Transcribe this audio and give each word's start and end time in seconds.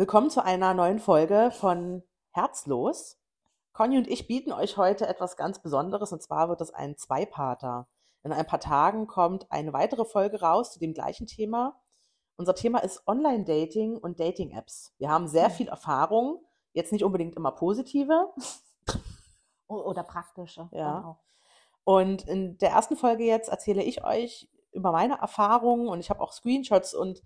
Willkommen 0.00 0.30
zu 0.30 0.42
einer 0.42 0.72
neuen 0.72 0.98
Folge 0.98 1.50
von 1.50 2.02
Herzlos. 2.30 3.18
Conny 3.74 3.98
und 3.98 4.08
ich 4.08 4.26
bieten 4.26 4.50
euch 4.50 4.78
heute 4.78 5.06
etwas 5.06 5.36
ganz 5.36 5.60
Besonderes 5.60 6.10
und 6.10 6.22
zwar 6.22 6.48
wird 6.48 6.62
es 6.62 6.72
ein 6.72 6.96
Zweiparter. 6.96 7.86
In 8.22 8.32
ein 8.32 8.46
paar 8.46 8.60
Tagen 8.60 9.06
kommt 9.06 9.52
eine 9.52 9.74
weitere 9.74 10.06
Folge 10.06 10.40
raus 10.40 10.72
zu 10.72 10.78
dem 10.78 10.94
gleichen 10.94 11.26
Thema. 11.26 11.82
Unser 12.36 12.54
Thema 12.54 12.78
ist 12.78 13.06
Online-Dating 13.06 13.98
und 13.98 14.18
Dating-Apps. 14.18 14.94
Wir 14.96 15.10
haben 15.10 15.28
sehr 15.28 15.50
viel 15.50 15.68
Erfahrung, 15.68 16.46
jetzt 16.72 16.92
nicht 16.92 17.04
unbedingt 17.04 17.36
immer 17.36 17.52
positive. 17.52 18.32
Oder 19.66 20.02
praktische. 20.02 20.70
Ja. 20.72 21.00
Genau. 21.00 21.20
Und 21.84 22.26
in 22.26 22.56
der 22.56 22.70
ersten 22.70 22.96
Folge 22.96 23.24
jetzt 23.24 23.50
erzähle 23.50 23.82
ich 23.82 24.02
euch 24.02 24.48
über 24.72 24.92
meine 24.92 25.18
Erfahrungen 25.18 25.88
und 25.88 26.00
ich 26.00 26.08
habe 26.08 26.22
auch 26.22 26.32
Screenshots 26.32 26.94
und 26.94 27.22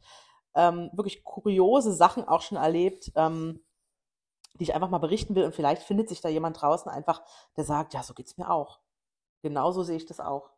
ähm, 0.55 0.91
wirklich 0.93 1.25
kuriose 1.25 1.93
Sachen 1.93 2.27
auch 2.27 2.43
schon 2.43 2.59
erlebt, 2.59 3.13
ähm, 3.17 3.61
die 4.59 4.65
ich 4.65 4.75
einfach 4.75 4.91
mal 4.91 4.99
berichten 4.99 5.35
will. 5.35 5.45
Und 5.45 5.55
vielleicht 5.55 5.83
findet 5.83 6.09
sich 6.09 6.21
da 6.21 6.29
jemand 6.29 6.61
draußen 6.61 6.91
einfach, 6.91 7.23
der 7.57 7.65
sagt, 7.65 7.95
ja, 7.95 8.03
so 8.03 8.15
geht's 8.15 8.39
mir 8.39 8.51
auch. 8.51 8.81
Genauso 9.43 9.83
sehe 9.83 9.97
ich 9.97 10.07
das 10.07 10.21
auch. 10.21 10.51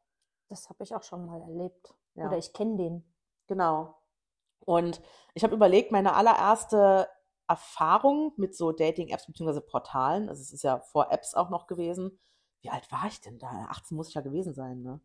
Das 0.48 0.68
habe 0.68 0.84
ich 0.84 0.95
auch 0.95 1.02
schon 1.02 1.27
mal 1.27 1.40
erlebt. 1.40 1.95
Ja. 2.14 2.27
Oder 2.27 2.38
ich 2.38 2.52
kenne 2.52 2.77
den. 2.77 3.14
Genau. 3.46 3.96
Und 4.60 5.01
ich 5.34 5.45
habe 5.45 5.54
überlegt, 5.54 5.92
meine 5.92 6.15
allererste 6.15 7.09
Erfahrung 7.48 8.32
mit 8.37 8.56
so 8.56 8.73
Dating-Apps 8.73 9.26
bzw. 9.26 9.60
Portalen, 9.60 10.28
also 10.28 10.42
es 10.42 10.52
ist 10.52 10.62
ja 10.62 10.80
vor 10.80 11.12
Apps 11.12 11.34
auch 11.34 11.51
noch 11.51 11.66
gewesen. 11.66 12.18
Wie 12.60 12.70
alt 12.70 12.90
war 12.90 13.06
ich 13.06 13.20
denn 13.20 13.38
da? 13.38 13.66
18 13.70 13.96
muss 13.96 14.09
ich 14.09 14.15
ja 14.15 14.20
gewesen 14.20 14.54
sein, 14.54 14.82
ne? 14.82 15.01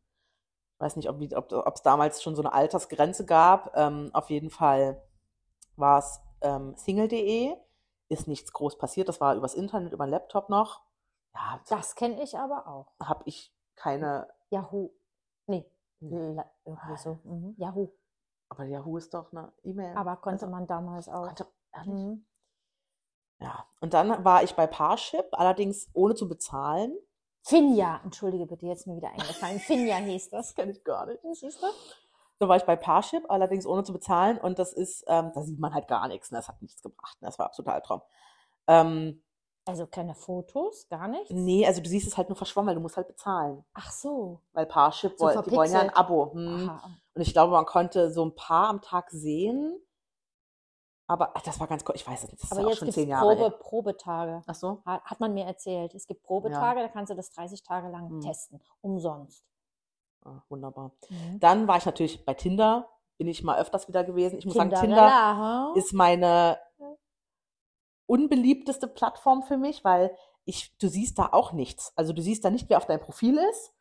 Ich 0.82 0.84
weiß 0.84 0.96
nicht, 0.96 1.10
ob 1.10 1.22
es 1.22 1.32
ob, 1.54 1.84
damals 1.84 2.24
schon 2.24 2.36
so 2.36 2.42
eine 2.42 2.54
Altersgrenze 2.54 3.24
gab. 3.24 3.78
Ähm, 3.78 4.10
auf 4.14 4.32
jeden 4.32 4.50
Fall 4.50 5.00
war 5.76 6.00
es 6.00 6.20
ähm, 6.42 6.76
single.de. 6.76 7.56
Ist 8.10 8.28
nichts 8.28 8.52
groß 8.52 8.80
passiert. 8.80 9.08
Das 9.08 9.22
war 9.22 9.36
übers 9.36 9.54
Internet, 9.54 9.94
über 9.94 10.08
den 10.08 10.10
Laptop 10.10 10.50
noch. 10.50 10.82
Ja, 11.36 11.60
Das 11.70 11.94
kenne 11.94 12.24
ich 12.24 12.36
aber 12.36 12.66
auch. 12.68 12.88
habe 13.00 13.22
ich 13.28 13.54
keine. 13.76 14.28
Yahoo. 14.50 14.90
Nee, 15.46 15.70
Nee. 16.00 16.34
La- 16.34 16.50
irgendwie 16.66 16.98
so. 16.98 17.20
Mhm. 17.26 17.54
Yahoo. 17.60 17.92
Aber 18.50 18.64
Yahoo 18.64 18.98
ist 18.98 19.14
doch 19.14 19.32
eine 19.32 19.54
E-Mail. 19.62 19.96
Aber 19.96 20.16
konnte 20.16 20.46
Also, 20.46 20.52
man 20.52 20.66
damals 20.66 21.08
auch. 21.08 21.26
konnte, 21.28 21.46
ehrlich? 21.74 21.94
Mhm. 21.94 22.26
Ja, 23.40 23.68
und 23.82 23.94
dann 23.94 24.26
war 24.26 24.42
ich 24.42 24.56
bei 24.56 24.66
Parship, 24.66 25.28
allerdings 25.34 25.92
ohne 25.94 26.16
zu 26.16 26.28
bezahlen. 26.28 26.98
Finja, 27.44 28.00
entschuldige 28.04 28.46
bitte, 28.46 28.66
jetzt 28.68 28.88
mir 28.88 28.96
wieder 28.96 29.10
eingefallen. 29.10 29.60
Finja 29.60 29.96
hieß 29.98 30.30
das. 30.30 30.54
Kenne 30.56 30.72
ich 30.72 30.84
gar 30.84 31.06
nicht. 31.06 31.20
Siehst 31.34 31.62
du? 31.62 31.68
Da 32.40 32.48
war 32.48 32.58
ich 32.58 32.64
bei 32.64 32.76
Parship, 32.76 33.24
allerdings 33.30 33.66
ohne 33.66 33.84
zu 33.84 33.94
bezahlen. 33.94 34.38
Und 34.38 34.58
das 34.60 34.74
ist, 34.74 35.04
ähm, 35.08 35.32
da 35.34 35.42
sieht 35.44 35.60
man 35.60 35.74
halt 35.74 35.88
gar 35.88 36.08
nichts. 36.08 36.32
Ne? 36.32 36.38
Das 36.40 36.48
hat 36.48 36.62
nichts 36.62 36.82
gebracht. 36.82 37.22
Ne? 37.22 37.28
Das 37.28 37.38
war 37.38 37.48
absoluter 37.48 37.74
Albtraum. 37.74 38.02
Ähm, 38.68 39.22
Also 39.66 39.86
keine 39.86 40.16
Fotos, 40.16 40.88
gar 40.90 41.08
nichts? 41.08 41.30
nee, 41.32 41.66
also 41.68 41.82
du 41.82 41.90
siehst 41.90 42.08
es 42.08 42.18
halt 42.18 42.30
nur 42.30 42.36
verschwommen, 42.36 42.70
weil 42.70 42.76
du 42.76 42.82
musst 42.82 42.98
halt 42.98 43.08
bezahlen. 43.08 43.64
Ach 43.74 43.92
so. 43.92 44.40
Weil 44.54 44.66
Parship, 44.66 45.14
So 45.18 45.26
woll, 45.26 45.44
die 45.44 45.52
wollen 45.52 45.72
ja 45.72 45.82
ein. 45.82 45.90
Abo. 45.92 46.32
Hm. 46.34 46.72
Und 47.14 47.22
ich 47.22 47.34
glaube, 47.34 47.52
man 47.54 47.66
konnte 47.66 48.12
so 48.12 48.26
ein 48.26 48.34
paar 48.34 48.70
am 48.70 48.82
Tag 48.82 49.12
sehen. 49.12 49.80
Aber 51.12 51.32
ach, 51.36 51.42
das 51.42 51.60
war 51.60 51.68
ganz 51.68 51.84
cool. 51.88 51.96
Ich 51.96 52.08
weiß 52.08 52.24
es 52.24 52.32
nicht. 52.32 52.42
Das 52.42 52.46
ist 52.46 52.52
Aber 52.54 52.62
ja 52.62 52.68
auch 52.68 52.70
jetzt 52.72 52.80
schon 52.80 52.86
gibt 52.86 52.96
zehn 52.96 53.04
es 53.04 53.10
Jahre 53.10 53.26
Probe, 53.36 53.42
her. 53.42 53.50
Probetage. 53.52 54.42
Ach 54.48 54.56
so? 54.56 54.82
Hat, 54.86 55.04
hat 55.04 55.20
man 55.20 55.34
mir 55.34 55.46
erzählt. 55.46 55.94
Es 55.94 56.08
gibt 56.08 56.24
Probetage, 56.24 56.80
da 56.82 56.88
kannst 56.88 57.12
du 57.12 57.16
das 57.16 57.32
30 57.32 57.64
Tage 57.64 57.90
lang 57.90 58.10
Hm. 58.10 58.22
testen. 58.22 58.62
Umsonst. 58.82 59.44
Ah, 60.24 60.42
wunderbar. 60.50 60.92
Mhm. 61.10 61.40
Dann 61.40 61.68
war 61.68 61.78
ich 61.78 61.86
natürlich 61.86 62.24
bei 62.24 62.34
Tinder. 62.34 62.88
Bin 63.18 63.28
ich 63.28 63.44
mal 63.44 63.60
öfters 63.60 63.88
wieder 63.88 64.04
gewesen. 64.04 64.38
Ich 64.40 64.46
muss 64.46 64.54
sagen, 64.56 64.70
Tinder 64.70 64.82
Tinderella, 64.82 65.38
ha? 65.38 65.74
ist 65.76 65.94
meine 65.94 66.58
unbeliebteste 68.06 68.88
Plattform 68.88 69.44
für 69.44 69.58
mich, 69.58 69.84
weil 69.84 70.16
ich, 70.46 70.76
du 70.78 70.88
siehst 70.88 71.20
da 71.20 71.30
auch 71.32 71.52
nichts. 71.54 71.94
Also 71.96 72.14
du 72.14 72.22
siehst 72.22 72.44
da 72.44 72.50
nicht, 72.50 72.70
wer 72.70 72.78
auf 72.78 72.86
deinem 72.86 73.00
Profil 73.02 73.38
ist, 73.38 73.74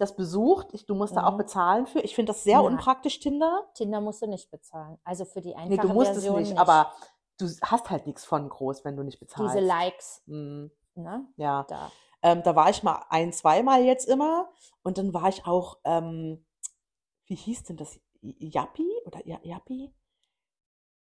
das 0.00 0.16
besucht. 0.16 0.68
Ich, 0.72 0.86
du 0.86 0.94
musst 0.94 1.16
da 1.16 1.26
auch 1.26 1.32
Mhm. 1.34 1.38
bezahlen 1.38 1.86
für. 1.86 2.00
Ich 2.00 2.14
finde 2.14 2.32
das 2.32 2.42
sehr 2.44 2.58
Nein. 2.62 2.72
unpraktisch, 2.72 3.20
Tinder. 3.20 3.68
Tinder 3.74 4.00
musst 4.00 4.22
du 4.22 4.26
nicht 4.26 4.50
bezahlen. 4.50 4.98
Also 5.04 5.24
für 5.24 5.40
die 5.40 5.50
Nee, 5.50 5.54
einfache 5.56 5.88
du 5.88 5.92
musst 5.94 6.12
Version 6.12 6.42
es 6.42 6.48
nicht, 6.50 6.58
aber 6.58 6.92
du 7.38 7.46
hast 7.62 7.90
halt 7.90 8.06
nichts 8.06 8.24
von 8.24 8.48
groß, 8.48 8.84
wenn 8.84 8.96
du 8.96 9.02
nicht 9.02 9.20
bezahlst. 9.20 9.54
diese 9.54 9.64
Likes, 9.64 10.22
Mm, 10.26 10.66
ne? 10.94 11.26
ja. 11.36 11.64
Da. 11.68 11.90
Ähm, 12.22 12.42
da 12.42 12.54
war 12.54 12.68
ich 12.70 12.82
mal 12.82 13.04
ein, 13.08 13.32
zweimal 13.32 13.82
jetzt 13.82 14.06
immer. 14.06 14.50
Und 14.82 14.98
dann 14.98 15.14
war 15.14 15.28
ich 15.28 15.46
auch, 15.46 15.78
ähm, 15.84 16.44
wie 17.26 17.34
hieß 17.36 17.62
denn 17.64 17.76
das? 17.76 17.98
Yappi 18.22 18.86
oder 19.06 19.26
Ja- 19.26 19.40
Yappi? 19.42 19.94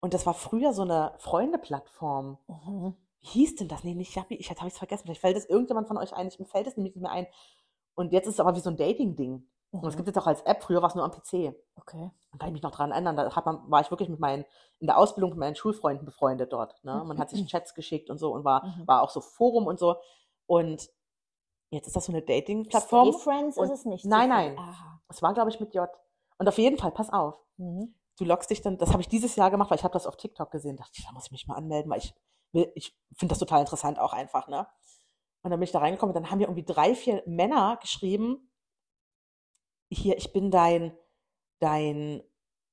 Und 0.00 0.12
das 0.12 0.26
war 0.26 0.34
früher 0.34 0.74
so 0.74 0.82
eine 0.82 1.14
Freunde-Plattform. 1.18 2.36
Mhm. 2.46 2.94
Wie 3.20 3.26
hieß 3.28 3.56
denn 3.56 3.68
das? 3.68 3.82
Nee, 3.82 3.94
nicht 3.94 4.14
Yappi. 4.14 4.34
Ich, 4.34 4.48
jetzt 4.50 4.58
habe 4.58 4.68
ich 4.68 4.74
es 4.74 4.78
vergessen. 4.78 5.04
Vielleicht 5.04 5.22
fällt 5.22 5.36
es 5.36 5.46
irgendjemand 5.46 5.88
von 5.88 5.96
euch 5.96 6.12
ein. 6.12 6.28
Ich, 6.28 6.38
mir 6.38 6.44
fällt 6.44 6.66
es 6.66 6.76
nämlich 6.76 6.94
nicht 6.94 7.02
mehr 7.02 7.10
ein. 7.12 7.26
Und 7.96 8.12
jetzt 8.12 8.26
ist 8.26 8.34
es 8.34 8.40
aber 8.40 8.54
wie 8.54 8.60
so 8.60 8.70
ein 8.70 8.76
Dating-Ding. 8.76 9.48
Und 9.72 9.84
es 9.88 9.94
Mhm. 9.94 10.04
gibt 10.04 10.08
es 10.08 10.16
auch 10.22 10.26
als 10.28 10.42
App. 10.42 10.62
Früher 10.62 10.80
war 10.80 10.88
es 10.88 10.94
nur 10.94 11.04
am 11.04 11.10
PC. 11.10 11.52
Okay. 11.74 12.10
Da 12.30 12.38
kann 12.38 12.48
ich 12.48 12.52
mich 12.52 12.62
noch 12.62 12.70
dran 12.70 12.92
erinnern. 12.92 13.16
Da 13.16 13.34
hat 13.34 13.44
man, 13.44 13.68
war 13.70 13.80
ich 13.80 13.90
wirklich 13.90 14.08
mit 14.08 14.20
meinen, 14.20 14.44
in 14.78 14.86
der 14.86 14.96
Ausbildung 14.96 15.30
mit 15.30 15.38
meinen 15.40 15.56
Schulfreunden 15.56 16.04
befreundet 16.06 16.52
dort. 16.52 16.82
Ne? 16.84 17.02
Man 17.04 17.18
hat 17.18 17.30
sich 17.30 17.44
Chats 17.46 17.74
geschickt 17.74 18.08
und 18.08 18.18
so 18.18 18.32
und 18.32 18.44
war, 18.44 18.64
Mhm. 18.64 18.86
war 18.86 19.02
auch 19.02 19.10
so 19.10 19.20
Forum 19.20 19.66
und 19.66 19.78
so. 19.78 19.96
Und 20.46 20.88
jetzt 21.70 21.88
ist 21.88 21.96
das 21.96 22.04
so 22.06 22.12
eine 22.12 22.22
Dating-Plattform. 22.22 23.12
Friends 23.14 23.56
ist 23.58 23.70
es 23.70 23.84
nicht. 23.84 24.04
Nein, 24.04 24.28
nein. 24.28 24.56
Aha. 24.58 25.00
Es 25.08 25.20
war, 25.20 25.34
glaube 25.34 25.50
ich, 25.50 25.58
mit 25.60 25.74
J. 25.74 25.88
Und 26.38 26.48
auf 26.48 26.58
jeden 26.58 26.78
Fall, 26.78 26.92
pass 26.92 27.12
auf. 27.12 27.34
Mhm. 27.56 27.94
Du 28.18 28.24
loggst 28.24 28.48
dich 28.50 28.62
dann, 28.62 28.78
das 28.78 28.92
habe 28.92 29.02
ich 29.02 29.08
dieses 29.08 29.36
Jahr 29.36 29.50
gemacht, 29.50 29.70
weil 29.70 29.76
ich 29.78 29.84
habe 29.84 29.92
das 29.92 30.06
auf 30.06 30.16
TikTok 30.16 30.50
gesehen. 30.50 30.76
dachte 30.76 30.92
ich, 30.94 31.04
da 31.04 31.12
muss 31.12 31.26
ich 31.26 31.32
mich 31.32 31.46
mal 31.46 31.56
anmelden, 31.56 31.90
weil 31.90 31.98
ich 31.98 32.14
will, 32.52 32.70
ich 32.74 32.96
finde 33.14 33.32
das 33.32 33.38
total 33.40 33.60
interessant 33.60 33.98
auch 33.98 34.12
einfach, 34.14 34.48
ne? 34.48 34.66
Und 35.46 35.50
dann 35.50 35.60
bin 35.60 35.64
ich 35.66 35.70
da 35.70 35.78
reingekommen 35.78 36.12
und 36.12 36.20
dann 36.20 36.28
haben 36.28 36.38
mir 36.38 36.46
irgendwie 36.48 36.64
drei, 36.64 36.96
vier 36.96 37.22
Männer 37.24 37.78
geschrieben, 37.80 38.50
hier, 39.88 40.16
ich 40.18 40.32
bin 40.32 40.50
dein, 40.50 40.98
dein, 41.60 42.20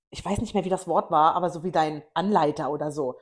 ich 0.10 0.26
weiß 0.26 0.40
nicht 0.40 0.56
mehr, 0.56 0.66
wie 0.66 0.70
das 0.70 0.88
Wort 0.88 1.12
war, 1.12 1.36
aber 1.36 1.52
so 1.52 1.64
wie 1.64 1.72
dein 1.72 2.02
Anleiter 2.16 2.72
oder 2.72 2.92
so. 2.92 3.20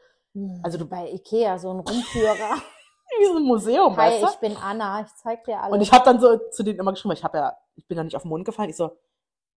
Also 0.64 0.78
du- 0.78 0.86
bei 0.88 1.12
Ikea 1.12 1.60
so 1.60 1.70
ein 1.70 1.82
Rumführer. 1.82 2.62
Wie 3.20 3.26
so 3.26 3.36
ein 3.36 3.44
Museum, 3.44 3.98
Hi, 3.98 4.10
weißt 4.10 4.24
du? 4.24 4.28
ich 4.30 4.40
bin 4.40 4.56
Anna, 4.56 5.02
ich 5.02 5.14
zeig 5.16 5.44
dir 5.44 5.60
alles. 5.62 5.74
Und 5.76 5.82
ich 5.82 5.92
habe 5.92 6.06
dann 6.06 6.22
so 6.22 6.38
zu 6.52 6.64
denen 6.64 6.80
immer 6.80 6.92
geschrieben, 6.94 7.12
ich 7.14 7.26
habe 7.26 7.40
ja, 7.40 7.58
ich 7.76 7.86
bin 7.86 7.98
da 7.98 8.06
nicht 8.06 8.16
auf 8.16 8.22
den 8.22 8.30
Mund 8.30 8.46
gefallen. 8.46 8.70
Ich 8.70 8.78
so, 8.78 8.92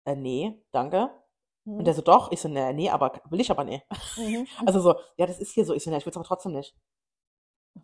äh, 0.06 0.16
nee, 0.16 0.64
danke. 0.72 1.10
Mhm. 1.66 1.80
Und 1.80 1.84
der 1.86 1.94
so, 1.94 2.02
doch. 2.02 2.32
Ich 2.32 2.40
so, 2.40 2.48
nee, 2.48 2.72
nee, 2.72 2.90
aber 2.90 3.12
will 3.30 3.42
ich 3.42 3.52
aber 3.52 3.66
nicht. 3.66 3.86
Mhm. 4.16 4.48
Also 4.66 4.80
so, 4.80 4.96
ja, 5.18 5.26
das 5.26 5.38
ist 5.40 5.52
hier 5.52 5.66
so. 5.66 5.74
Ich 5.74 5.84
so, 5.84 5.92
ja, 5.92 5.98
ich 5.98 6.06
will 6.06 6.12
es 6.12 6.16
aber 6.16 6.24
trotzdem 6.26 6.54
nicht. 6.54 6.74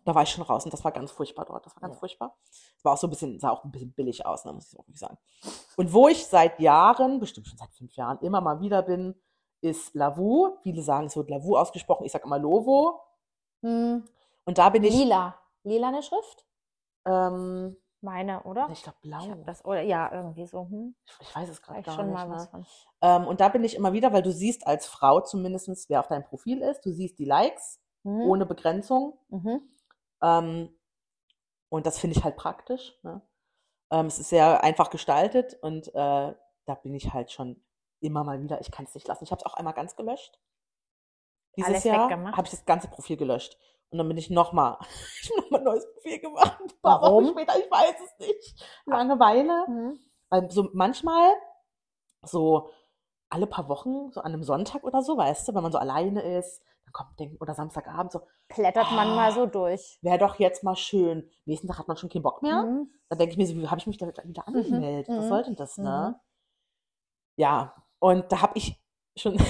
Da 0.03 0.13
war 0.15 0.23
ich 0.23 0.29
schon 0.29 0.43
raus 0.43 0.65
und 0.65 0.73
das 0.73 0.83
war 0.83 0.91
ganz 0.91 1.11
furchtbar 1.11 1.45
dort. 1.45 1.65
Das 1.65 1.75
war 1.75 1.81
ganz 1.81 1.95
Ja. 1.95 1.99
furchtbar. 1.99 2.37
Es 2.77 2.83
war 2.83 2.93
auch 2.93 2.97
so 2.97 3.07
ein 3.07 3.09
bisschen, 3.09 3.39
sah 3.39 3.51
auch 3.51 3.63
ein 3.63 3.71
bisschen 3.71 3.93
billig 3.93 4.25
aus, 4.25 4.43
ne, 4.45 4.51
muss 4.53 4.71
ich 4.71 4.79
auch 4.79 4.83
wirklich 4.85 4.99
sagen. 4.99 5.17
Und 5.77 5.93
wo 5.93 6.07
ich 6.07 6.25
seit 6.25 6.59
Jahren, 6.59 7.19
bestimmt 7.19 7.47
schon 7.47 7.57
seit 7.57 7.71
fünf 7.71 7.95
Jahren, 7.95 8.19
immer 8.19 8.41
mal 8.41 8.59
wieder 8.59 8.81
bin, 8.83 9.15
ist 9.61 9.95
Lavu. 9.95 10.57
Viele 10.63 10.81
sagen, 10.81 11.07
es 11.07 11.15
wird 11.15 11.29
Lavu 11.29 11.55
ausgesprochen. 11.57 12.05
Ich 12.05 12.11
sage 12.11 12.25
immer 12.25 12.37
Lovo. 12.37 12.99
Hm. 13.61 14.03
Und 14.45 14.57
da 14.57 14.69
bin 14.69 14.83
ich, 14.83 14.93
Lila. 14.93 15.35
Lila 15.63 15.87
eine 15.89 16.03
Schrift? 16.03 16.45
ähm, 17.05 17.75
Meine, 18.01 18.43
oder? 18.43 18.67
ich 18.71 18.83
glaube 18.83 18.97
blau. 19.01 19.19
Ich 19.19 19.45
das, 19.45 19.65
oder 19.65 19.81
ja, 19.81 20.11
irgendwie 20.13 20.45
so. 20.45 20.67
Hm. 20.69 20.95
Ich, 21.05 21.27
ich 21.27 21.35
weiß 21.35 21.49
es 21.49 21.61
gerade 21.61 21.81
gar 21.81 21.95
schon 21.95 22.05
nicht. 22.07 22.13
mal 22.13 22.27
ne? 22.27 22.35
was 22.35 22.47
von. 22.47 22.65
Ähm, 23.01 23.25
und 23.27 23.39
da 23.41 23.49
bin 23.49 23.63
ich 23.63 23.75
immer 23.75 23.93
wieder, 23.93 24.13
weil 24.13 24.21
du 24.21 24.31
siehst 24.31 24.67
als 24.67 24.85
Frau 24.85 25.21
zumindest, 25.21 25.89
wer 25.89 26.01
auf 26.01 26.07
deinem 26.07 26.23
Profil 26.25 26.61
ist. 26.61 26.85
Du 26.85 26.91
siehst 26.91 27.17
die 27.19 27.25
Likes 27.25 27.79
Mhm. 28.03 28.21
ohne 28.21 28.45
Begrenzung. 28.45 29.17
Mhm. 29.29 29.61
Ähm, 30.21 30.77
und 31.69 31.85
das 31.85 31.99
finde 31.99 32.17
ich 32.17 32.23
halt 32.23 32.35
praktisch. 32.35 32.97
Ne? 33.03 33.21
Ähm, 33.91 34.07
es 34.07 34.19
ist 34.19 34.29
sehr 34.29 34.63
einfach 34.63 34.89
gestaltet 34.89 35.57
und 35.61 35.87
äh, 35.89 36.33
da 36.65 36.75
bin 36.81 36.93
ich 36.93 37.13
halt 37.13 37.31
schon 37.31 37.63
immer 37.99 38.23
mal 38.23 38.41
wieder. 38.41 38.61
Ich 38.61 38.71
kann 38.71 38.85
es 38.85 38.95
nicht 38.95 39.07
lassen. 39.07 39.23
Ich 39.23 39.31
habe 39.31 39.39
es 39.39 39.45
auch 39.45 39.55
einmal 39.55 39.73
ganz 39.73 39.95
gelöscht. 39.95 40.39
Dieses 41.55 41.69
Alles 41.69 41.83
Jahr 41.83 42.09
habe 42.09 42.43
ich 42.43 42.51
das 42.51 42.65
ganze 42.65 42.87
Profil 42.87 43.17
gelöscht. 43.17 43.57
Und 43.89 43.97
dann 43.97 44.07
bin 44.07 44.17
ich 44.17 44.29
nochmal, 44.29 44.77
ich 45.21 45.29
habe 45.31 45.41
nochmal 45.41 45.61
ein 45.61 45.65
neues 45.65 45.93
Profil 45.93 46.19
gemacht. 46.19 46.59
Ein 46.61 46.81
paar 46.81 47.01
Warum? 47.01 47.25
Wochen 47.25 47.33
später, 47.33 47.57
ich 47.57 47.71
weiß 47.71 47.95
es 48.01 48.27
nicht. 48.27 48.65
Langeweile. 48.85 49.65
Mhm. 49.67 49.99
Weil 50.29 50.51
so 50.51 50.69
manchmal, 50.73 51.33
so 52.21 52.69
alle 53.29 53.47
paar 53.47 53.69
Wochen, 53.69 54.11
so 54.11 54.21
an 54.21 54.33
einem 54.33 54.43
Sonntag 54.43 54.83
oder 54.83 55.01
so, 55.01 55.17
weißt 55.17 55.47
du, 55.47 55.55
wenn 55.55 55.63
man 55.63 55.71
so 55.71 55.77
alleine 55.77 56.21
ist, 56.21 56.61
dann 56.85 56.93
kommt, 56.93 57.19
denk, 57.19 57.41
oder 57.41 57.53
Samstagabend 57.53 58.11
so, 58.11 58.21
Blättert 58.49 58.91
man 58.91 59.09
Ah. 59.09 59.15
mal 59.15 59.31
so 59.33 59.45
durch. 59.45 59.97
wäre 60.01 60.17
doch 60.17 60.39
jetzt 60.39 60.63
mal 60.63 60.75
schön. 60.75 61.29
Nächsten 61.45 61.67
Tag 61.67 61.79
hat 61.79 61.87
man 61.87 61.97
schon 61.97 62.09
keinen 62.09 62.23
Bock 62.23 62.41
mehr. 62.41 62.63
Mhm. 62.63 62.89
Dann 63.09 63.19
denke 63.19 63.33
ich 63.33 63.37
mir 63.37 63.45
so, 63.45 63.55
wie 63.55 63.67
habe 63.67 63.79
ich 63.79 63.87
mich 63.87 63.97
da 63.97 64.07
wieder 64.07 64.47
angemeldet? 64.47 65.09
Was 65.09 65.25
mhm, 65.25 65.29
soll 65.29 65.43
denn 65.43 65.55
das, 65.55 65.77
ne? 65.77 66.15
mhm. 66.15 66.21
Ja, 67.37 67.75
und 67.99 68.31
da 68.31 68.41
habe 68.41 68.57
ich 68.57 68.81
schon, 69.17 69.37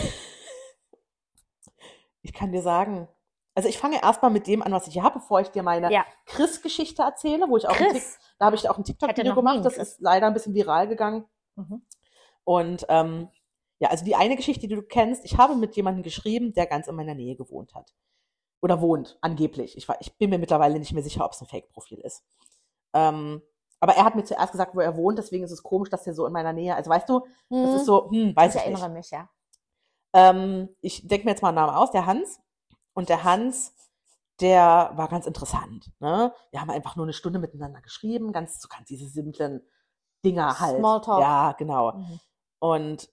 ich 2.21 2.33
kann 2.33 2.51
dir 2.51 2.61
sagen, 2.61 3.07
also 3.55 3.69
ich 3.69 3.77
fange 3.77 4.01
erstmal 4.01 4.31
mit 4.31 4.47
dem 4.47 4.61
an, 4.61 4.71
was 4.71 4.87
ich 4.87 4.93
hier 4.93 5.03
habe, 5.03 5.19
bevor 5.19 5.39
ich 5.41 5.49
dir 5.49 5.63
meine 5.63 5.91
Ja. 5.91 6.05
Chris-Geschichte 6.25 7.01
erzähle, 7.01 7.47
wo 7.49 7.57
ich 7.57 7.67
auch 7.67 7.73
Chris. 7.73 8.19
da 8.39 8.45
habe 8.47 8.55
ich 8.55 8.69
auch 8.69 8.77
ein 8.77 8.83
TikTok-Video 8.83 9.35
gemacht, 9.35 9.63
das 9.65 9.77
ist 9.77 9.99
leider 10.01 10.27
ein 10.27 10.33
bisschen 10.33 10.53
viral 10.53 10.87
gegangen. 10.87 11.25
Mhm. 11.55 11.81
Und 12.43 12.85
ähm, 12.89 13.29
ja, 13.79 13.89
also 13.89 14.05
die 14.05 14.15
eine 14.15 14.35
Geschichte, 14.35 14.67
die 14.67 14.75
du 14.75 14.81
kennst, 14.83 15.25
ich 15.25 15.37
habe 15.37 15.55
mit 15.55 15.75
jemandem 15.75 16.03
geschrieben, 16.03 16.53
der 16.53 16.65
ganz 16.67 16.87
in 16.87 16.95
meiner 16.95 17.15
Nähe 17.15 17.35
gewohnt 17.35 17.73
hat. 17.75 17.93
Oder 18.61 18.81
wohnt, 18.81 19.17
angeblich. 19.21 19.77
Ich, 19.77 19.87
war, 19.87 19.97
ich 19.99 20.17
bin 20.17 20.29
mir 20.29 20.39
mittlerweile 20.39 20.79
nicht 20.79 20.93
mehr 20.93 21.03
sicher, 21.03 21.23
ob 21.23 21.31
es 21.31 21.41
ein 21.41 21.47
Fake-Profil 21.47 21.99
ist. 21.99 22.23
Ähm, 22.93 23.41
aber 23.79 23.93
er 23.95 24.05
hat 24.05 24.15
mir 24.15 24.23
zuerst 24.23 24.51
gesagt, 24.51 24.75
wo 24.75 24.79
er 24.79 24.97
wohnt, 24.97 25.19
deswegen 25.19 25.43
ist 25.43 25.51
es 25.51 25.61
komisch, 25.61 25.89
dass 25.89 26.07
er 26.07 26.13
so 26.13 26.25
in 26.25 26.33
meiner 26.33 26.53
Nähe, 26.53 26.75
also 26.75 26.89
weißt 26.89 27.07
du, 27.07 27.25
das 27.49 27.75
ist 27.75 27.85
so, 27.85 28.09
hm, 28.09 28.35
weiß 28.35 28.55
ich 28.55 28.61
ich 28.61 28.67
nicht. 28.67 28.79
erinnere 28.79 28.97
mich, 28.97 29.11
ja. 29.11 29.29
Ähm, 30.13 30.69
ich 30.81 31.07
denke 31.07 31.25
mir 31.25 31.31
jetzt 31.31 31.41
mal 31.41 31.49
einen 31.49 31.55
Namen 31.57 31.75
aus, 31.75 31.91
der 31.91 32.05
Hans. 32.05 32.39
Und 32.93 33.09
der 33.09 33.23
Hans, 33.23 33.75
der 34.39 34.91
war 34.95 35.07
ganz 35.07 35.27
interessant. 35.27 35.91
Ne? 35.99 36.33
Wir 36.49 36.61
haben 36.61 36.71
einfach 36.71 36.95
nur 36.95 37.05
eine 37.05 37.13
Stunde 37.13 37.37
miteinander 37.37 37.81
geschrieben, 37.81 38.31
ganz 38.31 38.59
so 38.59 38.67
ganz 38.67 38.87
diese 38.87 39.07
simplen 39.07 39.61
Dinger 40.25 40.59
halt. 40.59 40.79
Smalltalk. 40.79 41.21
Ja, 41.21 41.51
genau. 41.51 41.93
Mhm. 41.93 42.19
Und 42.59 43.09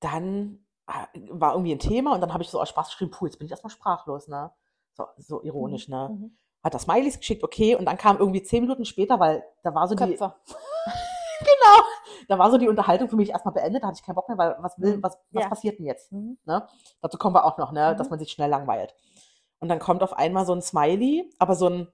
dann 0.00 0.64
war 1.30 1.52
irgendwie 1.52 1.72
ein 1.72 1.78
Thema 1.78 2.14
und 2.14 2.20
dann 2.20 2.32
habe 2.32 2.42
ich 2.42 2.48
so 2.50 2.60
aus 2.60 2.68
Spaß 2.68 2.88
geschrieben, 2.88 3.10
puh, 3.10 3.26
jetzt 3.26 3.38
bin 3.38 3.46
ich 3.46 3.50
erstmal 3.50 3.70
sprachlos, 3.70 4.28
ne? 4.28 4.50
So, 4.94 5.06
so 5.18 5.42
ironisch, 5.42 5.88
ne? 5.88 6.08
Mhm. 6.12 6.36
Hat 6.62 6.74
das 6.74 6.82
Smileys 6.82 7.18
geschickt, 7.18 7.42
okay, 7.44 7.74
und 7.76 7.86
dann 7.86 7.96
kam 7.96 8.18
irgendwie 8.18 8.42
zehn 8.42 8.62
Minuten 8.62 8.84
später, 8.84 9.18
weil 9.18 9.44
da 9.62 9.74
war 9.74 9.88
so 9.88 9.94
die, 9.94 10.04
Köpfe. 10.04 10.34
genau, 11.40 11.84
da 12.28 12.38
war 12.38 12.50
so 12.50 12.58
die 12.58 12.68
Unterhaltung 12.68 13.08
für 13.08 13.16
mich 13.16 13.30
erstmal 13.30 13.54
beendet, 13.54 13.82
da 13.82 13.88
hatte 13.88 13.98
ich 14.00 14.04
keinen 14.04 14.16
Bock 14.16 14.28
mehr, 14.28 14.36
weil 14.38 14.56
was 14.60 14.78
will, 14.78 14.96
Mhm. 14.98 15.02
was, 15.02 15.18
was 15.30 15.42
Ja. 15.44 15.48
passiert 15.48 15.78
denn 15.78 15.86
jetzt? 15.86 16.12
Mhm. 16.12 16.38
Ne? 16.44 16.66
Dazu 17.00 17.16
kommen 17.18 17.34
wir 17.34 17.44
auch 17.44 17.56
noch, 17.58 17.72
ne? 17.72 17.92
Mhm. 17.92 17.96
dass 17.98 18.10
man 18.10 18.18
sich 18.18 18.30
schnell 18.30 18.50
langweilt. 18.50 18.94
Und 19.60 19.68
dann 19.68 19.78
kommt 19.78 20.02
auf 20.02 20.12
einmal 20.14 20.44
so 20.46 20.54
ein 20.54 20.62
Smiley, 20.62 21.30
aber 21.38 21.54
so 21.54 21.66
ein 21.68 21.88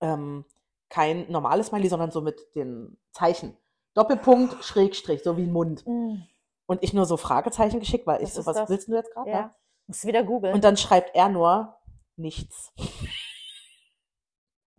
ähm, 0.00 0.44
kein 0.88 1.30
normales 1.30 1.68
Smiley, 1.68 1.88
sondern 1.88 2.10
so 2.10 2.20
mit 2.20 2.54
den 2.54 2.96
Zeichen. 3.12 3.56
Doppelpunkt, 3.94 4.62
Schrägstrich, 4.64 5.22
so 5.22 5.36
wie 5.36 5.44
ein 5.44 5.52
Mund. 5.52 5.86
Mhm. 5.86 6.22
Und 6.66 6.82
ich 6.82 6.92
nur 6.92 7.06
so 7.06 7.16
Fragezeichen 7.16 7.78
geschickt, 7.80 8.06
weil 8.06 8.22
ich 8.22 8.28
Was 8.28 8.34
so, 8.34 8.40
ist 8.40 8.46
was 8.46 8.56
das? 8.56 8.68
willst 8.70 8.88
du 8.88 8.94
jetzt 8.94 9.12
gerade? 9.12 9.30
Ja. 9.30 9.54
Muss 9.86 10.04
wieder 10.04 10.24
googeln. 10.24 10.52
Und 10.54 10.64
dann 10.64 10.76
schreibt 10.76 11.14
er 11.14 11.28
nur 11.28 11.76
nichts. 12.16 12.72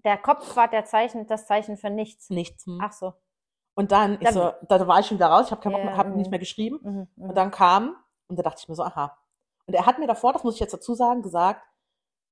Der 0.03 0.17
Kopf 0.17 0.55
war 0.55 0.67
der 0.67 0.85
Zeichen, 0.85 1.27
das 1.27 1.45
Zeichen 1.47 1.77
für 1.77 1.89
nichts. 1.89 2.29
Nichts. 2.29 2.65
hm. 2.65 2.79
Ach 2.81 2.91
so. 2.93 3.13
Und 3.75 3.91
dann, 3.91 4.13
ich 4.13 4.19
Dann- 4.21 4.33
so, 4.33 4.51
da 4.67 4.87
war 4.87 4.99
ich 4.99 5.05
schon 5.07 5.17
wieder 5.17 5.27
raus, 5.27 5.45
ich 5.47 5.51
habe 5.51 5.61
keinen 5.61 5.73
Bock 5.73 5.81
Ja, 5.81 5.85
mehr, 5.87 5.97
habe 5.97 6.09
mhm. 6.09 6.17
nicht 6.17 6.29
mehr 6.31 6.39
geschrieben. 6.39 6.79
Mhm. 6.81 7.07
Mhm. 7.15 7.29
Und 7.29 7.35
dann 7.35 7.51
kam, 7.51 7.95
und 8.27 8.37
da 8.37 8.43
dachte 8.43 8.59
ich 8.61 8.67
mir 8.67 8.75
so, 8.75 8.83
aha. 8.83 9.17
Und 9.65 9.73
er 9.73 9.85
hat 9.85 9.99
mir 9.99 10.07
davor, 10.07 10.33
das 10.33 10.43
muss 10.43 10.55
ich 10.55 10.59
jetzt 10.59 10.73
dazu 10.73 10.93
sagen, 10.95 11.21
gesagt, 11.21 11.61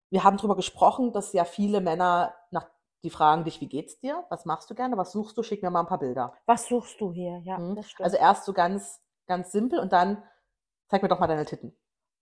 wir 0.10 0.24
haben 0.24 0.38
drüber 0.38 0.56
gesprochen, 0.56 1.12
dass 1.12 1.34
ja 1.34 1.44
viele 1.46 1.82
Männer 1.82 2.34
nach, 2.52 2.68
die 3.04 3.10
fragen 3.10 3.44
dich, 3.44 3.62
wie 3.62 3.68
geht's 3.68 4.00
dir? 4.00 4.24
Was 4.30 4.46
machst 4.46 4.70
du 4.70 4.76
gerne? 4.76 4.98
Was 4.98 5.12
suchst 5.12 5.38
du? 5.38 5.44
Schick 5.44 5.62
mir 5.62 5.70
mal 5.70 5.82
ein 5.82 5.88
paar 5.88 6.00
Bilder. 6.00 6.34
Was 6.46 6.68
suchst 6.68 7.00
du 7.00 7.12
hier? 7.12 7.40
Ja, 7.44 7.58
Mhm. 7.60 7.76
das 7.76 7.90
stimmt. 7.92 8.06
Also 8.06 8.18
erst 8.18 8.46
so 8.46 8.54
ganz, 8.54 9.02
ganz 9.28 9.52
simpel 9.52 9.80
und 9.80 9.94
dann 9.94 10.24
zeig 10.90 11.04
mir 11.04 11.10
doch 11.10 11.20
mal 11.20 11.28
deine 11.28 11.46
Titten. 11.46 11.78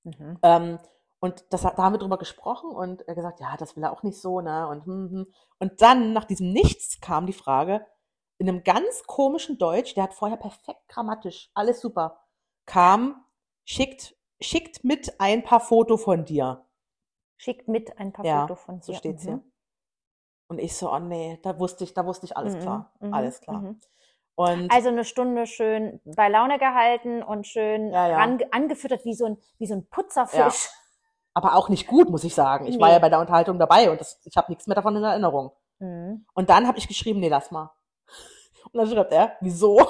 mhm. 0.06 0.36
Ähm, 0.44 0.80
und 1.20 1.46
das, 1.52 1.64
hat- 1.66 1.78
da 1.78 1.84
haben 1.84 1.94
wir 1.94 2.00
drüber 2.00 2.18
gesprochen 2.18 2.70
und 2.72 3.08
er 3.08 3.16
gesagt, 3.16 3.40
ja, 3.40 3.56
das 3.58 3.76
will 3.76 3.84
er 3.84 3.94
auch 3.94 4.04
nicht 4.04 4.20
so, 4.22 4.42
ne? 4.42 4.68
Und, 4.68 4.86
hm, 4.86 5.10
hm. 5.12 5.34
und 5.60 5.82
dann, 5.82 6.14
nach 6.14 6.26
diesem 6.26 6.52
Nichts, 6.52 7.00
kam 7.02 7.26
die 7.28 7.34
Frage, 7.34 7.86
in 8.38 8.50
einem 8.50 8.64
ganz 8.64 9.04
komischen 9.08 9.58
Deutsch, 9.58 9.94
der 9.96 10.04
hat 10.04 10.14
vorher 10.14 10.38
perfekt 10.38 10.88
grammatisch, 10.90 11.50
alles 11.54 11.80
super, 11.82 12.20
kam, 12.66 13.24
schickt, 13.66 14.16
schickt 14.42 14.84
mit 14.84 15.20
ein 15.22 15.44
paar 15.44 15.62
Foto 15.62 15.98
von 15.98 16.26
dir. 16.26 16.66
Schickt 17.38 17.68
mit 17.68 18.00
ein 18.00 18.12
paar 18.12 18.26
Ja, 18.26 18.26
Fotos 18.26 18.60
von 18.62 18.80
dir. 18.80 18.86
So 18.86 18.94
steht's 18.94 19.24
Mhm. 19.24 19.24
hier. 19.26 19.44
Und 20.48 20.60
ich 20.60 20.76
so, 20.76 20.90
oh 20.92 21.00
nee, 21.00 21.38
da 21.44 21.60
wusste 21.60 21.84
ich, 21.84 21.94
da 21.94 22.06
wusste 22.06 22.26
ich 22.26 22.38
alles 22.38 22.58
Mhm, 22.58 22.58
klar. 22.58 22.94
mhm, 23.00 23.10
Alles 23.10 23.42
klar. 23.42 23.68
Mhm. 24.38 24.44
Und 24.44 24.71
Also 24.71 24.89
eine 24.89 25.06
Stunde 25.06 25.45
schön 25.47 26.00
bei 26.06 26.27
Laune 26.30 26.57
gehalten 26.59 27.21
und 27.24 27.45
schön 27.47 27.91
Ja, 27.91 28.07
ja. 28.09 28.18
ran, 28.18 28.39
angefüttert 28.51 29.06
wie 29.06 29.13
so 29.15 29.25
ein, 29.25 29.38
wie 29.59 29.68
so 29.68 29.74
ein 29.75 29.88
Putzerfisch. 29.89 30.69
aber 31.35 31.56
auch 31.56 31.69
nicht 31.69 31.88
gut, 31.88 32.09
muss 32.09 32.24
ich 32.24 32.33
sagen. 32.35 32.65
Ich 32.68 32.80
war 32.80 32.88
Nee. 32.89 32.94
ja 32.95 33.00
bei 33.00 33.09
der 33.09 33.19
Unterhaltung 33.19 33.57
dabei 33.59 33.89
und 33.89 34.00
das, 34.00 34.19
ich 34.25 34.35
habe 34.38 34.51
nichts 34.51 34.68
mehr 34.68 34.75
davon 34.75 34.95
in 34.95 35.03
Erinnerung. 35.03 35.51
Mhm. 35.80 36.25
Und 36.33 36.50
dann 36.50 36.68
habe 36.68 36.77
ich 36.77 36.88
geschrieben, 36.88 37.19
nee, 37.19 37.30
lass 37.30 37.50
mal. 37.51 37.71
Und 38.71 38.77
dann 38.80 38.88
schreibt 38.88 39.12
er, 39.13 39.35
wieso? 39.41 39.88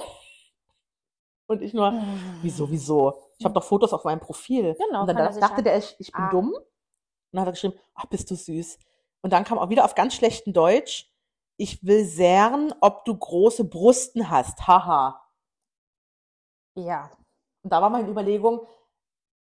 Und 1.46 1.62
ich 1.62 1.74
nur, 1.74 1.94
wieso, 2.42 2.70
wieso? 2.72 3.20
Ich 3.38 3.46
habe 3.46 3.54
doch 3.54 3.64
Fotos 3.64 3.92
auf 3.94 4.04
meinem 4.06 4.20
Profil. 4.22 4.76
Genau, 4.76 5.02
und 5.02 5.08
dann 5.14 5.34
sich 5.34 5.42
dachte 5.42 5.58
ja- 5.58 5.62
der, 5.64 5.78
ich, 5.78 5.96
ich 6.00 6.12
bin 6.12 6.22
Ah. 6.24 6.30
dumm. 6.32 6.54
Und 6.54 6.62
dann 7.34 7.42
hat 7.42 7.48
er 7.50 7.52
geschrieben, 7.52 7.74
ach, 7.96 8.06
bist 8.06 8.32
du 8.32 8.36
süß. 8.36 8.80
Und 9.22 9.34
dann 9.34 9.44
kam 9.44 9.58
auch 9.60 9.70
wieder 9.70 9.84
auf 9.86 9.96
ganz 9.96 10.16
schlechten 10.16 10.54
Deutsch, 10.54 11.12
ich 11.58 11.84
will 11.86 12.06
sehen, 12.06 12.74
ob 12.82 13.06
du 13.06 13.16
große 13.18 13.66
Brusten 13.66 14.30
hast. 14.30 14.68
Haha. 14.68 15.22
Ja. 16.76 17.12
Und 17.64 17.72
da 17.72 17.82
war 17.82 17.90
meine 17.90 18.10
Überlegung, 18.10 18.66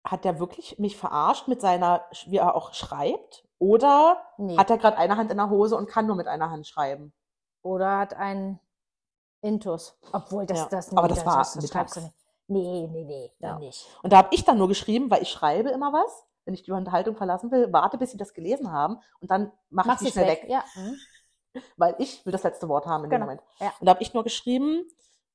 hat 0.07 0.25
der 0.25 0.39
wirklich 0.39 0.79
mich 0.79 0.97
verarscht 0.97 1.49
mit 1.49 1.61
seiner, 1.61 2.05
wie 2.27 2.37
er 2.37 2.55
auch 2.55 2.75
schreibt? 2.75 3.47
Oder 3.59 4.23
Nee. 4.37 4.57
hat 4.57 4.69
er 4.71 4.79
gerade 4.79 4.99
eine 4.99 5.17
Hand 5.17 5.31
in 5.31 5.39
der 5.39 5.49
Hose 5.49 5.77
und 5.77 5.89
kann 5.89 6.07
nur 6.07 6.17
mit 6.17 6.27
einer 6.27 6.51
Hand 6.51 6.67
schreiben? 6.67 7.15
Oder 7.63 7.99
hat 7.99 8.15
ein 8.15 8.61
Intus. 9.41 9.99
Obwohl 10.13 10.47
das, 10.47 10.59
Ja, 10.61 10.69
das 10.69 10.97
aber 10.97 11.09
das 11.09 11.25
war 11.25 11.39
das, 11.39 11.55
du 11.55 11.61
nicht. 11.61 12.15
Nee, 12.47 12.87
nee, 12.91 13.05
nee, 13.05 13.33
dann 13.41 13.53
Ja. 13.53 13.59
nicht. 13.59 13.87
Und 14.03 14.13
da 14.13 14.19
habe 14.19 14.29
ich 14.33 14.45
dann 14.45 14.59
nur 14.59 14.69
geschrieben, 14.69 15.11
weil 15.11 15.23
ich 15.23 15.31
schreibe 15.31 15.71
immer 15.71 15.93
was, 15.93 16.27
wenn 16.45 16.53
ich 16.53 16.63
die 16.63 16.73
Unterhaltung 16.73 17.17
verlassen 17.17 17.51
will, 17.51 17.73
warte, 17.73 17.97
bis 17.97 18.11
sie 18.11 18.19
das 18.19 18.35
gelesen 18.35 18.71
haben 18.71 18.99
und 19.21 19.31
dann 19.31 19.51
mache 19.71 19.93
ich 19.93 19.99
du's 19.99 20.11
schnell 20.13 20.29
weg, 20.29 20.47
Ja. 20.49 20.63
Mhm. 20.75 20.97
Weil 21.77 21.95
ich 21.99 22.25
will 22.25 22.33
das 22.33 22.43
letzte 22.43 22.69
Wort 22.69 22.87
haben 22.87 23.05
in 23.05 23.11
Genau, 23.11 23.25
dem 23.27 23.37
Moment. 23.37 23.43
ja. 23.61 23.73
Und 23.81 23.87
da 23.87 23.91
habe 23.95 24.03
ich 24.03 24.15
nur 24.15 24.25
geschrieben 24.25 24.85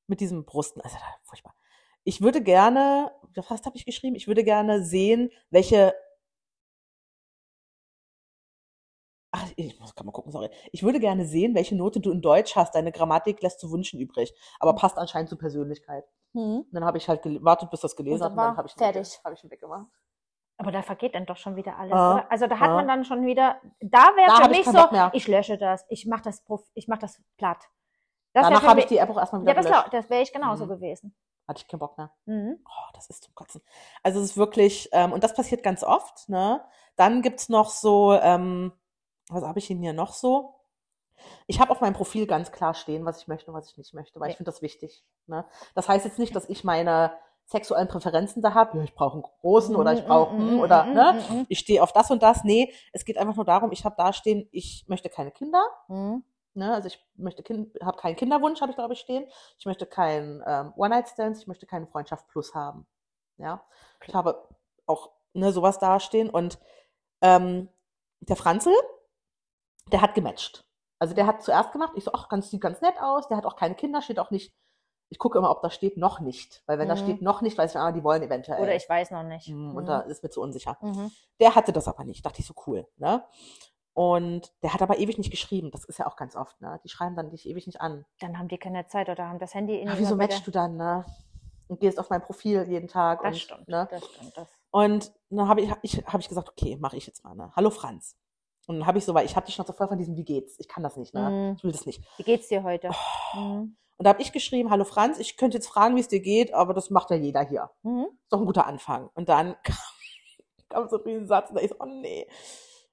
mit 0.07 0.19
diesem 0.21 0.45
Brusten, 0.45 0.81
also 0.81 0.97
furchtbar. 1.23 1.53
Ich 2.03 2.21
würde 2.21 2.41
gerne, 2.41 3.11
was 3.35 3.65
habe 3.65 3.77
ich 3.77 3.85
geschrieben? 3.85 4.15
Ich 4.15 4.27
würde 4.27 4.43
gerne 4.43 4.83
sehen, 4.83 5.31
welche 5.49 5.93
Ach, 9.31 9.47
ich 9.57 9.79
muss 9.79 9.93
gerade 9.93 10.07
mal 10.07 10.11
gucken, 10.11 10.31
sorry. 10.31 10.49
Ich 10.71 10.81
würde 10.81 10.99
gerne 10.99 11.23
sehen, 11.25 11.53
welche 11.53 11.75
Note 11.75 11.99
du 11.99 12.09
in 12.11 12.19
Deutsch 12.21 12.55
hast. 12.55 12.73
Deine 12.73 12.91
Grammatik 12.91 13.41
lässt 13.43 13.59
zu 13.59 13.71
wünschen 13.71 13.99
übrig, 13.99 14.33
aber 14.59 14.73
passt 14.73 14.97
anscheinend 14.97 15.29
zur 15.29 15.37
Persönlichkeit. 15.37 16.03
Mhm. 16.33 16.61
Und 16.61 16.73
dann 16.73 16.83
habe 16.83 16.97
ich 16.97 17.07
halt 17.07 17.21
gewartet, 17.21 17.69
bis 17.69 17.81
das 17.81 17.95
gelesen 17.95 18.23
hat 18.23 18.31
und 18.31 18.37
dann 18.37 18.57
habe 18.57 18.67
ich 18.67 18.73
fertig. 18.73 19.19
habe 19.23 19.35
ich 19.35 19.43
ihn 19.43 19.51
weggemacht. 19.51 19.87
Aber 20.61 20.73
da 20.73 20.81
vergeht 20.81 21.15
dann 21.15 21.25
doch 21.25 21.37
schon 21.37 21.55
wieder 21.55 21.77
alles, 21.77 21.93
oder? 21.93 22.29
Also 22.29 22.45
da 22.47 22.59
hat 22.59 22.69
ah. 22.71 22.75
man 22.75 22.87
dann 22.87 23.05
schon 23.05 23.25
wieder, 23.25 23.61
da 23.79 24.09
wäre 24.17 24.35
für 24.35 24.51
ich 24.51 24.57
mich 24.57 24.65
so, 24.65 24.91
mehr. 24.91 25.09
ich 25.13 25.25
lösche 25.27 25.57
das, 25.57 25.85
ich 25.87 26.05
mach 26.05 26.19
das, 26.19 26.43
ich 26.73 26.87
mach 26.89 26.97
das 26.97 27.21
platt. 27.37 27.59
Das 28.33 28.43
Danach 28.45 28.63
habe 28.63 28.81
ich 28.81 28.85
die 28.87 28.97
App 28.97 29.09
auch 29.09 29.17
erstmal 29.17 29.41
wieder 29.41 29.51
Ja, 29.51 29.55
das, 29.55 29.65
gelöscht. 29.65 29.87
das 29.93 30.09
wäre 30.09 30.21
ich 30.21 30.33
genauso 30.33 30.65
Mhm. 30.65 30.69
gewesen. 30.69 31.15
Hatte 31.47 31.61
ich 31.61 31.67
keinen 31.67 31.79
Bock 31.79 31.97
mehr. 31.97 32.11
Mhm. 32.25 32.59
Oh, 32.65 32.91
das 32.93 33.09
ist 33.09 33.23
zum 33.23 33.33
Kotzen. 33.35 33.61
Also 34.03 34.19
es 34.19 34.31
ist 34.31 34.37
wirklich, 34.37 34.89
ähm, 34.91 35.13
und 35.13 35.23
das 35.23 35.33
passiert 35.33 35.63
ganz 35.63 35.81
oft, 35.81 36.27
ne? 36.27 36.61
Dann 36.97 37.21
gibt's 37.21 37.47
noch 37.47 37.69
so, 37.69 38.13
ähm, 38.13 38.73
was 39.29 39.43
habe 39.43 39.59
ich 39.59 39.67
denn 39.67 39.81
hier 39.81 39.93
noch 39.93 40.11
so? 40.11 40.55
Ich 41.47 41.61
habe 41.61 41.71
auf 41.71 41.79
meinem 41.79 41.93
Profil 41.93 42.27
ganz 42.27 42.51
klar 42.51 42.73
stehen, 42.73 43.05
was 43.05 43.21
ich 43.21 43.27
möchte 43.29 43.49
und 43.49 43.57
was 43.57 43.69
ich 43.71 43.77
nicht 43.77 43.93
möchte, 43.93 44.19
weil 44.19 44.27
Ja. 44.27 44.31
ich 44.31 44.37
finde 44.37 44.51
das 44.51 44.61
wichtig. 44.61 45.05
Ne? 45.25 45.45
Das 45.73 45.87
heißt 45.87 46.03
jetzt 46.05 46.19
nicht, 46.19 46.35
dass 46.35 46.49
ich 46.49 46.63
meine 46.65 47.13
sexuellen 47.49 47.87
Präferenzen 47.87 48.41
da 48.41 48.53
habe. 48.53 48.77
Ja, 48.77 48.83
ich 48.83 48.93
brauche 48.93 49.13
einen 49.13 49.23
großen 49.23 49.75
oder 49.75 49.93
ich 49.93 50.05
brauche 50.05 50.33
Mhm, 50.35 50.39
einen 50.41 50.53
mhm, 50.53 50.59
oder 50.59 50.83
mhm, 50.83 50.93
ne? 50.93 51.45
Ich 51.49 51.59
stehe 51.59 51.81
auf 51.81 51.91
das 51.91 52.11
und 52.11 52.21
das. 52.21 52.43
Nee, 52.43 52.71
es 52.93 53.05
geht 53.05 53.17
einfach 53.17 53.35
nur 53.35 53.45
darum, 53.45 53.71
ich 53.71 53.85
habe 53.85 53.95
da 53.97 54.13
stehen, 54.13 54.47
ich 54.51 54.85
möchte 54.87 55.09
keine 55.09 55.31
Kinder. 55.31 55.65
Mhm. 55.87 56.23
Ne? 56.53 56.73
Also 56.73 56.87
ich 56.87 57.03
möchte 57.15 57.41
kind, 57.41 57.75
habe 57.83 57.97
keinen 57.97 58.15
Kinderwunsch, 58.15 58.61
habe 58.61 58.71
ich 58.71 58.77
glaube 58.77 58.93
ich 58.93 58.99
stehen. 58.99 59.27
Ich 59.57 59.65
möchte 59.65 59.87
keinen 59.87 60.43
ähm, 60.45 60.73
One-Night-Stands, 60.75 61.41
ich 61.41 61.47
möchte 61.47 61.65
keine 61.65 61.87
Freundschaft 61.87 62.27
plus 62.27 62.53
haben. 62.53 62.85
Ja, 63.37 63.63
ich 64.05 64.13
habe 64.13 64.47
auch 64.85 65.11
ne, 65.33 65.51
sowas 65.51 65.79
dastehen 65.79 66.29
und 66.29 66.59
ähm, 67.21 67.69
der 68.19 68.35
Franzl, 68.35 68.73
der 69.91 70.01
hat 70.01 70.13
gematcht. 70.13 70.65
Also 70.99 71.15
der 71.15 71.25
hat 71.25 71.41
zuerst 71.41 71.71
gemacht, 71.71 71.93
ich 71.95 72.03
so, 72.03 72.11
ach, 72.13 72.29
ganz, 72.29 72.51
sieht 72.51 72.61
ganz 72.61 72.81
nett 72.81 72.99
aus, 72.99 73.27
der 73.27 73.37
hat 73.37 73.45
auch 73.45 73.55
keine 73.55 73.75
Kinder, 73.75 74.01
steht 74.01 74.19
auch 74.19 74.31
nicht. 74.31 74.53
Ich 75.09 75.17
gucke 75.17 75.37
immer, 75.39 75.49
ob 75.49 75.61
da 75.61 75.69
steht 75.71 75.97
noch 75.97 76.19
nicht, 76.19 76.61
weil 76.67 76.77
wenn 76.77 76.87
da 76.87 76.95
Mhm. 76.95 76.99
steht 76.99 77.21
noch 77.21 77.41
nicht, 77.41 77.57
weiß 77.57 77.71
ich, 77.71 77.77
ah, 77.79 77.91
die 77.91 78.03
wollen 78.03 78.21
eventuell. 78.21 78.61
Oder 78.61 78.75
ich 78.75 78.87
weiß 78.87 79.09
noch 79.11 79.23
nicht. 79.23 79.47
Mm, 79.49 79.69
Mhm. 79.71 79.75
Und 79.75 79.85
da 79.87 80.01
ist 80.01 80.21
mir 80.23 80.29
zu 80.29 80.41
unsicher. 80.41 80.77
Mhm. 80.81 81.11
Der 81.39 81.55
hatte 81.55 81.73
das 81.73 81.87
aber 81.87 82.03
nicht. 82.03 82.23
Dachte 82.25 82.41
ich 82.41 82.45
so 82.47 82.53
cool, 82.67 82.87
ne? 82.97 83.23
Und 83.93 84.53
der 84.63 84.73
hat 84.73 84.81
aber 84.81 84.99
ewig 84.99 85.17
nicht 85.17 85.31
geschrieben. 85.31 85.71
Das 85.71 85.83
ist 85.83 85.97
ja 85.99 86.05
auch 86.07 86.15
ganz 86.15 86.35
oft, 86.35 86.61
ne? 86.61 86.79
Die 86.83 86.89
schreiben 86.89 87.15
dann 87.15 87.31
dich 87.31 87.47
ewig 87.49 87.65
nicht 87.65 87.81
an. 87.81 88.05
Dann 88.19 88.37
haben 88.37 88.47
die 88.47 88.57
keine 88.57 88.85
Zeit 88.87 89.09
oder 89.09 89.27
haben 89.27 89.39
das 89.39 89.53
Handy 89.55 89.79
in 89.79 89.87
ihrer 89.87 89.97
wieso 89.97 90.15
matchst 90.15 90.45
du 90.45 90.51
dann, 90.51 90.77
ne? 90.77 91.05
Und 91.67 91.79
gehst 91.79 91.99
auf 91.99 92.09
mein 92.09 92.21
Profil 92.21 92.65
jeden 92.69 92.87
Tag. 92.87 93.21
Das 93.23 93.33
und, 93.33 93.39
stimmt, 93.39 93.67
Ne? 93.67 93.87
das 93.89 94.05
stimmt. 94.05 94.37
Das. 94.37 94.47
Und 94.71 95.11
dann 95.31 95.47
habe 95.47 95.61
ich, 95.61 95.71
ich, 95.81 95.97
hab 96.05 96.19
ich 96.19 96.29
gesagt, 96.29 96.49
okay, 96.49 96.77
mache 96.79 96.97
ich 96.97 97.07
jetzt 97.07 97.23
mal, 97.23 97.33
ne? 97.35 97.51
Hallo 97.55 97.71
Franz. 97.71 98.15
Und 98.67 98.77
dann 98.79 98.87
habe 98.87 98.99
ich 98.99 99.05
so, 99.05 99.13
weil 99.15 99.25
ich 99.25 99.35
hatte 99.35 99.47
die 99.47 99.51
Schnauze 99.53 99.73
voll 99.73 99.87
von 99.87 99.97
diesem, 99.97 100.15
wie 100.15 100.23
geht's? 100.23 100.55
Ich 100.59 100.67
kann 100.67 100.83
das 100.83 100.95
nicht, 100.95 101.13
ne? 101.15 101.29
Mhm. 101.29 101.55
Ich 101.57 101.63
will 101.63 101.71
das 101.71 101.85
nicht. 101.87 102.03
Wie 102.17 102.23
geht's 102.23 102.47
dir 102.47 102.61
heute? 102.63 102.91
Oh. 103.35 103.37
Mhm. 103.39 103.75
Und 103.99 104.05
da 104.05 104.11
habe 104.11 104.21
ich 104.21 104.31
geschrieben, 104.31 104.69
hallo 104.69 104.85
Franz, 104.85 105.19
ich 105.19 105.35
könnte 105.35 105.57
jetzt 105.57 105.67
fragen, 105.67 105.97
wie 105.97 105.99
es 105.99 106.07
dir 106.07 106.21
geht, 106.21 106.53
aber 106.53 106.73
das 106.73 106.89
macht 106.89 107.09
ja 107.09 107.17
jeder 107.17 107.41
hier. 107.41 107.69
Mhm. 107.83 108.05
Ist 108.23 108.31
doch 108.31 108.39
ein 108.39 108.45
guter 108.45 108.65
Anfang. 108.65 109.09
Und 109.13 109.27
dann 109.27 109.57
kam, 109.61 109.75
kam 110.69 110.87
so 110.87 110.95
ein 110.95 111.03
Riesensatz 111.03 111.49
und 111.49 111.57
da 111.57 111.61
ich 111.61 111.69
so, 111.69 111.75
oh 111.79 111.85
nee. 111.85 112.25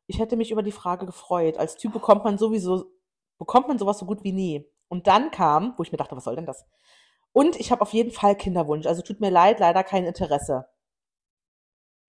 Ich 0.08 0.18
hätte 0.18 0.36
mich 0.36 0.50
über 0.50 0.64
die 0.64 0.72
Frage 0.72 1.06
gefreut. 1.06 1.58
Als 1.58 1.76
Typ 1.76 1.92
bekommt 1.92 2.24
man 2.24 2.38
sowieso, 2.38 2.86
bekommt 3.38 3.68
man 3.68 3.78
sowas 3.78 3.98
so 4.00 4.06
gut 4.06 4.24
wie 4.24 4.32
nie. 4.32 4.68
Und 4.88 5.06
dann 5.06 5.30
kam, 5.30 5.74
wo 5.76 5.84
ich 5.84 5.92
mir 5.92 5.98
dachte, 5.98 6.16
was 6.16 6.24
soll 6.24 6.34
denn 6.34 6.44
das? 6.44 6.66
Und 7.32 7.54
ich 7.54 7.70
habe 7.70 7.82
auf 7.82 7.92
jeden 7.92 8.10
Fall 8.10 8.34
Kinderwunsch. 8.34 8.86
Also 8.86 9.02
tut 9.02 9.20
mir 9.20 9.30
leid, 9.30 9.60
leider 9.60 9.84
kein 9.84 10.06
Interesse. 10.06 10.66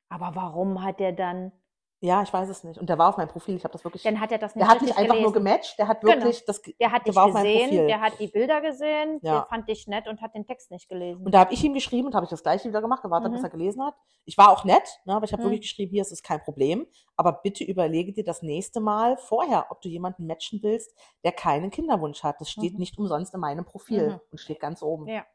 Aber 0.10 0.34
warum 0.34 0.84
hat 0.84 1.00
der 1.00 1.12
dann, 1.12 1.52
Ja, 2.00 2.22
ich 2.22 2.32
weiß 2.32 2.48
es 2.50 2.64
nicht. 2.64 2.80
Und 2.80 2.90
der 2.90 3.00
war 3.00 3.10
auf 3.10 3.18
meinem 3.18 3.28
Profil. 3.30 3.56
Ich 3.56 3.64
habe 3.64 3.72
das 3.72 3.84
wirklich. 3.84 4.04
dann 4.04 4.20
hat 4.20 4.32
er 4.32 4.38
das 4.38 4.54
nicht 4.54 4.64
der 4.64 4.72
hat 4.72 4.82
nicht 4.84 4.96
einfach 4.96 5.16
nur 5.16 5.34
gelesen. 5.34 5.46
gematcht, 5.46 5.80
der 5.80 5.88
hat 5.88 6.02
Genau. 6.02 6.14
wirklich 6.14 6.46
das. 6.46 6.62
ge- 6.62 6.76
Der 6.80 6.92
hat 6.92 7.08
der 7.08 7.12
dich 7.14 7.16
meinem 7.16 7.34
gesehen, 7.34 7.88
der 7.88 8.02
hat 8.02 8.20
die 8.20 8.28
Bilder 8.28 8.62
gesehen, 8.62 9.20
Ja. 9.24 9.32
der 9.34 9.46
fand 9.50 9.68
dich 9.68 9.88
nett 9.88 10.08
und 10.08 10.22
hat 10.22 10.36
den 10.36 10.46
Text 10.46 10.70
nicht 10.70 10.88
gelesen. 10.90 11.26
Und 11.26 11.34
da 11.34 11.40
habe 11.40 11.54
ich 11.56 11.64
ihm 11.64 11.74
geschrieben 11.74 12.06
und 12.08 12.14
habe 12.14 12.26
ich 12.26 12.30
das 12.30 12.44
gleiche 12.44 12.70
wieder 12.70 12.82
gemacht, 12.82 13.02
gewartet, 13.02 13.32
Mhm. 13.32 13.36
bis 13.36 13.44
er 13.44 13.50
gelesen 13.50 13.84
hat. 13.84 13.96
Ich 14.26 14.38
war 14.38 14.52
auch 14.52 14.64
nett, 14.64 15.00
ne, 15.06 15.16
aber 15.16 15.26
ich 15.26 15.34
habe 15.34 15.42
Mhm. 15.42 15.48
wirklich 15.48 15.62
geschrieben, 15.62 15.92
hier 15.92 16.02
ist 16.04 16.12
es 16.12 16.22
kein 16.22 16.40
Problem. 16.44 16.86
Aber 17.16 17.32
bitte 17.34 17.64
überlege 17.64 18.14
dir 18.14 18.24
das 18.24 18.44
nächste 18.44 18.80
Mal 18.80 19.18
vorher, 19.18 19.66
ob 19.72 19.82
du 19.82 19.90
jemanden 19.90 20.28
matchen 20.28 20.60
willst, 20.62 20.96
der 21.24 21.32
keinen 21.32 21.72
Kinderwunsch 21.72 22.22
hat. 22.24 22.40
Das 22.40 22.52
steht 22.52 22.74
Mhm. 22.74 22.80
nicht 22.80 22.98
umsonst 23.00 23.34
in 23.34 23.40
meinem 23.40 23.66
Profil 23.66 24.10
Mhm. 24.12 24.20
und 24.32 24.38
steht 24.38 24.60
ganz 24.60 24.84
oben. 24.84 25.08
Ja. 25.08 25.26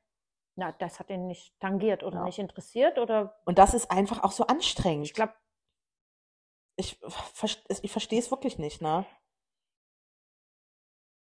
Na, 0.55 0.71
das 0.71 1.01
hat 1.01 1.11
ihn 1.11 1.27
nicht 1.27 1.59
tangiert 1.59 2.05
oder 2.05 2.19
Ja. 2.19 2.25
nicht 2.25 2.39
interessiert 2.39 2.99
oder 2.99 3.35
Und 3.47 3.59
das 3.59 3.75
ist 3.75 3.91
einfach 3.91 4.23
auch 4.23 4.33
so 4.33 4.47
anstrengend. 4.47 5.07
ich 5.07 5.15
glaube, 5.15 5.33
ich, 6.77 6.99
ich 7.83 7.93
verstehe 7.93 8.19
es 8.19 8.31
wirklich 8.31 8.59
nicht, 8.59 8.81
ne? 8.83 9.05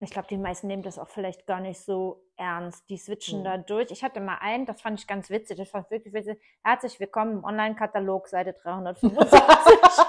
ich 0.00 0.10
glaube, 0.10 0.28
die 0.28 0.36
meisten 0.36 0.66
nehmen 0.66 0.82
das 0.82 0.98
auch 0.98 1.08
vielleicht 1.08 1.46
gar 1.46 1.60
nicht 1.60 1.80
so 1.80 2.26
ernst. 2.36 2.86
Die 2.90 2.98
switchen 2.98 3.40
Mhm. 3.40 3.44
da 3.44 3.56
durch. 3.56 3.90
Ich 3.90 4.04
hatte 4.04 4.20
mal 4.20 4.36
einen, 4.36 4.66
das 4.66 4.82
fand 4.82 5.00
ich 5.00 5.06
ganz 5.06 5.30
witzig, 5.30 5.56
das 5.56 5.70
fand 5.70 5.86
ich 5.86 5.90
wirklich 5.92 6.12
witzig. 6.12 6.38
Herzlich 6.62 7.00
willkommen 7.00 7.38
im 7.38 7.44
Online-Katalog, 7.44 8.28
Seite 8.28 8.52
375 8.62 10.04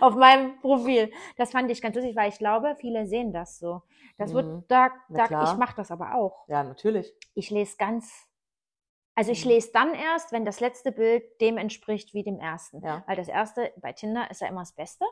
auf 0.00 0.14
meinem 0.14 0.60
Profil. 0.60 1.12
Das 1.36 1.50
fand 1.50 1.70
ich 1.72 1.82
ganz 1.82 1.96
lustig, 1.96 2.14
weil 2.14 2.28
ich 2.28 2.38
glaube, 2.38 2.76
viele 2.78 3.04
sehen 3.06 3.32
das 3.32 3.58
so. 3.58 3.82
Das 4.16 4.30
Mhm. 4.30 4.34
wird, 4.34 4.64
da, 4.70 4.90
da 5.08 5.24
ich 5.52 5.56
mache 5.58 5.74
das 5.76 5.90
aber 5.90 6.14
auch. 6.14 6.46
Ja, 6.46 6.62
natürlich. 6.62 7.12
Ich 7.34 7.50
lese 7.50 7.76
ganz, 7.76 8.28
also 9.14 9.30
ich 9.32 9.44
Mhm. 9.44 9.50
lese 9.50 9.70
dann 9.72 9.94
erst, 9.94 10.32
wenn 10.32 10.44
das 10.44 10.60
letzte 10.60 10.92
Bild 10.92 11.22
dem 11.40 11.58
entspricht 11.58 12.14
wie 12.14 12.22
dem 12.22 12.38
ersten. 12.38 12.82
Ja. 12.84 13.02
Weil 13.06 13.16
das 13.16 13.28
erste 13.28 13.72
bei 13.76 13.92
Tinder 13.92 14.30
ist 14.30 14.40
ja 14.40 14.48
immer 14.48 14.60
das 14.60 14.72
Beste. 14.72 15.04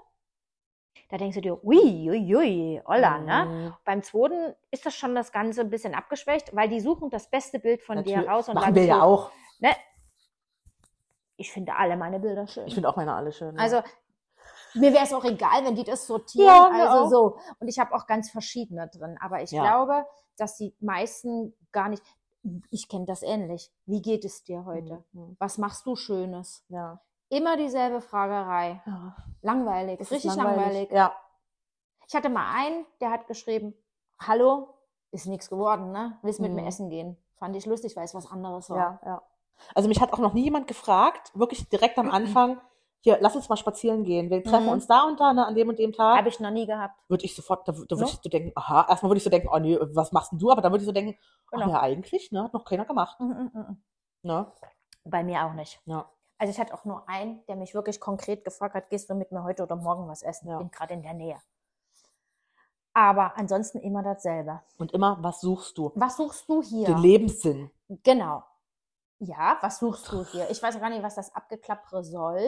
Da 1.09 1.16
denkst 1.19 1.35
du 1.37 1.40
dir, 1.40 1.64
ui, 1.64 2.09
ui, 2.11 2.37
ui, 2.37 2.83
holla, 2.87 3.19
ne? 3.19 3.45
Mhm. 3.47 3.75
Beim 3.85 4.02
zweiten 4.02 4.54
ist 4.71 4.87
das 4.87 4.95
schon 4.95 5.14
das 5.14 5.33
Ganze 5.33 5.61
ein 5.61 5.71
bisschen 5.71 5.95
abgeschwächt, 5.95 6.54
weil 6.54 6.69
die 6.69 6.80
suchen 6.80 7.11
das 7.11 7.28
beste 7.28 7.59
Bild 7.59 7.83
von 7.83 8.02
dir 8.02 8.16
Natürlich. 8.16 8.28
raus 8.30 8.49
und 8.49 8.54
Machen 8.54 8.75
wir 8.75 8.85
ja 8.85 9.02
auch. 9.02 9.30
Ne? 9.59 9.71
Ich 11.37 11.52
finde 11.52 11.75
alle 11.75 11.97
meine 11.97 12.21
Bilder 12.21 12.47
schön. 12.47 12.66
Ich 12.66 12.75
finde 12.75 12.88
auch 12.88 12.97
meine 12.97 13.14
alle 13.14 13.33
schön. 13.33 13.57
ja. 13.57 13.62
also 13.62 13.83
mir 14.75 14.92
wäre 14.92 15.02
es 15.04 15.12
auch 15.12 15.25
egal, 15.25 15.64
wenn 15.64 15.75
die 15.75 15.83
das 15.85 16.07
sortieren. 16.07 16.47
Ja, 16.47 16.71
also 16.71 17.04
auch. 17.04 17.11
so. 17.11 17.38
Und 17.59 17.66
ich 17.69 17.78
habe 17.80 17.92
auch 17.95 18.07
ganz 18.07 18.30
verschiedene 18.30 18.88
drin. 18.88 19.19
Aber 19.21 19.42
ich 19.42 19.50
Ja. 19.50 19.62
glaube, 19.62 20.07
dass 20.37 20.57
die 20.57 20.75
meisten 20.80 21.54
gar 21.73 21.88
nicht. 21.88 22.02
Ich 22.70 22.88
kenne 22.88 23.04
das 23.04 23.23
ähnlich. 23.23 23.70
Wie 23.87 24.00
geht 24.02 24.25
es 24.25 24.44
dir 24.44 24.64
heute? 24.64 25.04
Mhm. 25.12 25.37
Was 25.38 25.59
machst 25.59 25.85
du 25.87 25.94
Schönes? 25.97 26.64
Ja. 26.68 27.00
Immer 27.28 27.56
dieselbe 27.56 28.00
Fragerei. 28.00 28.82
ja. 28.87 29.16
Langweilig. 29.42 30.00
Ist 30.00 30.11
richtig 30.12 30.35
langweilig. 30.35 30.90
Ja. 30.90 31.14
Ich 32.06 32.14
hatte 32.14 32.28
mal 32.28 32.52
einen, 32.54 32.85
der 33.00 33.11
hat 33.11 33.26
geschrieben, 33.26 33.73
hallo, 34.18 34.75
ist 35.12 35.26
nichts 35.26 35.49
geworden, 35.49 35.92
ne? 35.92 36.18
Willst 36.23 36.40
mit 36.40 36.52
mir 36.52 36.62
Mhm. 36.62 36.66
essen 36.68 36.90
gehen? 36.90 37.16
Fand 37.37 37.56
ich 37.56 37.64
lustig, 37.66 37.97
weil 37.97 38.04
es 38.04 38.14
was 38.14 38.30
anderes 38.30 38.68
war. 38.68 38.76
Ja, 38.76 39.00
ja. 39.04 39.23
Also 39.75 39.88
mich 39.88 40.00
hat 40.00 40.12
auch 40.12 40.18
noch 40.18 40.35
nie 40.35 40.42
jemand 40.44 40.66
gefragt, 40.66 41.30
wirklich 41.35 41.68
direkt 41.68 41.99
am 41.99 42.11
Anfang, 42.11 42.61
hier, 43.02 43.19
lass 43.21 43.35
uns 43.35 43.49
mal 43.49 43.57
spazieren 43.57 44.04
gehen. 44.04 44.28
Wir 44.30 44.42
treffen 44.45 44.66
Mhm. 44.66 44.73
uns 44.73 44.87
da 44.87 45.04
und 45.04 45.19
da, 45.19 45.33
ne, 45.33 45.47
an 45.47 45.54
dem 45.54 45.69
und 45.71 45.78
dem 45.78 45.92
Tag. 45.92 46.19
Habe 46.19 46.28
ich 46.28 46.38
noch 46.40 46.50
nie 46.50 46.66
gehabt. 46.66 46.95
Würde 47.09 47.25
ich 47.25 47.35
sofort, 47.35 47.66
da, 47.66 47.73
da 47.73 47.78
würde 47.78 47.97
No? 47.97 48.04
ich 48.07 48.19
so 48.23 48.28
denken, 48.28 48.52
aha, 48.54 48.87
erstmal 48.88 49.11
würde 49.11 49.19
ich 49.19 49.25
so 49.25 49.30
denken, 49.30 49.49
oh 49.50 49.59
nee, 49.59 49.78
was 49.80 50.12
machst 50.12 50.33
denn 50.33 50.38
du? 50.38 50.50
Aber 50.50 50.61
dann 50.61 50.71
würde 50.73 50.83
ich 50.83 50.87
so 50.87 50.92
denken, 50.92 51.19
ach 51.47 51.50
Genau. 51.52 51.71
ja, 51.71 51.80
eigentlich, 51.80 52.30
ne, 52.30 52.45
hat 52.45 52.52
noch 52.52 52.64
keiner 52.64 52.85
gemacht. 52.85 53.19
Mm, 53.19 53.25
mm, 53.25 53.50
mm. 53.54 53.83
Ne? 54.23 54.52
Bei 55.04 55.23
mir 55.25 55.47
auch 55.47 55.54
nicht. 55.54 55.80
Ja. 55.87 56.11
Also 56.38 56.50
ich 56.52 56.61
hatte 56.61 56.75
auch 56.75 56.85
nur 56.85 57.09
einen, 57.09 57.45
der 57.47 57.57
mich 57.57 57.75
wirklich 57.75 58.00
konkret 58.00 58.45
gefragt 58.45 58.75
hat, 58.75 58.90
gehst 58.90 59.09
du 59.11 59.14
mit 59.14 59.33
mir 59.33 59.42
heute 59.45 59.62
oder 59.62 59.76
morgen 59.76 60.07
was 60.09 60.23
essen? 60.23 60.49
Ja. 60.49 60.59
Bin 60.59 60.71
gerade 60.71 60.95
in 60.95 61.02
der 61.02 61.14
Nähe. 61.14 61.37
Aber 62.92 63.37
ansonsten 63.38 63.78
immer 63.78 64.02
dasselbe. 64.02 64.61
Und 64.78 64.92
immer, 64.92 65.16
was 65.21 65.40
suchst 65.40 65.78
du? 65.78 65.92
Was 65.95 66.16
suchst 66.16 66.49
du 66.49 66.61
hier? 66.62 66.87
Den 66.87 66.99
Lebenssinn. 66.99 67.71
Genau. 68.02 68.42
Ja, 69.21 69.59
was 69.61 69.78
suchst 69.78 70.11
du 70.11 70.25
hier? 70.25 70.50
Ich 70.50 70.62
weiß 70.62 70.80
gar 70.80 70.90
nicht, 70.90 71.02
was 71.02 71.14
das 71.14 71.35
Abgeklappere 71.35 72.02
soll. 72.02 72.40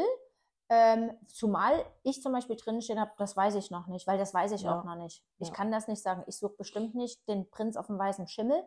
Ähm, 0.68 1.10
zumal 1.28 1.84
ich 2.02 2.22
zum 2.22 2.32
Beispiel 2.32 2.56
drin 2.56 2.80
stehen 2.80 2.98
habe, 3.00 3.10
das 3.18 3.36
weiß 3.36 3.56
ich 3.56 3.70
noch 3.70 3.88
nicht, 3.88 4.06
weil 4.06 4.16
das 4.18 4.32
weiß 4.32 4.52
ich 4.52 4.62
Ja. 4.62 4.78
auch 4.78 4.84
noch 4.84 4.94
nicht. 4.96 5.22
Ich 5.38 5.48
Ja. 5.48 5.54
kann 5.54 5.70
das 5.70 5.86
nicht 5.88 6.02
sagen. 6.02 6.24
Ich 6.26 6.38
suche 6.38 6.54
bestimmt 6.56 6.94
nicht 6.94 7.28
den 7.28 7.50
Prinz 7.50 7.76
auf 7.76 7.88
dem 7.88 7.98
weißen 7.98 8.26
Schimmel. 8.26 8.62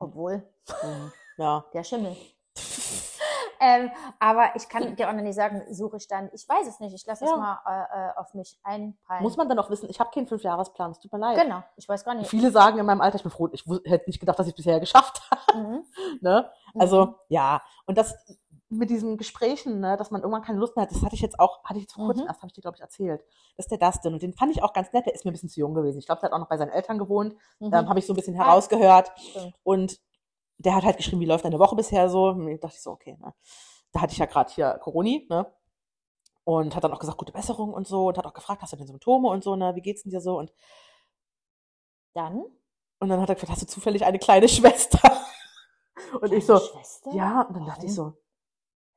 Obwohl, 0.00 0.42
Mhm. 0.82 1.12
Ja. 1.36 1.64
der 1.72 1.84
Schimmel. 1.84 2.16
ähm, 3.60 3.90
aber 4.18 4.54
ich 4.56 4.68
kann 4.68 4.94
dir 4.96 5.08
auch 5.08 5.12
noch 5.12 5.22
nicht 5.22 5.34
sagen, 5.36 5.62
suche 5.72 5.96
ich 5.98 6.08
dann, 6.08 6.30
ich 6.32 6.48
weiß 6.48 6.66
es 6.66 6.80
nicht. 6.80 6.94
Ich 6.94 7.04
lasse 7.06 7.24
es 7.24 7.30
Ja. 7.30 7.36
mal 7.36 7.60
äh, 7.66 8.08
äh, 8.10 8.16
auf 8.16 8.34
mich 8.34 8.58
einprallen. 8.64 9.22
Muss 9.22 9.36
man 9.36 9.48
dann 9.48 9.58
auch 9.58 9.70
wissen, 9.70 9.88
ich 9.90 9.98
habe 10.00 10.10
keinen 10.12 10.26
Fünfjahresplan, 10.26 10.92
es 10.92 10.98
tut 11.00 11.12
mir 11.12 11.18
leid. 11.18 11.40
Genau, 11.40 11.62
ich 11.76 11.88
weiß 11.88 12.04
gar 12.04 12.14
nicht. 12.14 12.28
Viele 12.28 12.50
sagen 12.50 12.78
in 12.78 12.86
meinem 12.86 13.00
Alter, 13.00 13.16
ich 13.16 13.22
bin 13.22 13.30
froh, 13.32 13.48
ich 13.52 13.64
hätte 13.84 14.08
nicht 14.08 14.20
gedacht, 14.20 14.38
dass 14.38 14.46
ich 14.46 14.52
es 14.52 14.56
bisher 14.56 14.80
geschafft 14.80 15.20
habe. 15.30 15.58
Mhm. 15.58 15.84
Ne? 16.20 16.50
Also, 16.78 17.06
Mhm. 17.06 17.14
ja. 17.28 17.62
Und 17.86 17.98
das 17.98 18.14
mit 18.70 18.90
diesen 18.90 19.16
Gesprächen, 19.16 19.80
ne, 19.80 19.96
dass 19.96 20.10
man 20.10 20.20
irgendwann 20.20 20.42
keine 20.42 20.58
Lust 20.58 20.76
mehr 20.76 20.82
hat, 20.84 20.90
das 20.90 21.02
hatte 21.02 21.14
ich 21.14 21.22
jetzt 21.22 21.40
auch, 21.40 21.64
hatte 21.64 21.78
ich 21.78 21.84
jetzt 21.84 21.94
vor 21.94 22.04
kurzem 22.04 22.24
Mhm. 22.24 22.28
erst, 22.28 22.40
habe 22.40 22.48
ich 22.48 22.52
dir, 22.52 22.60
glaube 22.60 22.76
ich, 22.76 22.82
erzählt. 22.82 23.24
Das 23.56 23.64
ist 23.66 23.70
der 23.70 23.78
Dustin. 23.78 24.12
Und 24.12 24.22
den 24.22 24.34
fand 24.34 24.52
ich 24.52 24.62
auch 24.62 24.72
ganz 24.74 24.92
nett. 24.92 25.06
Der 25.06 25.14
ist 25.14 25.24
mir 25.24 25.30
ein 25.30 25.32
bisschen 25.32 25.48
zu 25.48 25.60
jung 25.60 25.72
gewesen. 25.74 25.98
Ich 25.98 26.06
glaube, 26.06 26.20
der 26.20 26.28
hat 26.28 26.34
auch 26.34 26.38
noch 26.40 26.48
bei 26.48 26.58
seinen 26.58 26.70
Eltern 26.70 26.98
gewohnt. 26.98 27.34
Mhm. 27.60 27.72
Ähm, 27.72 27.88
habe 27.88 27.98
ich 27.98 28.06
so 28.06 28.12
ein 28.12 28.16
bisschen 28.16 28.38
Ah. 28.38 28.44
herausgehört. 28.44 29.10
Stimmt. 29.18 29.54
Und 29.62 29.98
der 30.58 30.74
hat 30.74 30.84
halt 30.84 30.96
geschrieben, 30.98 31.20
wie 31.20 31.26
läuft 31.26 31.44
deine 31.44 31.58
Woche 31.58 31.76
bisher 31.76 32.10
so? 32.10 32.26
Und 32.28 32.46
ich 32.48 32.60
dachte 32.60 32.74
ich 32.76 32.82
so, 32.82 32.90
okay, 32.90 33.16
ne? 33.20 33.32
Da 33.92 34.02
hatte 34.02 34.12
ich 34.12 34.18
ja 34.18 34.26
gerade 34.26 34.52
hier 34.52 34.72
Coroni, 34.82 35.26
ne? 35.30 35.50
Und 36.44 36.74
hat 36.76 36.84
dann 36.84 36.92
auch 36.92 36.98
gesagt, 36.98 37.16
gute 37.18 37.32
Besserung 37.32 37.72
und 37.72 37.86
so. 37.86 38.08
Und 38.08 38.18
hat 38.18 38.26
auch 38.26 38.34
gefragt, 38.34 38.60
hast 38.60 38.72
du 38.72 38.76
denn 38.76 38.86
Symptome 38.86 39.28
und 39.28 39.42
so, 39.44 39.56
ne? 39.56 39.74
Wie 39.76 39.82
geht's 39.82 40.02
denn 40.02 40.10
dir 40.10 40.20
so? 40.20 40.38
Und, 40.38 40.52
Dann? 42.14 42.42
und 43.00 43.08
dann 43.08 43.20
hat 43.20 43.28
er 43.28 43.34
gefragt, 43.36 43.52
hast 43.52 43.62
du 43.62 43.66
zufällig 43.66 44.04
eine 44.04 44.18
kleine 44.18 44.48
Schwester? 44.48 45.00
Und 46.20 46.32
ich 46.32 46.44
so, 46.46 46.58
Schwester? 46.58 47.12
ja, 47.12 47.42
und 47.42 47.54
dann 47.56 47.66
dachte 47.66 47.86
ich 47.86 47.94
so, 47.94 48.14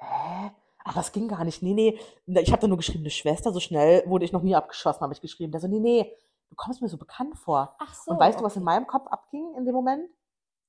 hä? 0.01 0.51
Aber 0.83 0.99
es 0.99 1.11
ging 1.11 1.27
gar 1.27 1.43
nicht. 1.43 1.61
Nee, 1.61 1.73
nee. 1.73 1.99
Ich 2.41 2.51
habe 2.51 2.61
da 2.61 2.67
nur 2.67 2.77
geschrieben, 2.77 3.01
eine 3.03 3.11
Schwester. 3.11 3.51
So 3.51 3.59
schnell 3.59 4.03
wurde 4.07 4.25
ich 4.25 4.31
noch 4.31 4.41
nie 4.41 4.55
abgeschossen, 4.55 5.01
habe 5.01 5.13
ich 5.13 5.21
geschrieben. 5.21 5.51
Der 5.51 5.61
so, 5.61 5.67
nee, 5.67 5.79
nee, 5.79 6.17
du 6.49 6.55
kommst 6.55 6.81
mir 6.81 6.87
so 6.89 6.97
bekannt 6.97 7.37
vor. 7.37 7.75
Ach 7.79 7.93
so. 7.93 8.11
und 8.11 8.19
weißt 8.19 8.39
du, 8.39 8.43
was 8.43 8.55
in 8.55 8.63
okay. 8.63 8.65
meinem 8.73 8.87
Kopf 8.87 9.07
abging 9.07 9.53
in 9.55 9.65
dem 9.65 9.75
Moment? 9.75 10.09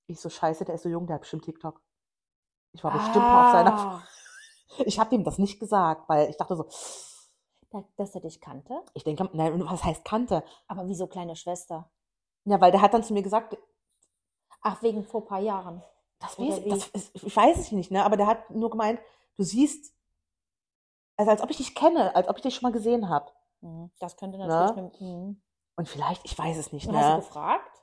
Ich 0.07 0.21
so, 0.21 0.29
scheiße, 0.29 0.65
der 0.65 0.75
ist 0.75 0.83
so 0.83 0.89
jung, 0.89 1.07
der 1.07 1.15
hat 1.15 1.23
bestimmt 1.23 1.45
TikTok. 1.45 1.81
Ich 2.73 2.85
war 2.85 2.93
bestimmt 2.93 3.17
mal 3.25 3.47
auf 3.47 3.53
seiner. 3.53 3.79
Ah, 3.79 4.03
Ich 4.87 4.99
habe 4.99 5.15
ihm 5.15 5.23
das 5.23 5.37
nicht 5.39 5.61
gesagt, 5.61 6.09
weil 6.09 6.31
ich 6.31 6.37
dachte 6.39 6.57
so, 6.57 6.67
da- 7.71 7.85
Dass 7.97 8.15
er 8.15 8.23
dich 8.23 8.41
kannte? 8.41 8.83
ich 8.95 9.05
denke, 9.05 9.29
nein, 9.35 9.63
was 9.67 9.85
heißt 9.85 10.03
Kante? 10.05 10.43
Aber 10.67 10.87
wieso 10.89 11.07
kleine 11.07 11.37
Schwester? 11.37 11.91
Ja, 12.45 12.59
weil 12.61 12.73
der 12.73 12.81
hat 12.81 12.95
dann 12.95 13.05
zu 13.05 13.13
mir 13.13 13.23
gesagt, 13.23 13.57
Ach, 14.63 14.83
wegen 14.83 15.05
vor 15.05 15.23
ein 15.23 15.27
paar 15.27 15.41
Jahren. 15.41 15.83
das, 16.21 16.39
weiß, 16.39 16.63
das 16.67 16.89
ist, 16.89 17.11
ich 17.15 17.37
weiß 17.37 17.59
es 17.59 17.73
nicht, 17.73 17.91
ne? 17.91 18.05
Aber 18.05 18.17
der 18.17 18.27
hat 18.27 18.51
nur 18.51 18.71
gemeint, 18.71 19.01
du 19.37 19.45
siehst, 19.45 19.95
also 21.17 21.31
als 21.31 21.43
ob 21.43 21.51
ich 21.51 21.57
dich 21.59 21.75
kenne, 21.75 22.15
als 22.15 22.29
ob 22.29 22.37
ich 22.37 22.43
dich 22.43 22.55
schon 22.55 22.69
mal 22.69 22.73
gesehen 22.73 23.09
habe. 23.09 23.31
Mhm. 23.61 23.91
Das 23.99 24.17
könnte 24.17 24.39
Na? 24.39 24.47
natürlich. 24.47 25.01
Ne? 25.01 25.37
Und 25.77 25.89
vielleicht, 25.89 26.25
ich 26.25 26.39
weiß 26.39 26.57
es 26.59 26.73
nicht, 26.73 26.87
Und 26.87 26.97
hast 26.97 27.07
du 27.07 27.17
ne? 27.17 27.19
gefragt? 27.19 27.83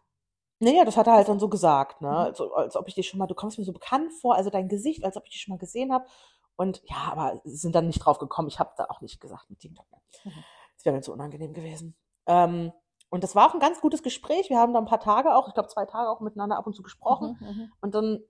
Naja, 0.60 0.84
das 0.84 0.98
hat 0.98 1.08
er 1.08 1.14
halt 1.14 1.30
dann 1.30 1.40
so 1.40 1.48
gesagt, 1.48 2.02
ne? 2.02 2.10
Mhm. 2.10 2.16
Also, 2.16 2.54
als 2.54 2.76
ob 2.76 2.88
ich 2.88 2.96
dich 2.96 3.08
schon 3.08 3.18
mal, 3.18 3.28
du 3.28 3.36
kommst 3.36 3.58
mir 3.58 3.64
so 3.64 3.72
bekannt 3.72 4.12
vor, 4.14 4.36
also 4.36 4.50
dein 4.50 4.68
Gesicht, 4.68 5.06
als 5.06 5.16
ob 5.16 5.24
ich 5.26 5.32
dich 5.32 5.42
schon 5.42 5.54
mal 5.54 5.60
gesehen 5.60 5.94
habe. 5.94 6.06
Und 6.58 6.82
ja, 6.84 6.98
aber 7.12 7.40
sind 7.46 7.74
dann 7.74 7.88
nicht 7.88 8.00
drauf 8.00 8.20
gekommen. 8.20 8.50
Ich 8.50 8.60
habe 8.60 8.74
da 8.76 8.86
auch 8.90 9.00
nicht 9.00 9.22
gesagt 9.22 9.50
mit 9.50 9.60
TikTok. 9.60 9.90
Ne? 9.92 9.98
Mhm. 10.26 10.44
Das 10.76 10.86
wäre 10.86 10.96
mir 10.96 11.02
zu 11.02 11.14
unangenehm 11.14 11.54
gewesen. 11.54 11.96
Ähm, 12.26 12.74
und 13.10 13.24
das 13.24 13.36
war 13.36 13.50
auch 13.50 13.54
ein 13.54 13.60
ganz 13.60 13.80
gutes 13.82 14.04
Gespräch. 14.04 14.50
Wir 14.50 14.60
haben 14.60 14.74
da 14.74 14.80
ein 14.80 14.86
paar 14.86 15.00
Tage 15.00 15.34
auch, 15.34 15.48
ich 15.48 15.54
glaube 15.54 15.70
zwei 15.70 15.86
Tage 15.86 16.10
auch 16.10 16.20
miteinander 16.20 16.58
ab 16.58 16.68
und 16.68 16.76
zu 16.76 16.84
gesprochen. 16.84 17.38
Mhm, 17.40 17.48
mhm. 17.48 17.74
Und 17.82 17.96
dann 17.96 18.24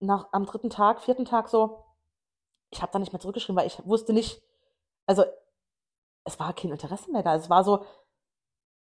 nach, 0.00 0.28
am 0.32 0.46
dritten 0.46 0.70
Tag, 0.70 1.02
vierten 1.02 1.24
Tag 1.24 1.48
so, 1.48 1.83
ich 2.74 2.82
habe 2.82 2.92
da 2.92 2.98
nicht 2.98 3.12
mehr 3.12 3.20
zurückgeschrieben, 3.20 3.56
weil 3.56 3.66
ich 3.66 3.84
wusste 3.86 4.12
nicht, 4.12 4.42
also 5.06 5.24
es 6.24 6.38
war 6.38 6.52
kein 6.54 6.70
Interesse 6.70 7.10
mehr 7.10 7.22
da. 7.22 7.34
Es 7.34 7.48
war 7.50 7.64
so, 7.64 7.84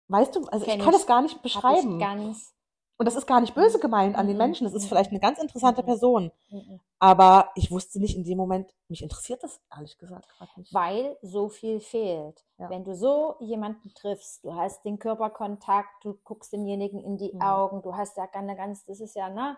weißt 0.08 0.34
du, 0.36 0.44
also 0.46 0.64
Kenn 0.64 0.78
ich 0.78 0.84
kann 0.84 0.94
ich. 0.94 1.00
das 1.00 1.06
gar 1.06 1.22
nicht 1.22 1.42
beschreiben. 1.42 1.98
Ganz. 1.98 2.52
Und 2.96 3.06
das 3.06 3.16
ist 3.16 3.26
gar 3.26 3.40
nicht 3.40 3.56
böse 3.56 3.80
gemeint 3.80 4.14
an 4.14 4.28
den 4.28 4.36
Mhm. 4.36 4.42
Menschen. 4.42 4.64
Das 4.64 4.72
ist 4.74 4.84
Mhm. 4.84 4.88
vielleicht 4.88 5.10
eine 5.10 5.18
ganz 5.18 5.40
interessante 5.40 5.82
Mhm. 5.82 5.86
Person. 5.86 6.32
Mhm. 6.50 6.80
Aber 7.00 7.50
ich 7.56 7.72
wusste 7.72 7.98
nicht 7.98 8.16
in 8.16 8.22
dem 8.22 8.38
Moment, 8.38 8.72
mich 8.88 9.02
interessiert 9.02 9.42
das 9.42 9.60
ehrlich 9.76 9.98
gesagt 9.98 10.28
gerade 10.38 10.52
nicht. 10.56 10.72
Weil 10.72 11.18
so 11.20 11.48
viel 11.48 11.80
fehlt. 11.80 12.44
Ja. 12.56 12.70
Wenn 12.70 12.84
du 12.84 12.94
so 12.94 13.34
jemanden 13.40 13.92
triffst, 13.94 14.44
du 14.44 14.54
hast 14.54 14.84
den 14.84 15.00
Körperkontakt, 15.00 16.04
du 16.04 16.14
guckst 16.22 16.52
demjenigen 16.52 17.00
in 17.02 17.16
die 17.16 17.32
Mhm. 17.34 17.42
Augen, 17.42 17.82
du 17.82 17.96
hast 17.96 18.16
ja 18.16 18.28
eine 18.32 18.54
ganz, 18.54 18.84
das 18.84 19.00
ist 19.00 19.16
ja, 19.16 19.28
ne? 19.28 19.56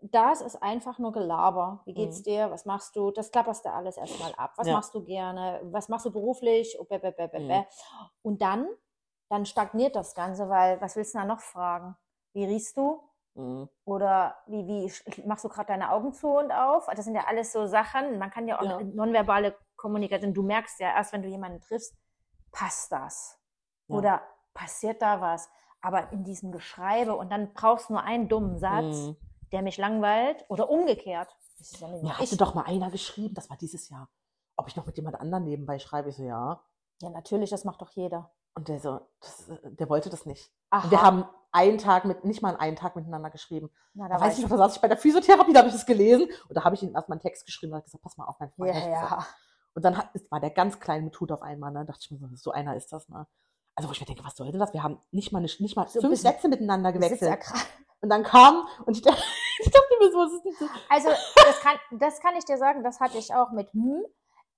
Das 0.00 0.40
ist 0.42 0.62
einfach 0.62 0.98
nur 0.98 1.12
Gelaber. 1.12 1.80
Wie 1.86 1.94
geht's 1.94 2.18
Mhm. 2.20 2.24
dir? 2.24 2.50
Was 2.50 2.64
machst 2.66 2.94
du? 2.96 3.10
Das 3.10 3.30
klapperst 3.30 3.64
du 3.64 3.72
alles 3.72 3.96
erstmal 3.96 4.34
ab. 4.34 4.52
Was 4.56 4.66
Ja. 4.66 4.74
machst 4.74 4.94
du 4.94 5.02
gerne? 5.02 5.60
Was 5.64 5.88
machst 5.88 6.04
du 6.06 6.12
beruflich? 6.12 6.76
Oh, 6.78 6.86
Mhm. 6.90 7.64
Und 8.22 8.42
dann, 8.42 8.68
dann 9.28 9.46
stagniert 9.46 9.96
das 9.96 10.14
Ganze, 10.14 10.48
weil 10.48 10.80
was 10.80 10.96
willst 10.96 11.14
du 11.14 11.18
da 11.18 11.24
noch 11.24 11.40
fragen? 11.40 11.96
Wie 12.34 12.44
riechst 12.44 12.76
du? 12.76 13.02
Mhm. 13.34 13.68
Oder 13.84 14.36
wie, 14.46 14.66
wie 14.66 15.26
machst 15.26 15.44
du 15.44 15.48
gerade 15.48 15.68
deine 15.68 15.90
Augen 15.92 16.12
zu 16.12 16.28
und 16.28 16.52
auf? 16.52 16.86
Das 16.94 17.04
sind 17.04 17.14
ja 17.14 17.24
alles 17.26 17.52
so 17.52 17.66
Sachen. 17.66 18.18
Man 18.18 18.30
kann 18.30 18.48
ja 18.48 18.58
auch 18.58 18.64
Ja. 18.64 18.80
nonverbale 18.82 19.56
Kommunikation. 19.76 20.34
Du 20.34 20.42
merkst 20.42 20.78
ja 20.80 20.88
erst, 20.88 21.12
wenn 21.12 21.22
du 21.22 21.28
jemanden 21.28 21.60
triffst, 21.60 21.96
passt 22.52 22.92
das? 22.92 23.38
Ja. 23.88 23.96
Oder 23.96 24.22
passiert 24.54 25.00
da 25.02 25.20
was? 25.20 25.48
Aber 25.80 26.10
in 26.12 26.24
diesem 26.24 26.52
Geschreibe 26.52 27.14
und 27.16 27.30
dann 27.30 27.52
brauchst 27.54 27.88
du 27.88 27.94
nur 27.94 28.02
einen 28.02 28.28
dummen 28.28 28.58
Satz, 28.58 29.06
Mhm. 29.08 29.16
Der 29.56 29.62
mich 29.62 29.78
langweilt 29.78 30.44
oder 30.48 30.68
umgekehrt. 30.68 31.34
Das 31.58 31.72
ist 31.72 31.80
ja 31.80 31.88
nicht 31.88 32.02
Mir 32.02 32.10
nur 32.10 32.18
hatte 32.18 32.36
doch 32.36 32.54
mal 32.54 32.64
einer 32.66 32.90
geschrieben, 32.90 33.34
das 33.34 33.48
war 33.48 33.56
dieses 33.56 33.88
Jahr, 33.88 34.10
ob 34.54 34.68
ich 34.68 34.76
noch 34.76 34.84
mit 34.84 34.96
jemand 34.98 35.18
anderem 35.18 35.44
nebenbei 35.44 35.78
schreibe. 35.78 36.10
Ich 36.10 36.16
so, 36.16 36.24
ja. 36.24 36.60
Ja, 37.00 37.08
natürlich, 37.08 37.48
das 37.48 37.64
macht 37.64 37.80
doch 37.80 37.90
jeder. 37.92 38.30
Und 38.54 38.68
der 38.68 38.78
so, 38.80 39.00
das, 39.20 39.48
äh, 39.48 39.58
der 39.72 39.88
wollte 39.88 40.10
das 40.10 40.26
nicht. 40.26 40.50
Wir 40.90 41.00
haben 41.00 41.24
einen 41.52 41.78
Tag 41.78 42.04
mit, 42.04 42.24
nicht 42.24 42.42
mal 42.42 42.54
einen 42.56 42.76
Tag 42.76 42.96
miteinander 42.96 43.30
geschrieben. 43.30 43.70
Na, 43.94 44.08
Da 44.08 44.18
da 44.18 44.24
weiß 44.24 44.36
ich 44.36 44.42
noch, 44.42 44.50
da 44.50 44.58
saß 44.58 44.76
ich 44.76 44.82
bei 44.82 44.88
der 44.88 44.98
Physiotherapie, 44.98 45.54
da 45.54 45.60
habe 45.60 45.68
ich 45.68 45.74
das 45.74 45.86
gelesen 45.86 46.28
und 46.48 46.54
da 46.54 46.64
habe 46.64 46.74
ich 46.74 46.82
ihm 46.82 46.94
erstmal 46.94 47.16
einen 47.16 47.22
Text 47.22 47.46
geschrieben 47.46 47.72
und 47.72 47.76
habe 47.78 47.84
gesagt, 47.84 48.02
pass 48.02 48.18
mal 48.18 48.26
auf, 48.26 48.36
mein 48.38 48.50
Freund. 48.50 48.74
Ja, 48.74 48.88
ja. 48.88 49.26
Und 49.74 49.84
dann 49.84 49.96
hat, 49.96 50.10
war 50.30 50.40
der 50.40 50.50
ganz 50.50 50.80
klein 50.80 51.04
mit 51.04 51.18
Hut 51.18 51.32
auf 51.32 51.40
einmal, 51.40 51.72
ne? 51.72 51.86
dachte 51.86 52.00
ich 52.02 52.10
mir 52.10 52.18
so, 52.18 52.28
so 52.34 52.50
einer 52.50 52.76
ist 52.76 52.92
das, 52.92 53.08
ne? 53.08 53.26
Also 53.74 53.88
wo 53.88 53.92
ich 53.92 54.00
mir 54.00 54.06
denke, 54.06 54.24
was 54.24 54.36
soll 54.36 54.50
denn 54.50 54.60
das? 54.60 54.72
Wir 54.74 54.82
haben 54.82 55.00
nicht 55.12 55.32
mal, 55.32 55.38
eine, 55.38 55.48
nicht 55.58 55.76
mal 55.76 55.86
So 55.88 56.00
fünf 56.02 56.18
Sätze 56.18 56.48
miteinander 56.48 56.90
ist 56.90 56.94
ja 56.94 57.08
gewechselt. 57.08 57.40
krass. 57.40 57.66
Und 58.00 58.08
dann 58.10 58.22
kam 58.22 58.66
und 58.84 58.96
ich 58.96 59.02
dachte, 59.02 59.22
ich 59.60 59.70
dachte 59.70 59.94
mir 60.00 60.10
so, 60.10 60.18
was 60.18 60.32
ist 60.32 60.44
denn 60.44 60.54
so? 60.54 60.66
Also, 60.88 61.08
das 61.08 61.60
kann, 61.60 61.76
das 61.92 62.20
kann 62.20 62.36
ich 62.36 62.44
dir 62.44 62.58
sagen, 62.58 62.82
das 62.84 63.00
hatte 63.00 63.18
ich 63.18 63.34
auch 63.34 63.50
mit 63.50 63.72
hm. 63.72 64.04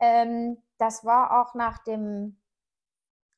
Ähm, 0.00 0.62
das 0.78 1.04
war 1.04 1.40
auch 1.40 1.54
nach 1.54 1.78
dem 1.82 2.40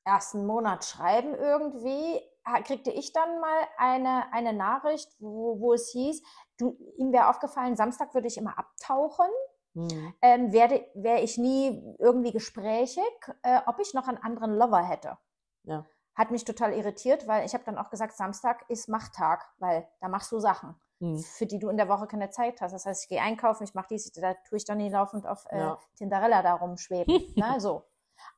ersten 0.04 0.46
Monat 0.46 0.84
Schreiben 0.84 1.34
irgendwie, 1.34 2.20
kriegte 2.64 2.90
ich 2.90 3.12
dann 3.12 3.40
mal 3.40 3.62
eine, 3.78 4.32
eine 4.32 4.52
Nachricht, 4.52 5.10
wo, 5.20 5.60
wo 5.60 5.72
es 5.72 5.90
hieß, 5.90 6.22
du, 6.58 6.76
ihm 6.96 7.12
wäre 7.12 7.28
aufgefallen, 7.28 7.76
Samstag 7.76 8.14
würde 8.14 8.28
ich 8.28 8.36
immer 8.36 8.58
abtauchen, 8.58 9.30
Hm. 9.74 10.12
ähm, 10.20 10.52
werde 10.52 10.84
wäre 10.94 11.20
ich 11.20 11.38
nie 11.38 11.94
irgendwie 12.00 12.32
gesprächig, 12.32 13.04
äh, 13.42 13.60
ob 13.66 13.78
ich 13.78 13.94
noch 13.94 14.08
einen 14.08 14.18
anderen 14.18 14.56
Lover 14.56 14.82
hätte. 14.82 15.16
Ja. 15.62 15.86
Hat 16.16 16.32
mich 16.32 16.44
total 16.44 16.72
irritiert, 16.74 17.28
weil 17.28 17.46
ich 17.46 17.54
habe 17.54 17.62
dann 17.62 17.78
auch 17.78 17.88
gesagt, 17.88 18.16
Samstag 18.16 18.68
ist 18.68 18.88
Machttag, 18.88 19.46
weil 19.58 19.88
da 20.00 20.08
machst 20.08 20.32
du 20.32 20.40
Sachen 20.40 20.74
Hm. 21.00 21.19
für 21.19 21.47
die 21.47 21.59
du 21.59 21.69
in 21.71 21.76
der 21.78 21.88
Woche 21.88 22.07
keine 22.07 22.28
Zeit 22.30 22.61
hast. 22.61 22.73
Das 22.73 22.85
heißt, 22.87 23.04
ich 23.04 23.09
gehe 23.09 23.21
einkaufen, 23.23 23.64
ich 23.64 23.73
mache 23.75 23.88
dies, 23.90 24.12
da 24.12 24.35
tue 24.47 24.59
ich 24.59 24.64
dann 24.66 24.76
nie 24.78 24.90
laufend 24.90 25.26
auf 25.26 25.47
äh, 25.50 25.59
Ja. 25.59 25.78
Tinderella 25.97 26.42
da 26.42 26.54
rumschweben. 26.54 27.07
ne, 27.37 27.59
so. 27.61 27.85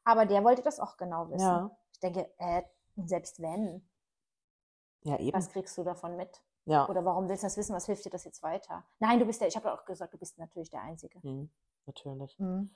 Aber 0.04 0.26
der 0.26 0.44
wollte 0.44 0.62
das 0.62 0.78
auch 0.78 0.96
genau 0.96 1.28
wissen. 1.30 1.40
Ja. 1.40 1.70
Ich 1.92 1.98
denke, 2.00 2.30
äh, 2.38 2.62
selbst 3.04 3.42
wenn, 3.42 3.86
Ja, 5.02 5.18
eben. 5.18 5.36
was 5.36 5.48
kriegst 5.48 5.76
du 5.76 5.82
davon 5.82 6.16
mit? 6.16 6.40
Ja. 6.64 6.88
Oder 6.88 7.04
warum 7.04 7.28
willst 7.28 7.42
du 7.42 7.46
das 7.46 7.56
wissen? 7.56 7.74
Was 7.74 7.86
hilft 7.86 8.04
dir 8.04 8.10
das 8.10 8.22
jetzt 8.24 8.42
weiter? 8.44 8.84
Nein, 9.00 9.18
du 9.18 9.24
bist 9.26 9.40
der, 9.40 9.48
ich 9.48 9.56
habe 9.56 9.72
auch 9.72 9.84
gesagt, 9.84 10.14
du 10.14 10.18
bist 10.18 10.38
natürlich 10.38 10.70
der 10.70 10.82
Einzige. 10.82 11.20
Hm. 11.22 11.50
Natürlich. 11.86 12.38
Mhm. 12.38 12.70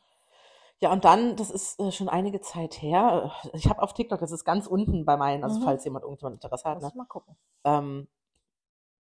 Ja, 0.80 0.90
und 0.92 1.04
dann, 1.04 1.36
das 1.36 1.50
ist 1.50 1.78
äh, 1.78 1.92
schon 1.92 2.08
einige 2.08 2.40
Zeit 2.40 2.82
her, 2.82 3.30
ich 3.52 3.68
habe 3.68 3.80
auf 3.80 3.94
TikTok, 3.94 4.18
das 4.18 4.32
ist 4.32 4.44
ganz 4.44 4.66
unten 4.66 5.04
bei 5.04 5.16
meinen, 5.16 5.44
also 5.44 5.60
Mhm. 5.60 5.64
falls 5.64 5.84
jemand 5.84 6.02
irgendjemand 6.02 6.34
Interesse 6.42 6.68
hat, 6.68 6.82
Muss 6.82 6.92
ne, 6.92 6.98
mal 6.98 7.06
gucken. 7.06 7.36
ähm, 7.64 8.08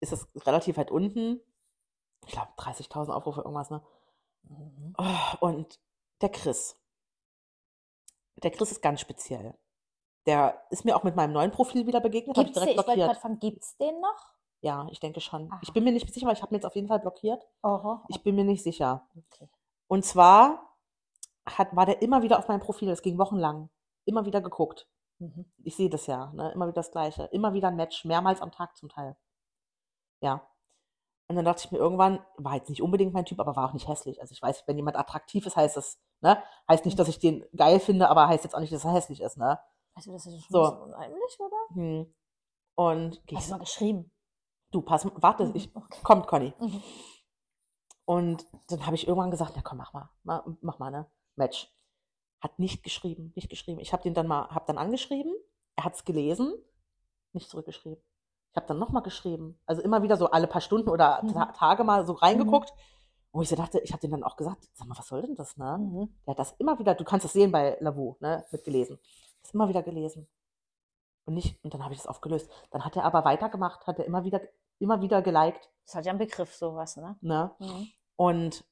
ist 0.02 0.12
es 0.12 0.28
relativ 0.46 0.78
weit 0.78 0.92
unten. 0.92 1.40
Ich 2.26 2.34
glaube 2.34 2.52
30.000 2.58 3.12
Aufrufe, 3.12 3.42
irgendwas, 3.42 3.70
ne? 3.70 3.82
Mhm. 4.44 4.96
Oh, 4.98 5.46
und 5.48 5.80
der 6.22 6.30
Chris. 6.30 6.78
Der 8.44 8.52
Chris 8.52 8.72
ist 8.72 8.82
ganz 8.82 9.00
speziell. 9.02 9.58
Der 10.26 10.62
ist 10.70 10.86
mir 10.86 10.96
auch 10.96 11.04
mit 11.04 11.16
meinem 11.16 11.34
neuen 11.34 11.52
Profil 11.52 11.88
wieder 11.88 12.00
begegnet, 12.00 12.38
habe 12.38 12.48
ich 12.48 12.54
direkt 12.54 12.72
ich 12.72 12.78
wollte 12.78 12.94
blockiert. 12.94 13.18
fragen, 13.18 13.40
gibt's 13.40 13.78
den 13.78 14.00
noch? 14.00 14.34
Ja, 14.62 14.88
ich 14.92 15.00
denke 15.00 15.22
schon. 15.22 15.52
Aha. 15.52 15.60
Ich 15.64 15.74
bin 15.74 15.84
mir 15.84 15.92
nicht 15.92 16.12
sicher, 16.14 16.28
aber 16.28 16.34
ich 16.34 16.42
habe 16.44 16.54
ihn 16.54 16.58
jetzt 16.58 16.66
auf 16.66 16.76
jeden 16.76 16.88
Fall 16.88 17.00
blockiert. 17.00 17.48
Oho. 17.64 18.02
Ich 18.10 18.22
bin 18.22 18.36
mir 18.36 18.44
nicht 18.44 18.62
sicher. 18.62 19.08
okay. 19.16 19.50
Und 19.88 20.06
zwar 20.06 20.78
hat, 21.46 21.76
war 21.76 21.88
der 21.88 22.02
immer 22.02 22.22
wieder 22.22 22.38
auf 22.38 22.48
meinem 22.48 22.60
Profil, 22.60 22.88
das 22.88 23.02
ging 23.02 23.18
wochenlang, 23.18 23.70
immer 24.06 24.26
wieder 24.26 24.42
geguckt. 24.42 24.88
Mhm. 25.18 25.46
Ich 25.64 25.76
sehe 25.76 25.90
das 25.90 26.06
ja, 26.08 26.32
ne? 26.34 26.52
immer 26.52 26.68
wieder 26.68 26.76
das 26.76 26.92
Gleiche. 26.92 27.24
Immer 27.26 27.54
wieder 27.54 27.70
ein 27.70 27.76
Match, 27.76 28.06
mehrmals 28.06 28.42
am 28.42 28.52
Tag 28.52 28.78
zum 28.78 28.90
Teil. 28.90 29.16
Ja. 30.22 30.48
Und 31.28 31.36
dann 31.38 31.46
dachte 31.46 31.64
ich 31.66 31.72
mir 31.72 31.78
irgendwann, 31.78 32.26
war 32.38 32.56
jetzt 32.56 32.70
nicht 32.70 32.82
unbedingt 32.82 33.14
mein 33.14 33.26
Typ, 33.26 33.40
aber 33.40 33.56
war 33.56 33.70
auch 33.70 33.74
nicht 33.74 33.88
hässlich. 33.88 34.20
Also 34.22 34.34
ich 34.34 34.42
weiß, 34.42 34.64
wenn 34.68 34.76
jemand 34.78 34.98
attraktiv 34.98 35.46
ist, 35.46 35.56
heißt 35.56 35.78
das, 35.78 36.00
ne? 36.20 36.42
Heißt 36.68 36.84
nicht, 36.86 37.00
dass 37.00 37.08
ich 37.08 37.20
den 37.20 37.46
geil 37.56 37.80
finde, 37.80 38.10
aber 38.10 38.28
heißt 38.28 38.44
jetzt 38.44 38.54
auch 38.54 38.60
nicht, 38.60 38.74
dass 38.74 38.84
er 38.84 38.92
hässlich 38.94 39.22
ist, 39.22 39.38
ne? 39.38 39.60
Also 39.94 40.12
das 40.12 40.26
ist 40.26 40.42
schon 40.44 40.50
So. 40.50 40.64
ein 40.64 40.72
bisschen 40.72 40.84
unheimlich, 40.94 41.40
oder? 41.40 41.58
Hm. 41.76 42.16
Und 42.76 43.22
Hast 43.34 43.48
du 43.48 43.54
mal 43.54 43.60
geschrieben? 43.60 44.12
du, 44.72 44.82
pass, 44.82 45.06
warte, 45.16 45.46
Mhm, 45.48 45.56
ich, 45.56 45.76
okay. 45.76 46.00
kommt, 46.04 46.28
Conny. 46.28 46.54
Mhm. 46.60 46.82
Und 48.06 48.46
dann 48.70 48.86
habe 48.86 48.96
ich 48.96 49.08
irgendwann 49.08 49.32
gesagt, 49.32 49.56
ja 49.56 49.62
komm, 49.62 49.78
mach 49.78 49.94
mal, 49.94 50.10
mach, 50.24 50.46
mach 50.62 50.80
mal, 50.80 50.92
ne? 50.92 51.10
Match. 51.36 51.74
Hat 52.42 52.58
nicht 52.60 52.84
geschrieben, 52.84 53.32
nicht 53.36 53.50
geschrieben. 53.50 53.80
Ich 53.80 53.94
habe 53.94 54.04
den 54.04 54.14
dann 54.14 54.28
mal, 54.28 54.50
habe 54.50 54.66
dann 54.66 54.78
angeschrieben, 54.78 55.34
er 55.76 55.86
hat 55.86 55.94
es 55.94 56.04
gelesen, 56.04 56.54
nicht 57.34 57.50
zurückgeschrieben. 57.50 58.02
Ich 58.52 58.58
habe 58.58 58.68
dann 58.68 58.80
nochmal 58.80 59.02
geschrieben. 59.02 59.58
Also 59.66 59.82
immer 59.82 60.04
wieder 60.04 60.18
so 60.18 60.30
alle 60.30 60.48
paar 60.48 60.62
Stunden 60.62 60.90
oder 60.90 61.22
Mhm. 61.24 61.34
Ta 61.34 61.46
Tage 61.48 61.84
mal 61.84 62.06
so 62.06 62.14
reingeguckt. 62.14 62.74
Wo 63.34 63.42
ich 63.42 63.48
so 63.48 63.56
dachte, 63.56 63.80
ich 63.80 63.94
habe 63.94 64.02
den 64.02 64.12
dann 64.12 64.24
auch 64.24 64.36
gesagt, 64.36 64.68
sag 64.74 64.88
mal, 64.88 64.98
was 64.98 65.08
soll 65.08 65.22
denn 65.22 65.36
das, 65.36 65.56
ne? 65.56 65.78
Mhm. 65.78 66.10
Der 66.26 66.32
hat 66.32 66.40
das 66.40 66.52
immer 66.58 66.78
wieder, 66.80 66.96
du 66.96 67.06
kannst 67.06 67.26
es 67.26 67.32
sehen 67.32 67.50
bei 67.50 67.78
Lavu, 67.80 68.18
ne? 68.20 68.46
Mit 68.52 68.66
gelesen. 68.66 69.00
Das 69.42 69.54
immer 69.54 69.70
wieder 69.70 69.82
gelesen. 69.84 70.28
Und 71.24 71.36
nicht, 71.36 71.64
und 71.64 71.74
dann 71.74 71.82
habe 71.82 71.94
ich 71.94 72.00
das 72.02 72.08
aufgelöst. 72.08 72.52
Dann 72.72 72.84
hat 72.84 72.98
er 72.98 73.06
aber 73.06 73.24
weitergemacht, 73.24 73.88
hat 73.88 74.00
er 74.00 74.06
immer 74.06 74.26
wieder, 74.26 74.42
immer 74.80 75.00
wieder 75.02 75.22
geliked, 75.22 75.70
Das 75.86 75.96
hat 75.96 76.06
ja 76.06 76.10
einen 76.12 76.20
Begriff, 76.20 76.54
sowas, 76.54 76.98
ne? 76.98 77.16
ne? 77.22 77.52
Mhm. 77.60 77.88
Und 78.18 78.66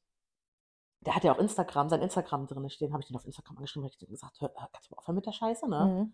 der 1.02 1.16
hat 1.16 1.24
ja 1.24 1.32
auch 1.34 1.40
Instagram, 1.40 1.88
sein 1.88 2.02
Instagram 2.02 2.46
drin 2.48 2.70
stehen, 2.70 2.92
habe 2.92 3.02
ich 3.02 3.08
den 3.08 3.16
auf 3.16 3.26
Instagram 3.26 3.58
angeschrieben, 3.58 3.86
habe 3.86 3.96
ich 3.98 4.10
gesagt, 4.10 4.42
hör, 4.42 4.50
kannst 4.50 4.90
du 4.90 4.94
mal 4.94 5.00
aufhören 5.00 5.16
mit 5.16 5.26
der 5.26 5.32
Scheiße, 5.32 5.70
ne? 5.70 5.86
Mhm. 5.86 6.14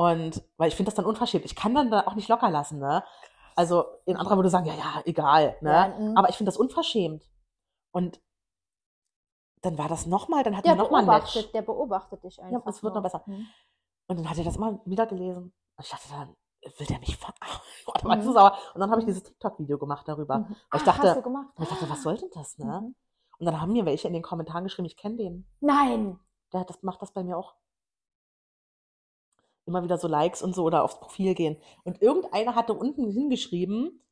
Und 0.00 0.42
weil 0.56 0.68
ich 0.68 0.76
finde 0.76 0.88
das 0.90 0.94
dann 0.94 1.04
unverschämt. 1.04 1.44
Ich 1.44 1.54
kann 1.54 1.74
dann 1.74 1.90
da 1.90 2.06
auch 2.06 2.14
nicht 2.14 2.28
locker 2.28 2.48
lassen, 2.48 2.78
ne? 2.78 3.04
Also 3.54 3.84
in 4.06 4.16
anderer 4.16 4.36
würde 4.36 4.48
sagen, 4.48 4.64
ja, 4.64 4.72
ja, 4.74 5.02
egal, 5.04 5.56
ne? 5.60 5.70
Ja, 5.70 5.88
mhm. 5.98 6.16
Aber 6.16 6.30
ich 6.30 6.36
finde 6.36 6.48
das 6.50 6.56
unverschämt. 6.56 7.22
Und 7.92 8.18
dann 9.62 9.76
war 9.76 9.88
das 9.88 10.06
nochmal, 10.06 10.42
dann 10.42 10.54
Der 10.54 10.64
wir 10.64 10.74
nochmal 10.76 11.02
ein 11.02 11.06
Match. 11.06 11.52
der 11.52 11.60
beobachtet 11.62 12.24
dich 12.24 12.40
einfach. 12.42 12.66
es 12.66 12.82
wird 12.82 12.94
noch 12.94 13.02
besser. 13.02 13.22
Mhm. 13.26 13.46
Und 14.06 14.18
dann 14.18 14.30
hat 14.30 14.38
er 14.38 14.44
das 14.44 14.56
immer 14.56 14.80
wieder 14.86 15.06
gelesen. 15.06 15.52
Und 15.76 15.84
ich 15.84 15.90
dachte 15.90 16.08
dann, 16.10 16.34
will 16.78 16.86
der 16.86 16.98
mich 17.00 17.16
verarschen? 17.18 17.60
Oh, 17.86 18.08
Mhm. 18.08 18.22
so 18.22 18.32
sauer. 18.32 18.56
Und 18.74 18.80
dann 18.80 18.90
habe 18.90 19.00
ich 19.00 19.06
dieses 19.06 19.22
TikTok-Video 19.24 19.76
gemacht 19.76 20.08
darüber. 20.08 20.38
Mhm. 20.38 20.44
Weil 20.48 20.54
ich 20.54 20.56
Ach, 20.70 20.84
dachte- 20.84 21.08
hast 21.08 21.16
du 21.18 21.22
gemacht? 21.22 21.48
Und 21.56 21.64
ich 21.64 21.68
dachte, 21.68 21.90
was 21.90 22.02
soll 22.02 22.16
denn 22.16 22.30
das, 22.32 22.56
ne? 22.56 22.64
Mhm. 22.80 22.94
Und 23.38 23.46
dann 23.46 23.60
haben 23.60 23.72
mir 23.72 23.84
welche 23.84 24.06
in 24.08 24.14
den 24.14 24.22
Kommentaren 24.22 24.64
geschrieben, 24.64 24.86
ich 24.86 24.96
kenne 24.96 25.16
den. 25.16 25.46
Nein. 25.60 26.18
Der 26.52 26.60
hat 26.60 26.70
das, 26.70 26.82
macht 26.82 27.02
das 27.02 27.12
bei 27.12 27.22
mir 27.22 27.36
auch. 27.36 27.54
Immer 29.70 29.84
wieder 29.84 29.98
so 29.98 30.08
Likes 30.08 30.42
und 30.42 30.52
so 30.54 30.64
oder 30.64 30.82
aufs 30.82 30.98
Profil 30.98 31.34
gehen. 31.34 31.56
Und 31.84 32.02
irgendeiner 32.02 32.56
hatte 32.56 32.74
unten 32.74 33.08
hingeschrieben, 33.08 34.02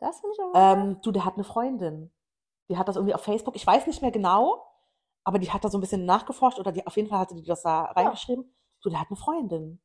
Das 0.00 0.20
finde 0.20 0.34
ich 0.36 0.44
aber. 0.44 0.80
ähm, 0.82 0.98
du, 1.02 1.10
der 1.12 1.24
hat 1.24 1.34
eine 1.36 1.44
Freundin. 1.44 2.10
Die 2.68 2.76
hat 2.76 2.88
das 2.88 2.96
irgendwie 2.96 3.14
auf 3.14 3.22
Facebook, 3.22 3.56
ich 3.56 3.66
weiß 3.66 3.86
nicht 3.86 4.02
mehr 4.02 4.10
genau, 4.10 4.66
aber 5.24 5.38
die 5.38 5.50
hat 5.50 5.64
da 5.64 5.70
so 5.70 5.78
ein 5.78 5.80
bisschen 5.80 6.04
nachgeforscht 6.04 6.58
oder 6.58 6.72
die, 6.72 6.86
auf 6.86 6.94
jeden 6.96 7.08
Fall 7.08 7.20
hatte 7.20 7.34
die 7.34 7.42
das 7.42 7.62
da 7.62 7.84
reingeschrieben. 7.84 8.54
Du, 8.82 8.90
der 8.90 9.00
hat 9.00 9.08
eine 9.08 9.16
Freundin. 9.16 9.80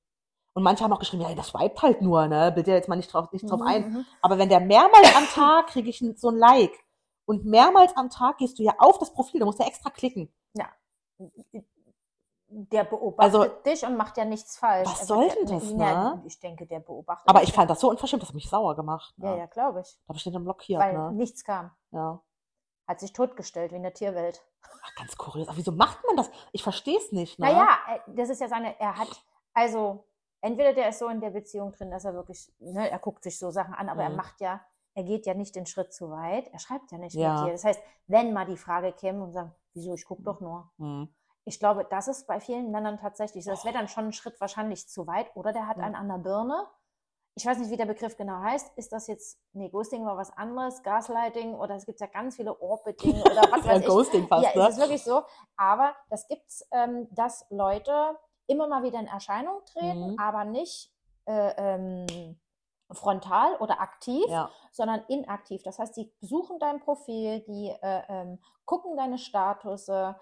Und 0.53 0.61
manche 0.63 0.83
haben 0.83 0.91
auch 0.91 0.99
geschrieben, 0.99 1.23
ja, 1.23 1.33
das 1.33 1.47
swiped 1.47 1.81
halt 1.81 2.01
nur, 2.01 2.27
ne? 2.27 2.51
Bild 2.51 2.67
ja 2.67 2.75
jetzt 2.75 2.89
mal 2.89 2.97
nicht 2.97 3.11
drauf, 3.13 3.31
nicht 3.31 3.49
drauf 3.49 3.61
Mhm, 3.61 3.65
ein. 3.67 3.89
mhm. 3.93 4.05
Aber 4.21 4.37
wenn 4.37 4.49
der 4.49 4.59
mehrmals 4.59 5.15
am 5.15 5.25
Tag 5.27 5.67
kriege 5.67 5.89
ich 5.89 6.03
so 6.17 6.29
ein 6.29 6.37
Like 6.37 6.73
und 7.25 7.45
mehrmals 7.45 7.95
am 7.95 8.09
Tag 8.09 8.37
gehst 8.39 8.59
du 8.59 8.63
ja 8.63 8.73
auf 8.77 8.99
das 8.99 9.13
Profil, 9.13 9.39
du 9.39 9.45
musst 9.45 9.59
ja 9.59 9.65
extra 9.65 9.89
klicken. 9.89 10.29
Der 12.55 12.83
beobachtet 12.83 13.33
Also, 13.35 13.45
dich 13.65 13.83
und 13.83 13.97
macht 13.97 14.15
ja 14.17 14.25
nichts 14.25 14.57
falsch. 14.57 14.87
was 14.87 15.07
soll 15.07 15.27
denn 15.29 15.47
das, 15.47 15.69
Ja, 15.71 16.15
ne? 16.15 16.23
Ich 16.25 16.39
denke, 16.39 16.67
der 16.67 16.79
beobachtet 16.79 17.27
Aber 17.27 17.41
ich 17.41 17.51
fand 17.51 17.69
das 17.69 17.79
so 17.79 17.89
unverschämt, 17.89 18.21
das 18.21 18.29
hat 18.29 18.35
mich 18.35 18.47
sauer 18.49 18.75
gemacht. 18.75 19.17
Ne? 19.17 19.31
Ja, 19.31 19.35
ja, 19.37 19.45
glaube 19.47 19.81
ich. 19.81 19.99
Da 20.05 20.09
habe 20.09 20.17
ich 20.17 20.23
den 20.23 20.43
blockiert, 20.43 20.79
Weil 20.81 20.93
ne? 20.93 21.11
nichts 21.13 21.43
kam. 21.43 21.71
Ja. 21.91 22.21
Hat 22.87 22.99
sich 22.99 23.11
totgestellt, 23.13 23.71
wie 23.71 23.77
in 23.77 23.83
der 23.83 23.93
Tierwelt. 23.93 24.43
Ach, 24.61 24.95
ganz 24.95 25.17
kurios. 25.17 25.47
Aber 25.47 25.57
wieso 25.57 25.71
macht 25.71 25.99
man 26.05 26.15
das? 26.17 26.29
Ich 26.51 26.61
verstehe 26.63 26.97
es 26.97 27.11
nicht, 27.11 27.39
ne? 27.39 27.47
Naja, 27.47 27.69
äh, 27.89 27.99
das 28.15 28.29
ist 28.29 28.39
ja 28.41 28.47
seine, 28.47 28.79
er 28.79 28.97
hat, 28.97 29.09
also, 29.53 30.05
entweder 30.41 30.73
der 30.73 30.89
ist 30.89 30.99
so 30.99 31.07
in 31.07 31.21
der 31.21 31.31
Beziehung 31.31 31.71
drin, 31.71 31.89
dass 31.89 32.05
er 32.05 32.13
wirklich, 32.13 32.53
ne, 32.59 32.89
er 32.89 32.99
guckt 32.99 33.23
sich 33.23 33.39
so 33.39 33.49
Sachen 33.51 33.73
an, 33.73 33.89
aber 33.89 34.03
er 34.03 34.09
Mhm. 34.09 34.17
macht 34.17 34.41
ja, 34.41 34.61
er 34.95 35.03
geht 35.03 35.25
ja 35.25 35.33
nicht 35.33 35.55
den 35.55 35.65
Schritt 35.65 35.91
zu 35.93 36.11
weit, 36.11 36.47
er 36.53 36.59
schreibt 36.59 36.91
ja 36.91 36.97
nicht 36.99 37.15
Ja. 37.15 37.33
mit 37.41 37.47
dir. 37.47 37.51
Das 37.53 37.63
heißt, 37.63 37.81
wenn 38.07 38.31
mal 38.33 38.45
die 38.45 38.57
Frage 38.57 38.91
käme 38.91 39.23
und 39.23 39.31
sagt, 39.31 39.55
wieso, 39.73 39.95
ich 39.95 40.05
gucke 40.05 40.21
doch 40.21 40.39
nur. 40.39 40.69
Hm. 40.77 41.11
Ich 41.45 41.59
glaube, 41.59 41.85
das 41.89 42.07
ist 42.07 42.25
bei 42.27 42.39
vielen 42.39 42.71
Männern 42.71 42.97
tatsächlich 42.97 43.43
so. 43.43 43.51
Das 43.51 43.65
wäre 43.65 43.73
dann 43.73 43.87
schon 43.87 44.05
ein 44.05 44.13
Schritt 44.13 44.39
wahrscheinlich 44.39 44.87
zu 44.87 45.07
weit. 45.07 45.35
Oder 45.35 45.51
der 45.51 45.67
hat 45.67 45.77
Ja. 45.77 45.83
einen 45.83 45.95
an 45.95 46.07
der 46.07 46.17
Birne. 46.19 46.67
Ich 47.35 47.45
weiß 47.45 47.57
nicht, 47.57 47.71
wie 47.71 47.77
der 47.77 47.85
Begriff 47.87 48.15
genau 48.15 48.41
heißt. 48.41 48.77
Ist 48.77 48.93
das 48.93 49.07
jetzt, 49.07 49.39
nee, 49.53 49.69
Ghosting 49.69 50.05
war 50.05 50.15
was 50.17 50.31
anderes, 50.37 50.83
Gaslighting 50.83 51.55
oder 51.55 51.75
es 51.75 51.85
gibt 51.85 51.99
ja 51.99 52.05
ganz 52.07 52.35
viele 52.35 52.59
Orbiting 52.61 53.19
oder 53.21 53.41
was 53.51 53.65
weiß 53.65 53.81
ich. 53.81 53.87
Ghosting 53.87 54.27
fast, 54.27 54.55
Ja, 54.55 54.61
ne? 54.63 54.69
ist 54.69 54.77
wirklich 54.77 55.03
so. 55.03 55.23
Aber 55.57 55.95
das 56.09 56.27
gibt's, 56.27 56.65
ähm, 56.71 57.07
dass 57.11 57.45
Leute 57.49 58.17
immer 58.47 58.67
mal 58.67 58.83
wieder 58.83 58.99
in 58.99 59.07
Erscheinung 59.07 59.61
treten, 59.65 60.11
Mhm. 60.11 60.19
aber 60.19 60.45
nicht 60.45 60.91
äh, 61.25 61.53
ähm, 61.57 62.37
frontal 62.91 63.55
oder 63.57 63.79
aktiv, 63.79 64.25
Ja. 64.27 64.49
sondern 64.71 65.03
inaktiv. 65.07 65.63
Das 65.63 65.79
heißt, 65.79 65.95
die 65.97 66.13
besuchen 66.19 66.59
dein 66.59 66.81
Profil, 66.81 67.39
die 67.47 67.69
äh, 67.81 68.01
ähm, 68.09 68.39
gucken 68.65 68.95
deine 68.97 69.17
Status, 69.17 69.87
äh, 69.87 70.13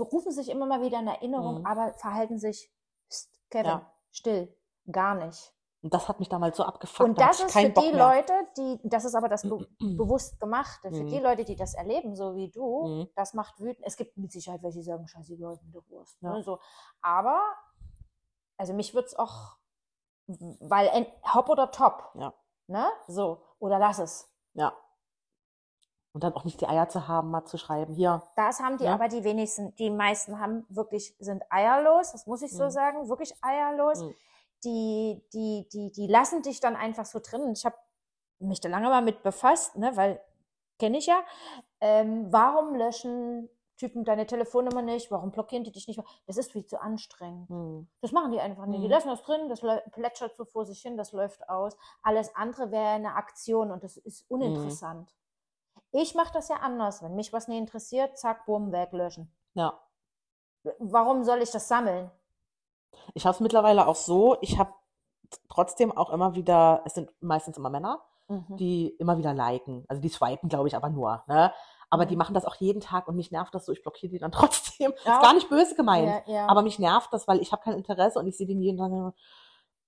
rufen 0.00 0.32
sich 0.32 0.48
immer 0.48 0.66
mal 0.66 0.82
wieder 0.82 0.98
in 1.00 1.06
Erinnerung, 1.08 1.60
Mhm. 1.60 1.66
aber 1.66 1.94
verhalten 1.94 2.38
sich, 2.38 2.70
Psst, 3.08 3.30
Kevin, 3.50 3.66
Ja. 3.66 3.92
still, 4.10 4.56
gar 4.90 5.14
nicht. 5.14 5.52
Und 5.82 5.92
das 5.92 6.08
hat 6.08 6.18
mich 6.18 6.30
damals 6.30 6.56
so 6.56 6.64
abgefuckt. 6.64 7.06
Und 7.10 7.20
da 7.20 7.26
das 7.28 7.40
ist 7.40 7.52
für 7.52 7.68
Bock 7.68 7.84
die 7.84 7.92
mehr. 7.92 8.16
Leute, 8.16 8.32
die, 8.56 8.80
das 8.84 9.04
ist 9.04 9.14
aber 9.14 9.28
das 9.28 9.42
be 9.42 9.68
bewusst 9.78 10.40
Gemachte, 10.40 10.90
für 10.90 11.02
Mhm. 11.02 11.08
die 11.08 11.18
Leute, 11.18 11.44
die 11.44 11.56
das 11.56 11.74
erleben, 11.74 12.16
so 12.16 12.34
wie 12.34 12.50
du, 12.50 12.86
Mhm. 12.86 13.08
das 13.14 13.34
macht 13.34 13.60
wütend. 13.60 13.86
Es 13.86 13.96
gibt 13.98 14.16
mit 14.16 14.32
Sicherheit 14.32 14.62
welche, 14.62 14.78
die 14.78 14.84
sagen, 14.84 15.06
scheiße, 15.06 15.36
die 15.36 15.42
Leute 15.42 15.62
mit 15.64 15.74
der 15.74 15.86
Wurst. 15.90 16.16
Ja. 16.22 16.32
Ne, 16.32 16.42
so. 16.42 16.58
Aber, 17.02 17.38
also 18.56 18.72
mich 18.72 18.94
würde 18.94 19.06
es 19.08 19.14
auch, 19.14 19.58
weil 20.26 20.88
hopp 21.34 21.50
oder 21.50 21.70
top. 21.70 22.10
Ja. 22.14 22.32
Ne? 22.66 22.88
So. 23.06 23.42
Oder 23.58 23.78
lass 23.78 23.98
es. 23.98 24.32
Ja. 24.54 24.72
Und 26.14 26.22
dann 26.22 26.32
auch 26.34 26.44
nicht 26.44 26.60
die 26.60 26.68
Eier 26.68 26.88
zu 26.88 27.08
haben, 27.08 27.32
mal 27.32 27.44
zu 27.44 27.58
schreiben, 27.58 27.92
hier, 27.92 28.22
Das 28.36 28.60
haben 28.60 28.78
die 28.78 28.84
Ja. 28.84 28.94
aber 28.94 29.08
die 29.08 29.24
wenigsten, 29.24 29.74
die 29.74 29.90
meisten 29.90 30.38
haben 30.38 30.64
wirklich, 30.68 31.14
sind 31.18 31.42
eierlos, 31.50 32.12
das 32.12 32.26
muss 32.28 32.40
ich 32.42 32.52
so 32.52 32.64
Mhm. 32.66 32.70
sagen, 32.70 33.08
wirklich 33.08 33.34
eierlos. 33.42 34.00
Mhm. 34.00 34.14
Die, 34.62 35.22
die, 35.32 35.68
die, 35.72 35.90
die 35.90 36.06
lassen 36.06 36.42
dich 36.42 36.60
dann 36.60 36.76
einfach 36.76 37.04
so 37.04 37.18
drin. 37.18 37.50
Ich 37.52 37.64
habe 37.66 37.74
mich 38.38 38.60
da 38.60 38.68
lange 38.68 38.88
mal 38.88 39.02
mit 39.02 39.24
befasst, 39.24 39.76
ne, 39.76 39.90
weil 39.96 40.20
kenne 40.78 40.98
ich 40.98 41.06
ja. 41.06 41.20
Ähm, 41.80 42.32
warum 42.32 42.76
löschen 42.76 43.50
Typen 43.76 44.04
deine 44.04 44.24
Telefonnummer 44.26 44.82
nicht? 44.82 45.10
Warum 45.10 45.32
blockieren 45.32 45.64
die 45.64 45.72
dich 45.72 45.88
nicht? 45.88 46.00
Das 46.28 46.36
ist 46.36 46.52
viel 46.52 46.64
zu 46.64 46.80
anstrengend. 46.80 47.48
hm, 47.48 47.88
Das 48.02 48.12
machen 48.12 48.30
die 48.30 48.38
einfach 48.40 48.66
nicht. 48.66 48.82
Die 48.82 48.86
Mhm. 48.86 48.92
lassen 48.92 49.08
das 49.08 49.22
drin, 49.24 49.48
das 49.48 49.62
lä- 49.62 49.82
plätschert 49.90 50.36
so 50.36 50.44
vor 50.44 50.64
sich 50.64 50.80
hin, 50.80 50.96
das 50.96 51.10
läuft 51.10 51.48
aus. 51.48 51.76
Alles 52.04 52.34
andere 52.36 52.70
wäre 52.70 52.90
eine 52.94 53.16
Aktion 53.16 53.72
und 53.72 53.82
das 53.82 53.96
ist 53.96 54.30
Mhm. 54.30 54.36
uninteressant. 54.36 55.12
Ich 55.96 56.14
mache 56.16 56.32
das 56.32 56.48
ja 56.48 56.56
anders. 56.56 57.02
Wenn 57.02 57.14
mich 57.14 57.32
was 57.32 57.46
nicht 57.46 57.58
interessiert, 57.58 58.18
zack, 58.18 58.46
bumm, 58.46 58.72
weglöschen. 58.72 59.32
ja. 59.54 59.78
Warum 60.78 61.24
soll 61.24 61.42
ich 61.42 61.50
das 61.50 61.68
sammeln? 61.68 62.10
Ich 63.12 63.26
habe 63.26 63.34
es 63.34 63.40
mittlerweile 63.40 63.86
auch 63.86 63.96
so, 63.96 64.38
ich 64.40 64.58
habe 64.58 64.72
trotzdem 65.50 65.92
auch 65.94 66.08
immer 66.08 66.34
wieder, 66.34 66.80
es 66.86 66.94
sind 66.94 67.10
meistens 67.20 67.58
immer 67.58 67.68
Männer, 67.68 68.02
Mhm. 68.28 68.56
die 68.56 68.88
immer 68.98 69.18
wieder 69.18 69.34
liken. 69.34 69.84
Also 69.88 70.00
die 70.00 70.08
swipen, 70.08 70.48
glaube 70.48 70.68
ich, 70.68 70.74
aber 70.74 70.88
nur. 70.88 71.22
Ne? 71.26 71.52
Aber 71.90 72.06
die 72.06 72.14
Mhm. 72.14 72.18
machen 72.20 72.34
das 72.34 72.46
auch 72.46 72.54
jeden 72.54 72.80
Tag 72.80 73.06
und 73.08 73.14
mich 73.16 73.30
nervt 73.30 73.54
das 73.54 73.66
so, 73.66 73.72
ich 73.72 73.82
blockiere 73.82 74.10
die 74.10 74.18
dann 74.18 74.32
trotzdem. 74.80 74.94
Ja. 75.04 75.16
Ist 75.16 75.22
gar 75.22 75.34
nicht 75.34 75.50
böse 75.50 75.74
gemeint. 75.74 76.08
Ja, 76.26 76.32
ja. 76.34 76.46
Aber 76.46 76.62
mich 76.62 76.78
nervt 76.78 77.12
das, 77.12 77.28
weil 77.28 77.40
ich 77.42 77.52
habe 77.52 77.62
kein 77.62 77.74
Interesse 77.76 78.18
und 78.18 78.26
ich 78.26 78.36
sehe 78.38 78.46
den 78.46 78.62
jeden 78.62 78.78
Tag. 78.78 78.90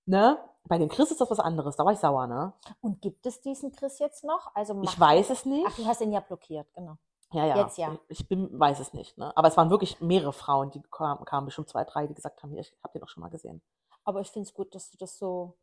Ne? 0.06 0.38
Bei 0.68 0.78
dem 0.78 0.88
Chris 0.88 1.10
ist 1.10 1.20
das 1.20 1.30
was 1.30 1.38
anderes, 1.38 1.76
da 1.76 1.84
war 1.84 1.92
ich 1.92 1.98
sauer, 1.98 2.26
ne? 2.26 2.52
Und 2.80 3.00
gibt 3.00 3.24
es 3.26 3.40
diesen 3.40 3.70
Chris 3.72 3.98
jetzt 4.00 4.24
noch? 4.24 4.50
Also 4.54 4.80
Ich 4.82 4.98
weiß 4.98 5.30
es 5.30 5.44
nicht. 5.44 5.64
Ach, 5.68 5.76
du 5.76 5.86
hast 5.86 6.00
ihn 6.00 6.12
ja 6.12 6.20
blockiert, 6.20 6.66
genau. 6.74 6.96
Ja, 7.32 7.44
ja. 7.44 7.56
Jetzt 7.56 7.76
ja. 7.78 7.96
Ich 8.08 8.28
bin, 8.28 8.48
weiß 8.58 8.80
es 8.80 8.92
nicht. 8.92 9.18
Ne? 9.18 9.32
Aber 9.36 9.48
es 9.48 9.56
waren 9.56 9.70
wirklich 9.70 10.00
mehrere 10.00 10.32
Frauen, 10.32 10.70
die 10.70 10.80
kamen, 10.90 11.24
kamen 11.24 11.46
bestimmt 11.46 11.68
zwei, 11.68 11.84
drei, 11.84 12.06
die 12.06 12.14
gesagt 12.14 12.42
haben, 12.42 12.50
hier, 12.50 12.60
ich 12.60 12.72
habe 12.82 12.92
den 12.94 13.02
auch 13.04 13.08
schon 13.08 13.20
mal 13.20 13.28
gesehen. 13.30 13.62
Aber 14.04 14.20
ich 14.20 14.30
finde 14.30 14.48
es 14.48 14.54
gut, 14.54 14.74
dass 14.74 14.90
du 14.90 14.98
das 14.98 15.18
so. 15.18 15.54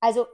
Also 0.00 0.26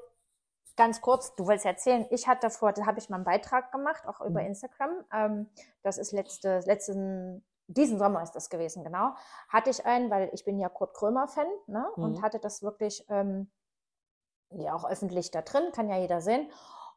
ganz 0.77 1.01
kurz, 1.01 1.35
du 1.37 1.47
wolltest 1.47 1.67
erzählen, 1.67 2.07
ich 2.11 2.27
hatte 2.27 2.51
vor, 2.51 2.73
da 2.73 2.87
habe 2.87 2.99
ich 2.99 3.09
mal 3.09 3.17
einen 3.17 3.25
Beitrag 3.25 3.71
gemacht, 3.73 4.07
auch 4.07 4.21
über 4.21 4.41
Mhm. 4.41 4.49
Instagram. 4.49 4.91
Ähm, 5.13 5.49
das 5.83 5.99
ist 5.99 6.13
letzte, 6.13 6.61
letzten, 6.67 7.45
diesen 7.67 7.99
Sommer 7.99 8.23
ist 8.23 8.33
das 8.33 8.51
gewesen, 8.51 8.85
genau. 8.85 9.15
Hatte 9.49 9.71
ich 9.71 9.85
einen, 9.87 10.11
weil 10.11 10.31
ich 10.33 10.45
bin 10.45 10.59
ja 10.59 10.69
Kurt 10.69 10.95
Krömer-Fan, 10.95 11.47
ne? 11.67 11.87
Und 11.97 12.19
Mhm. 12.19 12.23
hatte 12.23 12.39
das 12.39 12.63
wirklich 12.63 13.05
ähm, 13.09 13.51
ja 14.51 14.75
auch 14.75 14.85
öffentlich 14.89 15.31
da 15.31 15.43
drin, 15.43 15.73
kann 15.73 15.89
ja 15.89 15.97
jeder 15.99 16.21
sehen. 16.21 16.51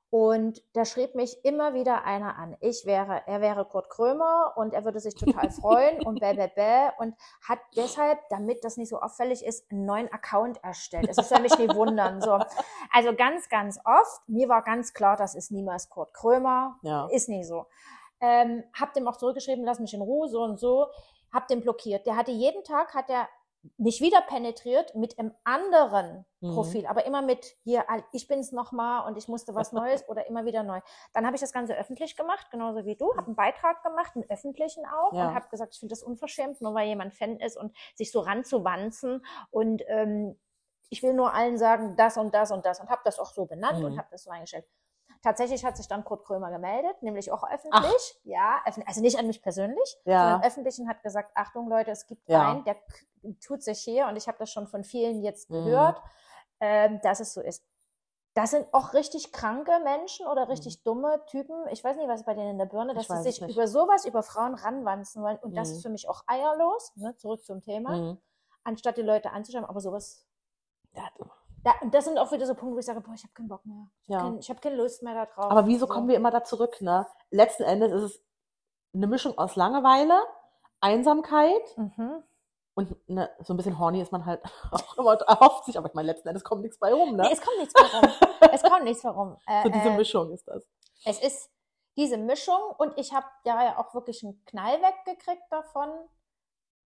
Und 0.09 0.63
da 0.73 0.85
schrieb 0.85 1.15
mich 1.15 1.43
immer 1.43 1.73
wieder 1.73 2.05
einer 2.05 2.37
an. 2.37 2.55
Ich 2.61 2.85
wäre, 2.85 3.23
er 3.27 3.41
wäre 3.41 3.65
Kurt 3.65 3.89
Krömer 3.89 4.53
und 4.55 4.73
er 4.73 4.85
würde 4.85 5.01
sich 5.01 5.15
total 5.15 5.49
freuen 5.61 6.01
und 6.05 6.21
bäh, 6.21 6.33
bäh, 6.33 6.47
bäh 6.47 6.91
und 6.97 7.13
hat 7.45 7.59
deshalb, 7.75 8.17
damit 8.29 8.63
das 8.63 8.77
nicht 8.77 8.87
so 8.87 9.01
auffällig 9.01 9.45
ist, 9.45 9.69
einen 9.69 9.85
neuen 9.85 10.09
Account 10.13 10.63
erstellt. 10.63 11.09
Es 11.09 11.17
ist 11.17 11.29
ja 11.29 11.39
mich 11.39 11.57
nicht 11.59 11.75
wundern. 11.75 12.21
So. 12.21 12.39
Also 12.93 13.13
ganz, 13.17 13.49
ganz 13.49 13.79
oft, 13.83 14.29
mir 14.29 14.47
war 14.47 14.63
ganz 14.63 14.93
klar, 14.93 15.17
das 15.17 15.35
ist 15.35 15.51
niemals 15.51 15.89
Kurt 15.89 16.13
Krömer. 16.13 16.77
Ja. 16.83 17.07
Ist 17.11 17.27
nicht 17.27 17.45
so. 17.45 17.65
Ähm, 18.19 18.63
hab 18.73 18.93
dem 18.93 19.07
auch 19.07 19.17
zurückgeschrieben, 19.17 19.63
lass 19.63 19.79
mich 19.79 19.93
in 19.93 20.01
Ruhe, 20.01 20.27
so 20.29 20.41
und 20.43 20.59
so. 20.59 20.87
Hab 21.31 21.47
den 21.47 21.61
blockiert. 21.61 22.05
Der 22.07 22.15
hatte 22.15 22.31
jeden 22.31 22.63
Tag, 22.63 22.93
hat 22.95 23.09
er 23.09 23.27
mich 23.77 24.01
wieder 24.01 24.21
penetriert 24.21 24.95
mit 24.95 25.19
einem 25.19 25.33
anderen 25.43 26.25
Mhm. 26.39 26.53
Profil, 26.53 26.85
aber 26.85 27.05
immer 27.05 27.21
mit 27.21 27.57
hier, 27.63 27.85
ich 28.13 28.27
bin's 28.27 28.51
nochmal 28.51 29.05
und 29.07 29.17
ich 29.17 29.27
musste 29.27 29.55
was 29.55 29.73
Neues 29.73 30.07
oder 30.07 30.27
immer 30.27 30.45
wieder 30.45 30.63
neu. 30.63 30.79
Dann 31.13 31.25
habe 31.25 31.35
ich 31.35 31.41
das 31.41 31.51
Ganze 31.51 31.75
öffentlich 31.75 32.15
gemacht, 32.15 32.47
genauso 32.51 32.85
wie 32.85 32.95
du, 32.95 33.11
habe 33.17 33.27
einen 33.27 33.35
Beitrag 33.35 33.83
gemacht, 33.83 34.11
einen 34.15 34.29
öffentlichen 34.29 34.85
auch 34.85 35.13
Ja. 35.13 35.29
und 35.29 35.35
habe 35.35 35.49
gesagt, 35.49 35.73
ich 35.73 35.79
finde 35.79 35.93
das 35.93 36.03
unverschämt, 36.03 36.61
nur 36.61 36.73
weil 36.75 36.87
jemand 36.87 37.13
Fan 37.15 37.39
ist 37.39 37.57
und 37.57 37.75
sich 37.95 38.11
so 38.11 38.19
ranzuwanzen 38.21 39.25
und 39.51 39.81
ähm, 39.87 40.39
ich 40.89 41.03
will 41.03 41.13
nur 41.13 41.33
allen 41.33 41.57
sagen, 41.57 41.95
das 41.97 42.17
und 42.17 42.33
das 42.33 42.51
und 42.51 42.65
das 42.65 42.79
und 42.79 42.89
habe 42.89 43.01
das 43.03 43.19
auch 43.19 43.31
so 43.33 43.45
benannt 43.45 43.83
und 43.83 43.93
Mhm. 43.93 43.97
habe 43.97 44.07
das 44.11 44.23
so 44.23 44.29
eingestellt. 44.29 44.65
Tatsächlich 45.21 45.65
hat 45.65 45.77
sich 45.77 45.87
dann 45.87 46.03
Kurt 46.03 46.25
Krömer 46.25 46.51
gemeldet, 46.51 47.01
nämlich 47.01 47.31
auch 47.31 47.43
öffentlich. 47.49 48.19
Ja, 48.23 48.61
öffentlich, 48.65 48.87
also 48.87 49.01
nicht 49.01 49.17
an 49.17 49.27
mich 49.27 49.41
persönlich, 49.41 49.97
Ja. 50.05 50.21
sondern 50.21 50.43
öffentlich 50.43 50.79
und 50.79 50.87
hat 50.87 51.01
gesagt, 51.03 51.31
Achtung 51.35 51.67
Leute, 51.69 51.91
es 51.91 52.05
gibt 52.07 52.29
Ja. 52.29 52.41
einen, 52.41 52.63
der 52.63 52.75
tut 53.41 53.63
sich 53.63 53.79
hier 53.79 54.07
und 54.07 54.15
ich 54.15 54.27
habe 54.27 54.37
das 54.37 54.51
schon 54.51 54.67
von 54.67 54.83
vielen 54.83 55.23
jetzt 55.23 55.49
Mhm. 55.49 55.63
gehört, 55.63 56.01
ähm, 56.59 56.99
dass 57.01 57.19
es 57.19 57.33
so 57.33 57.41
ist. 57.41 57.63
Das 58.35 58.51
sind 58.51 58.71
auch 58.71 58.93
richtig 58.93 59.31
kranke 59.31 59.79
Menschen 59.83 60.27
oder 60.27 60.47
richtig 60.47 60.83
dumme 60.83 61.25
Typen. 61.25 61.67
Ich 61.71 61.83
weiß 61.83 61.97
nicht, 61.97 62.07
was 62.07 62.23
bei 62.23 62.35
denen 62.35 62.51
in 62.51 62.57
der 62.59 62.67
Birne, 62.67 62.93
Mhm. 62.93 62.97
Dass 62.97 63.07
sie 63.07 63.23
sich 63.23 63.41
nicht. 63.41 63.51
über 63.55 63.67
sowas, 63.67 64.05
über 64.05 64.21
Frauen 64.21 64.53
ranwanzen 64.53 65.23
wollen. 65.23 65.37
Und 65.39 65.57
das 65.57 65.69
Mhm. 65.69 65.75
ist 65.75 65.81
für 65.81 65.89
mich 65.89 66.07
auch 66.07 66.21
eierlos, 66.27 66.91
ne? 66.95 67.15
zurück 67.17 67.43
zum 67.43 67.61
Thema, 67.63 67.89
Mhm. 67.91 68.21
anstatt 68.63 68.97
die 68.97 69.01
Leute 69.01 69.31
anzuschreiben. 69.31 69.67
Aber 69.67 69.79
sowas, 69.79 70.23
Ja, 70.93 71.09
da, 71.63 71.73
und 71.81 71.93
das 71.93 72.05
sind 72.05 72.17
auch 72.17 72.31
wieder 72.31 72.45
so 72.45 72.53
Punkte, 72.55 72.75
wo 72.75 72.79
ich 72.79 72.85
sage, 72.85 73.01
boah, 73.01 73.13
ich 73.13 73.23
habe 73.23 73.33
keinen 73.33 73.47
Bock 73.47 73.65
mehr. 73.65 73.87
Ich 74.03 74.09
Ja. 74.13 74.19
habe 74.21 74.33
kein, 74.39 74.41
hab 74.41 74.61
keine 74.61 74.75
Lust 74.75 75.03
mehr 75.03 75.13
darauf. 75.25 75.51
Aber 75.51 75.65
wieso 75.67 75.85
So. 75.87 75.93
kommen 75.93 76.07
wir 76.07 76.15
immer 76.15 76.31
da 76.31 76.43
zurück, 76.43 76.81
ne? 76.81 77.05
Letzten 77.31 77.63
Endes 77.63 77.91
ist 77.91 78.03
es 78.03 78.23
eine 78.93 79.07
Mischung 79.07 79.37
aus 79.37 79.55
Langeweile, 79.55 80.19
Einsamkeit 80.81 81.61
Mhm. 81.77 82.23
und 82.75 83.09
ne, 83.09 83.29
so 83.39 83.53
ein 83.53 83.57
bisschen 83.57 83.79
horny 83.79 84.01
ist 84.01 84.11
man 84.11 84.25
halt 84.25 84.41
auch 84.71 84.97
immer 84.97 85.13
erhofft 85.21 85.65
sich, 85.65 85.77
aber 85.77 85.87
ich 85.87 85.93
meine, 85.93 86.07
letzten 86.07 86.27
Endes 86.27 86.43
kommt 86.43 86.61
nichts 86.61 86.77
bei 86.79 86.93
rum, 86.93 87.15
ne? 87.15 87.23
Nee, 87.23 87.33
es 87.33 87.41
kommt 87.41 87.57
nichts 87.59 87.73
mehr 87.73 88.01
rum. 88.01 88.09
es 88.53 88.63
kommt 88.63 88.83
nichts 88.83 89.03
mehr 89.03 89.13
rum. 89.13 89.37
Äh, 89.47 89.63
so 89.63 89.69
diese 89.69 89.89
äh, 89.89 89.97
Mischung 89.97 90.31
ist 90.31 90.47
das. 90.47 90.67
Es 91.05 91.19
ist 91.21 91.49
diese 91.95 92.17
Mischung 92.17 92.59
und 92.77 92.97
ich 92.97 93.13
habe 93.13 93.25
da 93.43 93.63
ja 93.63 93.79
auch 93.79 93.93
wirklich 93.95 94.23
einen 94.23 94.43
Knall 94.45 94.79
weggekriegt 94.81 95.43
davon. 95.49 95.89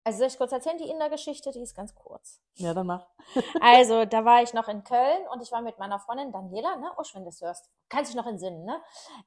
Also 0.04 0.20
soll 0.20 0.28
ich 0.28 0.38
kurz 0.38 0.52
erzählen, 0.52 0.78
die 0.78 0.90
Innergeschichte, 0.90 1.52
die 1.52 1.62
ist 1.62 1.76
ganz 1.76 1.94
kurz. 1.94 2.42
Ja, 2.56 2.74
dann 2.74 2.88
mach. 2.88 3.08
Also, 3.62 4.06
da 4.06 4.26
war 4.26 4.42
ich 4.42 4.54
noch 4.54 4.68
in 4.68 4.84
Köln 4.84 5.28
und 5.32 5.42
ich 5.42 5.52
war 5.52 5.62
mit 5.62 5.78
meiner 5.80 6.00
Freundin 6.00 6.32
Daniela, 6.32 6.76
ne? 6.78 6.92
Usch, 6.98 7.14
wenn 7.14 7.24
du 7.24 7.30
das 7.30 7.42
hörst, 7.42 7.70
kannst 7.90 8.12
dich 8.12 8.18
noch 8.18 8.26
entsinnen, 8.26 8.66
ne? 8.66 8.82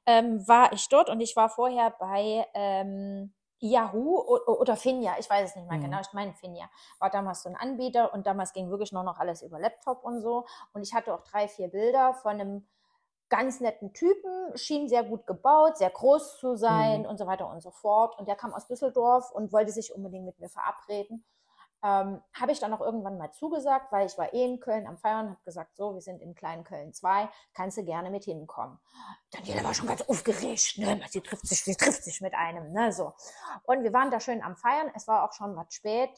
Ähm, 0.05 0.47
war 0.47 0.73
ich 0.73 0.87
dort 0.89 1.09
und 1.09 1.21
ich 1.21 1.35
war 1.35 1.49
vorher 1.49 1.91
bei 1.91 2.45
ähm, 2.53 3.33
Yahoo 3.59 4.19
oder 4.47 4.75
Finja, 4.75 5.15
ich 5.17 5.29
weiß 5.29 5.49
es 5.49 5.55
nicht 5.55 5.67
mehr 5.69 5.77
Mhm. 5.77 5.83
genau, 5.83 5.99
ich 6.01 6.11
meine 6.13 6.33
Finja. 6.33 6.69
War 6.99 7.09
damals 7.09 7.41
so 7.43 7.49
ein 7.49 7.55
Anbieter 7.55 8.13
und 8.13 8.27
damals 8.27 8.51
ging 8.53 8.69
wirklich 8.69 8.91
nur 8.91 9.03
noch 9.03 9.17
alles 9.17 9.41
über 9.41 9.59
Laptop 9.59 10.03
und 10.03 10.21
so. 10.21 10.45
Und 10.73 10.83
ich 10.83 10.93
hatte 10.93 11.13
auch 11.13 11.23
drei, 11.23 11.47
vier 11.47 11.69
Bilder 11.69 12.13
von 12.15 12.33
einem 12.33 12.67
ganz 13.29 13.59
netten 13.59 13.93
Typen, 13.93 14.55
schien 14.57 14.87
sehr 14.87 15.03
gut 15.03 15.25
gebaut, 15.27 15.77
sehr 15.77 15.89
groß 15.89 16.37
zu 16.37 16.55
sein 16.55 17.01
Mhm. 17.01 17.07
und 17.07 17.17
so 17.17 17.25
weiter 17.27 17.49
und 17.49 17.61
so 17.61 17.71
fort. 17.71 18.17
Und 18.19 18.27
der 18.27 18.35
kam 18.35 18.53
aus 18.53 18.67
Düsseldorf 18.67 19.31
und 19.31 19.51
wollte 19.51 19.71
sich 19.71 19.93
unbedingt 19.93 20.25
mit 20.25 20.39
mir 20.39 20.49
verabreden. 20.49 21.25
Ähm, 21.83 22.21
habe 22.33 22.51
ich 22.51 22.59
dann 22.59 22.73
auch 22.73 22.81
irgendwann 22.81 23.17
mal 23.19 23.31
zugesagt, 23.31 23.91
weil 23.91 24.07
ich 24.07 24.17
war 24.17 24.33
eh 24.33 24.43
in 24.45 24.59
Köln 24.59 24.87
am 24.87 24.97
Feiern 24.97 25.25
und 25.27 25.31
habe 25.33 25.43
gesagt, 25.43 25.75
so, 25.75 25.93
wir 25.93 26.01
sind 26.01 26.19
in 26.19 26.33
kleinen 26.33 26.63
Köln 26.63 26.93
2, 26.93 27.29
kannst 27.53 27.77
du 27.77 27.83
gerne 27.83 28.09
mit 28.09 28.23
hinkommen. 28.23 28.79
Daniela 29.29 29.63
war 29.63 29.73
schon 29.73 29.87
ganz 29.87 30.01
aufgeregt, 30.01 30.77
ne? 30.77 30.99
sie 31.09 31.21
trifft 31.21 31.45
sich, 31.45 31.63
sie 31.63 31.75
trifft 31.75 32.03
sich 32.03 32.21
mit 32.21 32.33
einem, 32.33 32.71
ne, 32.71 32.91
so. 32.91 33.13
Und 33.63 33.83
wir 33.83 33.93
waren 33.93 34.09
da 34.09 34.19
schön 34.19 34.41
am 34.41 34.55
Feiern, 34.55 34.89
es 34.95 35.07
war 35.07 35.23
auch 35.29 35.33
schon 35.33 35.55
was 35.55 35.73
spät 35.75 36.09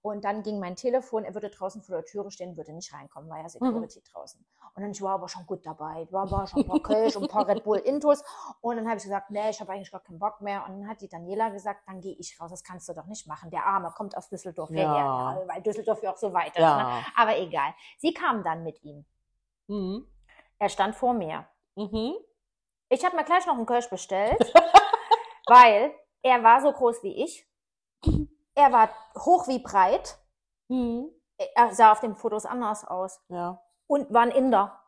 und 0.00 0.24
dann 0.24 0.44
ging 0.44 0.60
mein 0.60 0.76
Telefon, 0.76 1.24
er 1.24 1.34
würde 1.34 1.50
draußen 1.50 1.82
vor 1.82 1.96
der 1.96 2.04
Türe 2.04 2.30
stehen, 2.30 2.56
würde 2.56 2.72
nicht 2.72 2.92
reinkommen, 2.92 3.28
war 3.28 3.38
ja 3.40 3.48
Security 3.48 4.02
draußen. 4.12 4.46
Und 4.76 4.82
dann 4.82 4.90
ich 4.90 5.00
war 5.00 5.14
aber 5.14 5.26
schon 5.26 5.46
gut 5.46 5.64
dabei, 5.64 6.06
war, 6.10 6.30
war 6.30 6.46
schon 6.46 6.60
ein 6.60 6.68
paar 6.68 6.80
Kölsch 6.80 7.16
und 7.16 7.22
ein 7.24 7.28
paar 7.30 7.48
Red 7.48 7.64
Bull 7.64 7.78
Intus 7.78 8.22
und 8.60 8.76
dann 8.76 8.86
habe 8.86 8.98
ich 8.98 9.04
gesagt, 9.04 9.30
nee, 9.30 9.48
ich 9.48 9.58
habe 9.58 9.72
eigentlich 9.72 9.90
gar 9.90 10.02
keinen 10.02 10.18
Bock 10.18 10.42
mehr 10.42 10.66
und 10.66 10.80
dann 10.80 10.88
hat 10.88 11.00
die 11.00 11.08
Daniela 11.08 11.48
gesagt, 11.48 11.80
dann 11.86 12.02
gehe 12.02 12.14
ich 12.18 12.38
raus, 12.38 12.50
das 12.50 12.62
kannst 12.62 12.86
du 12.86 12.92
doch 12.92 13.06
nicht 13.06 13.26
machen, 13.26 13.50
der 13.50 13.64
Arme 13.64 13.90
kommt 13.96 14.14
aus 14.16 14.28
Düsseldorf 14.28 14.68
Ja. 14.68 14.76
hierher, 14.76 15.48
weil 15.48 15.62
Düsseldorf 15.62 16.02
ja 16.02 16.12
auch 16.12 16.18
so 16.18 16.30
weit 16.34 16.48
ist, 16.48 16.56
ne? 16.58 16.62
Ja. 16.62 17.02
aber 17.16 17.38
egal. 17.38 17.72
Sie 17.96 18.12
kam 18.12 18.44
dann 18.44 18.62
mit 18.64 18.82
ihm, 18.84 19.06
Mhm. 19.68 20.06
er 20.58 20.68
stand 20.68 20.94
vor 20.94 21.14
mir. 21.14 21.46
Mhm. 21.74 22.14
Ich 22.90 23.02
habe 23.04 23.16
mir 23.16 23.24
gleich 23.24 23.46
noch 23.46 23.54
einen 23.54 23.64
Kölsch 23.66 23.88
bestellt, 23.88 24.38
weil 25.46 25.94
er 26.22 26.42
war 26.44 26.60
so 26.60 26.70
groß 26.70 27.02
wie 27.02 27.24
ich. 27.24 27.48
Er 28.54 28.72
war 28.72 28.90
hoch 29.18 29.48
wie 29.48 29.58
breit. 29.58 30.18
Mhm. 30.68 31.08
Er 31.54 31.74
sah 31.74 31.92
auf 31.92 32.00
den 32.00 32.14
Fotos 32.14 32.44
anders 32.46 32.84
aus. 32.84 33.20
Ja. 33.28 33.60
Und 33.86 34.12
war 34.12 34.22
ein 34.22 34.30
Inder. 34.30 34.82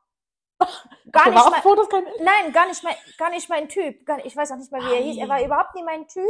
Gar 1.12 1.24
Der 1.24 1.34
nicht 1.34 1.50
mal, 1.50 1.62
Fotos 1.62 1.88
kein 1.88 2.04
Nein, 2.20 2.52
gar 2.52 2.66
nicht 2.66 2.82
mein, 2.82 2.96
gar 3.16 3.30
nicht 3.30 3.48
mein 3.48 3.68
Typ. 3.68 4.04
Gar, 4.04 4.24
ich 4.26 4.36
weiß 4.36 4.50
auch 4.52 4.56
nicht 4.56 4.70
mehr, 4.72 4.82
wie 4.82 4.92
er 4.92 5.00
hieß. 5.00 5.18
Er 5.18 5.28
war 5.28 5.42
überhaupt 5.42 5.74
nie 5.74 5.84
mein 5.84 6.06
Typ. 6.08 6.28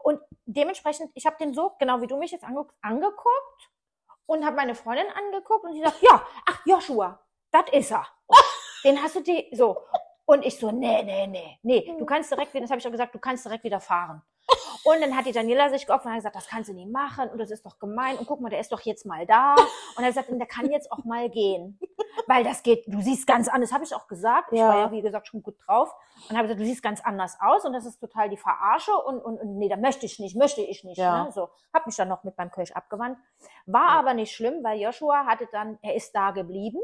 Und 0.00 0.20
dementsprechend, 0.46 1.10
ich 1.14 1.26
habe 1.26 1.36
den 1.36 1.54
so, 1.54 1.74
genau 1.78 2.00
wie 2.00 2.06
du 2.06 2.16
mich 2.16 2.32
jetzt 2.32 2.44
ange 2.44 2.66
angeguckt 2.80 3.70
und 4.26 4.44
habe 4.44 4.56
meine 4.56 4.74
Freundin 4.74 5.06
angeguckt 5.14 5.64
und 5.64 5.74
sie 5.74 5.82
sagt, 5.82 6.02
ja, 6.02 6.26
ach, 6.46 6.60
Joshua, 6.64 7.18
das 7.50 7.64
ist 7.72 7.90
er. 7.90 8.06
Den 8.84 9.02
hast 9.02 9.16
du 9.16 9.20
die, 9.20 9.48
so. 9.52 9.82
Und 10.24 10.44
ich 10.44 10.58
so, 10.58 10.70
nee, 10.70 11.02
nee, 11.02 11.26
nee, 11.26 11.58
nee, 11.62 11.94
du 11.98 12.04
kannst 12.04 12.30
direkt 12.30 12.52
wieder, 12.52 12.62
das 12.62 12.70
habe 12.70 12.78
ich 12.78 12.82
schon 12.82 12.92
gesagt, 12.92 13.14
du 13.14 13.18
kannst 13.18 13.44
direkt 13.46 13.64
wieder 13.64 13.80
fahren. 13.80 14.22
Und 14.84 15.00
dann 15.00 15.16
hat 15.16 15.26
die 15.26 15.32
Daniela 15.32 15.68
sich 15.70 15.86
geopfert 15.86 16.06
und 16.06 16.12
hat 16.12 16.18
gesagt, 16.18 16.36
das 16.36 16.46
kannst 16.48 16.68
du 16.68 16.74
nicht 16.74 16.90
machen 16.90 17.28
und 17.30 17.38
das 17.38 17.50
ist 17.50 17.64
doch 17.66 17.78
gemein 17.78 18.16
und 18.16 18.26
guck 18.26 18.40
mal, 18.40 18.48
der 18.48 18.60
ist 18.60 18.72
doch 18.72 18.80
jetzt 18.82 19.04
mal 19.06 19.26
da. 19.26 19.54
Und 19.96 20.02
er 20.04 20.08
gesagt, 20.08 20.28
der 20.30 20.46
kann 20.46 20.70
jetzt 20.70 20.90
auch 20.92 21.04
mal 21.04 21.28
gehen. 21.30 21.78
Weil 22.26 22.44
das 22.44 22.62
geht, 22.62 22.84
du 22.86 23.00
siehst 23.00 23.26
ganz 23.26 23.48
anders, 23.48 23.72
habe 23.72 23.84
ich 23.84 23.94
auch 23.94 24.06
gesagt. 24.06 24.52
Ich 24.52 24.58
Ja. 24.58 24.68
war 24.68 24.78
ja, 24.78 24.92
wie 24.92 25.00
gesagt, 25.02 25.28
schon 25.28 25.42
gut 25.42 25.56
drauf. 25.66 25.94
Und 26.28 26.36
habe 26.36 26.46
gesagt, 26.48 26.60
du 26.60 26.64
siehst 26.64 26.82
ganz 26.82 27.00
anders 27.02 27.38
aus 27.40 27.64
und 27.64 27.72
das 27.72 27.86
ist 27.86 27.98
total 28.00 28.28
die 28.28 28.36
Verarsche 28.36 28.92
und, 28.96 29.18
und, 29.20 29.38
und 29.40 29.58
nee, 29.58 29.68
da 29.68 29.76
möchte 29.76 30.04
ich 30.06 30.18
nicht, 30.18 30.36
möchte 30.36 30.60
ich 30.60 30.84
nicht. 30.84 30.98
Ja. 30.98 31.24
Ne? 31.24 31.32
So, 31.32 31.48
habe 31.72 31.84
mich 31.86 31.96
dann 31.96 32.08
noch 32.08 32.24
mit 32.24 32.36
meinem 32.36 32.50
Kölsch 32.50 32.72
abgewandt. 32.72 33.18
War 33.66 33.90
aber 33.90 34.14
nicht 34.14 34.34
schlimm, 34.34 34.62
weil 34.64 34.80
Joshua 34.80 35.26
hatte 35.26 35.48
dann, 35.52 35.78
er 35.82 35.94
ist 35.94 36.14
da 36.14 36.30
geblieben 36.32 36.80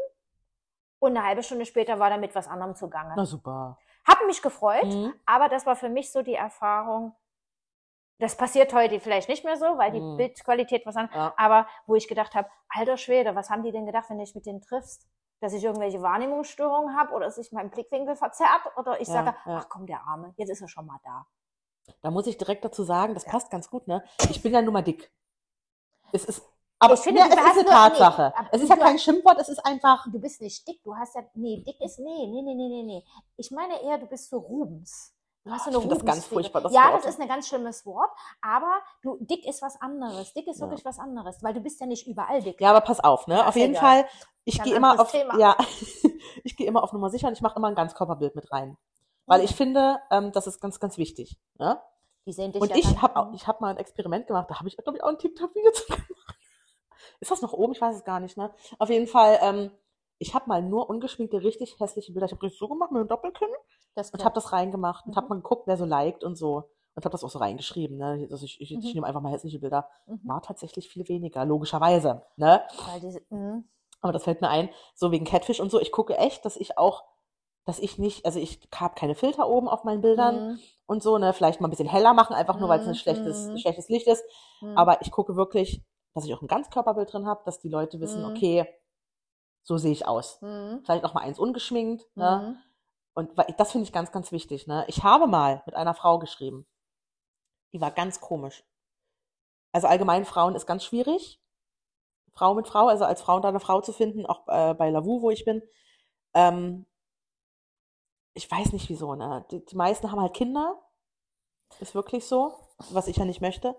und 0.99 1.17
eine 1.17 1.27
halbe 1.27 1.43
Stunde 1.43 1.67
später 1.67 1.99
war 1.99 2.11
er 2.11 2.19
mit 2.19 2.35
was 2.35 2.49
anderem 2.49 2.75
zugange. 2.75 3.13
Na 3.17 3.25
super. 3.25 3.79
Hab 4.07 4.25
mich 4.27 4.41
gefreut, 4.43 4.85
Mhm. 4.85 5.15
aber 5.27 5.49
das 5.49 5.67
war 5.67 5.77
für 5.77 5.89
mich 5.89 6.13
so 6.13 6.23
die 6.23 6.35
Erfahrung, 6.35 7.15
das 8.19 8.37
passiert 8.37 8.73
heute 8.73 9.01
vielleicht 9.01 9.29
nicht 9.29 9.45
mehr 9.45 9.57
so, 9.57 9.65
weil 9.79 9.93
die 9.93 10.01
Mhm. 10.01 10.17
Bildqualität 10.17 10.87
was 10.87 10.97
an, 10.97 11.09
Ja. 11.15 11.35
aber 11.37 11.67
wo 11.87 11.95
ich 11.95 12.07
gedacht 12.09 12.35
habe, 12.35 12.49
alter 12.69 12.97
Schwede, 12.97 13.35
was 13.35 13.51
haben 13.51 13.63
die 13.63 13.73
denn 13.73 13.87
gedacht, 13.87 14.09
wenn 14.09 14.19
du 14.19 14.25
dich 14.25 14.35
mit 14.35 14.47
denen 14.47 14.61
triffst? 14.61 15.07
Dass 15.41 15.53
ich 15.53 15.65
irgendwelche 15.65 16.01
Wahrnehmungsstörungen 16.01 16.97
habe 16.97 17.13
oder 17.13 17.27
dass 17.27 17.35
sich 17.35 17.53
mein 17.53 17.71
Blickwinkel 17.71 18.17
verzerrt 18.17 18.63
oder 18.77 19.01
ich 19.01 19.09
Ja, 19.09 19.15
sage, 19.25 19.37
ja. 19.47 19.57
ach 19.59 19.69
komm, 19.69 19.87
der 19.87 20.01
Arme, 20.07 20.33
jetzt 20.37 20.49
ist 20.51 20.63
er 20.63 20.69
schon 20.69 20.87
mal 20.87 20.99
da. 21.05 21.27
Da 22.01 22.11
muss 22.11 22.27
ich 22.27 22.39
direkt 22.39 22.65
dazu 22.65 22.83
sagen, 22.83 23.13
das 23.15 23.25
passt 23.25 23.51
ganz 23.51 23.69
gut, 23.69 23.87
ne? 23.89 24.03
Ich 24.31 24.43
bin 24.43 24.53
ja 24.55 24.63
nun 24.63 24.73
mal 24.73 24.83
dick. 24.83 25.11
Es 26.13 26.25
ist, 26.25 26.43
aber 26.79 26.95
Ich 26.95 27.01
finde, 27.01 27.21
ja, 27.21 27.27
es 27.27 27.35
ist 27.35 27.41
eine 27.59 27.65
Tatsache. 27.65 28.33
nee, 28.39 28.49
es 28.53 28.63
ist 28.63 28.69
ja 28.71 28.77
kein 28.77 28.99
Schimpfwort, 28.99 29.39
es 29.41 29.49
ist 29.49 29.59
einfach, 29.67 30.07
Du 30.11 30.19
bist 30.21 30.41
nicht 30.41 30.67
dick, 30.67 30.83
du 30.83 30.97
hast 30.97 31.15
ja, 31.15 31.23
nee, 31.35 31.63
dick 31.67 31.79
ist, 31.81 31.99
nee, 31.99 32.27
nee, 32.27 32.43
nee, 32.43 32.55
nee, 32.55 32.69
nee, 32.69 32.83
nee. 32.85 33.05
Ich 33.37 33.51
meine 33.51 33.83
eher, 33.83 33.99
du 33.99 34.07
bist 34.07 34.31
so 34.31 34.39
Rubens. 34.39 35.14
Du 35.45 35.51
hast 35.51 35.65
so 35.65 35.71
Ich 35.71 35.77
eine 35.77 35.83
finde 35.83 35.97
das 35.97 36.05
ganz 36.07 36.27
furchtbar, 36.27 36.63
das 36.63 36.73
ja, 36.73 36.85
Wort. 36.91 37.05
das 37.05 37.07
ist 37.15 37.21
ein 37.21 37.29
ganz 37.29 37.47
schlimmes 37.49 37.85
Wort, 37.85 38.11
aber 38.41 38.79
du, 39.03 39.19
dick 39.21 39.47
ist 39.47 39.61
was 39.61 39.79
anderes. 39.81 40.33
Dick 40.33 40.47
ist 40.47 40.59
Ja. 40.59 40.67
wirklich 40.67 40.85
was 40.87 40.99
anderes, 40.99 41.43
weil 41.43 41.53
du 41.53 41.61
bist 41.61 41.81
ja 41.81 41.87
nicht 41.87 42.07
überall 42.07 42.41
dick. 42.41 42.59
ja, 42.61 42.71
aber 42.71 42.81
pass 42.81 43.01
auf, 43.01 43.27
ne? 43.27 43.37
Ja, 43.37 43.49
auf 43.49 43.57
jeden 43.57 43.75
egal. 43.75 44.05
Fall, 44.05 44.09
ich 44.45 44.63
gehe 44.63 44.75
immer 44.75 44.99
auf, 44.99 45.11
Thema. 45.11 45.39
ja, 45.39 45.57
ich 46.45 46.57
gehe 46.57 46.67
immer 46.67 46.83
auf 46.83 46.93
Nummer 46.95 47.11
sicher 47.11 47.29
und 47.29 47.35
ich 47.35 47.43
mache 47.43 47.57
immer 47.57 47.69
ein 47.69 47.75
Ganzkörperbild 47.75 48.35
mit 48.35 48.51
rein. 48.53 48.79
Weil 49.27 49.41
Mhm. 49.41 49.45
ich 49.45 49.55
finde, 49.55 50.01
ähm, 50.11 50.33
das 50.33 50.47
ist 50.47 50.61
ganz, 50.61 50.81
ganz 50.81 50.97
wichtig. 50.97 51.39
Ne? 51.59 51.79
Die 52.27 52.33
sehen 52.33 52.53
dich 52.53 52.63
Und 52.63 52.71
ja 52.71 52.77
ich 52.77 53.03
habe 53.03 53.31
ich 53.35 53.47
habe 53.47 53.59
mal 53.61 53.69
ein 53.69 53.77
Experiment 53.77 54.27
gemacht, 54.27 54.49
da 54.49 54.59
habe 54.59 54.69
ich, 54.69 54.79
glaube 54.79 54.97
ich, 54.97 55.05
auch 55.05 55.09
ein 55.09 55.19
TikTok-Video 55.19 55.73
zu 55.73 55.85
gemacht. 55.93 56.39
Ist 57.21 57.31
das 57.31 57.43
noch 57.43 57.53
oben? 57.53 57.73
Ich 57.73 57.81
weiß 57.83 57.97
es 57.97 58.05
gar 58.05 58.19
nicht, 58.21 58.39
ne? 58.39 58.51
Auf 58.79 58.89
jeden 58.89 59.07
Fall, 59.07 59.39
ähm, 59.43 59.71
ich 60.19 60.35
habe 60.35 60.49
mal 60.49 60.63
nur 60.63 60.89
ungeschminkte, 60.89 61.43
richtig 61.43 61.79
hässliche 61.81 62.13
Bilder. 62.13 62.27
Ich 62.27 62.33
habe 62.33 62.43
richtig 62.43 62.59
so 62.59 62.69
gemacht 62.69 62.91
mit 62.93 63.01
einem 63.01 63.09
Doppelkinn 63.09 63.49
das 63.95 64.11
und 64.11 64.25
habe 64.25 64.35
das 64.35 64.53
reingemacht 64.53 65.07
und 65.07 65.13
Mhm. 65.13 65.17
habe 65.17 65.29
mal 65.29 65.35
geguckt, 65.37 65.67
wer 65.67 65.77
so 65.77 65.85
liked 65.85 66.25
und 66.25 66.37
so. 66.37 66.71
Und 66.97 67.05
habe 67.05 67.11
das 67.13 67.25
auch 67.25 67.31
so 67.31 67.41
reingeschrieben, 67.41 67.97
ne? 67.97 68.29
Also 68.31 68.45
ich, 68.45 68.61
ich, 68.61 68.73
ich 68.73 68.85
Mhm. 68.85 68.91
nehme 68.95 69.07
einfach 69.09 69.21
mal 69.21 69.33
hässliche 69.33 69.59
Bilder. 69.59 69.89
Mhm. 70.07 70.21
War 70.23 70.43
tatsächlich 70.43 70.89
viel 70.89 71.09
weniger, 71.09 71.45
logischerweise, 71.45 72.23
ne? 72.37 72.63
Diese, 73.03 73.21
mhm. 73.31 73.69
Aber 74.01 74.13
das 74.13 74.25
fällt 74.25 74.41
mir 74.41 74.49
ein, 74.49 74.69
so 74.95 75.11
wegen 75.11 75.25
Catfish 75.25 75.59
und 75.61 75.71
so. 75.71 75.81
Ich 75.81 75.91
gucke 75.91 76.17
echt, 76.17 76.45
dass 76.45 76.57
ich 76.57 76.79
auch, 76.79 77.05
dass 77.65 77.79
ich 77.81 77.99
nicht, 77.99 78.27
also 78.27 78.39
ich 78.39 78.61
habe 78.75 78.95
keine 78.95 79.15
Filter 79.17 79.49
oben 79.49 79.69
auf 79.69 79.83
meinen 79.85 80.03
Bildern 80.03 80.37
Mhm. 80.37 80.61
und 80.87 81.03
so, 81.03 81.19
ne? 81.19 81.33
Vielleicht 81.33 81.61
mal 81.61 81.67
ein 81.69 81.71
bisschen 81.71 81.89
heller 81.89 82.15
machen, 82.15 82.35
einfach 82.35 82.61
nur, 82.61 82.69
weil 82.69 82.79
es 82.79 82.87
ein 82.87 82.91
Mhm, 82.91 82.95
schlechtes, 82.95 83.51
mhm. 83.53 83.59
schlechtes 83.59 83.89
Licht 83.89 84.07
ist. 84.07 84.23
Aber 84.75 85.01
ich 85.03 85.11
gucke 85.11 85.35
wirklich, 85.37 85.83
dass 86.15 86.25
ich 86.27 86.35
auch 86.35 86.43
ein 86.43 86.49
Ganzkörperbild 86.49 87.13
drin 87.13 87.27
habe, 87.27 87.43
dass 87.45 87.59
die 87.61 87.69
Leute 87.69 88.01
wissen, 88.01 88.25
okay, 88.25 88.67
so 89.65 89.79
sehe 89.79 89.93
ich 89.93 90.07
aus. 90.07 90.41
Mhm. 90.43 90.83
Vielleicht 90.85 91.03
noch 91.03 91.15
mal 91.15 91.23
eins 91.23 91.39
ungeschminkt. 91.39 92.07
Ne? 92.15 92.57
Mhm. 92.57 92.63
Und 93.15 93.31
das 93.59 93.73
finde 93.73 93.87
ich 93.87 93.93
ganz, 93.93 94.13
ganz 94.13 94.31
wichtig. 94.31 94.67
Ne? 94.67 94.85
Ich 94.89 95.03
habe 95.03 95.27
mal 95.27 95.63
mit 95.67 95.75
einer 95.75 95.95
Frau 95.95 96.19
geschrieben. 96.19 96.67
Die 97.73 97.81
war 97.81 97.91
ganz 97.91 98.21
komisch. 98.21 98.63
Also 99.73 99.89
allgemein 99.89 100.25
Frauen 100.25 100.55
ist 100.55 100.67
ganz 100.67 100.85
schwierig. 100.85 101.41
Frau 102.33 102.55
mit 102.55 102.69
Frau, 102.69 102.89
also 102.89 103.05
als 103.05 103.23
Frau 103.23 103.37
und 103.37 103.45
eine 103.45 103.61
Frau 103.61 103.81
zu 103.81 103.93
finden, 103.93 104.27
auch 104.27 104.47
äh, 104.49 104.75
bei 104.75 104.91
Lavu, 104.91 105.23
wo 105.23 105.31
ich 105.31 105.45
bin. 105.45 105.63
Ähm, 106.35 106.87
ich 108.35 108.51
weiß 108.51 108.73
nicht 108.73 108.89
wieso. 108.89 109.15
Ne? 109.15 109.45
Die, 109.51 109.65
die 109.65 109.77
meisten 109.77 110.11
haben 110.11 110.21
halt 110.21 110.35
Kinder. 110.35 110.81
Ist 111.81 111.95
wirklich 111.95 112.27
so, 112.27 112.55
was 112.91 113.09
ich 113.09 113.17
ja 113.17 113.25
nicht 113.25 113.41
möchte. 113.41 113.77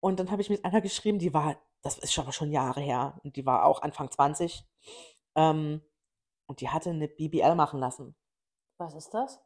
Und 0.00 0.20
dann 0.20 0.30
habe 0.30 0.42
ich 0.42 0.50
mit 0.50 0.64
einer 0.64 0.80
geschrieben, 0.80 1.18
die 1.18 1.34
war, 1.34 1.56
das 1.86 1.98
ist 1.98 2.12
schon 2.12 2.24
aber 2.24 2.32
schon 2.32 2.50
Jahre 2.52 2.80
her, 2.80 3.18
und 3.24 3.36
die 3.36 3.46
war 3.46 3.64
auch 3.64 3.82
Anfang 3.82 4.10
20. 4.10 4.64
Ähm, 5.36 5.82
und 6.48 6.60
die 6.60 6.68
hatte 6.68 6.90
eine 6.90 7.08
BBL 7.08 7.54
machen 7.54 7.80
lassen. 7.80 8.14
Was 8.78 8.94
ist 8.94 9.14
das? 9.14 9.40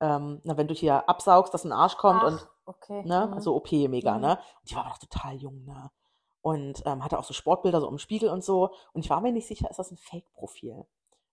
Ähm, 0.00 0.40
na, 0.44 0.56
wenn 0.56 0.68
du 0.68 0.74
hier 0.74 1.08
absaugst, 1.08 1.54
dass 1.54 1.64
ein 1.64 1.72
Arsch 1.72 1.96
kommt 1.96 2.22
Ach, 2.22 2.26
und, 2.26 2.48
okay. 2.66 3.02
ne, 3.04 3.26
Mhm. 3.26 3.34
also 3.34 3.54
OP 3.56 3.72
mega, 3.88 4.14
Mhm. 4.14 4.20
ne? 4.20 4.38
Und 4.60 4.70
die 4.70 4.74
war 4.74 4.82
aber 4.82 4.90
noch 4.90 4.98
total 4.98 5.34
jung, 5.36 5.64
ne? 5.64 5.90
Und 6.42 6.82
ähm, 6.86 7.02
hatte 7.02 7.18
auch 7.18 7.24
so 7.24 7.32
Sportbilder 7.34 7.80
so 7.80 7.88
im 7.88 7.98
Spiegel 7.98 8.28
und 8.30 8.44
so. 8.44 8.72
Und 8.92 9.04
ich 9.04 9.10
war 9.10 9.20
mir 9.20 9.32
nicht 9.32 9.48
sicher, 9.48 9.68
ist 9.70 9.78
das 9.78 9.90
ein 9.90 9.96
Fake-Profil? 9.96 10.86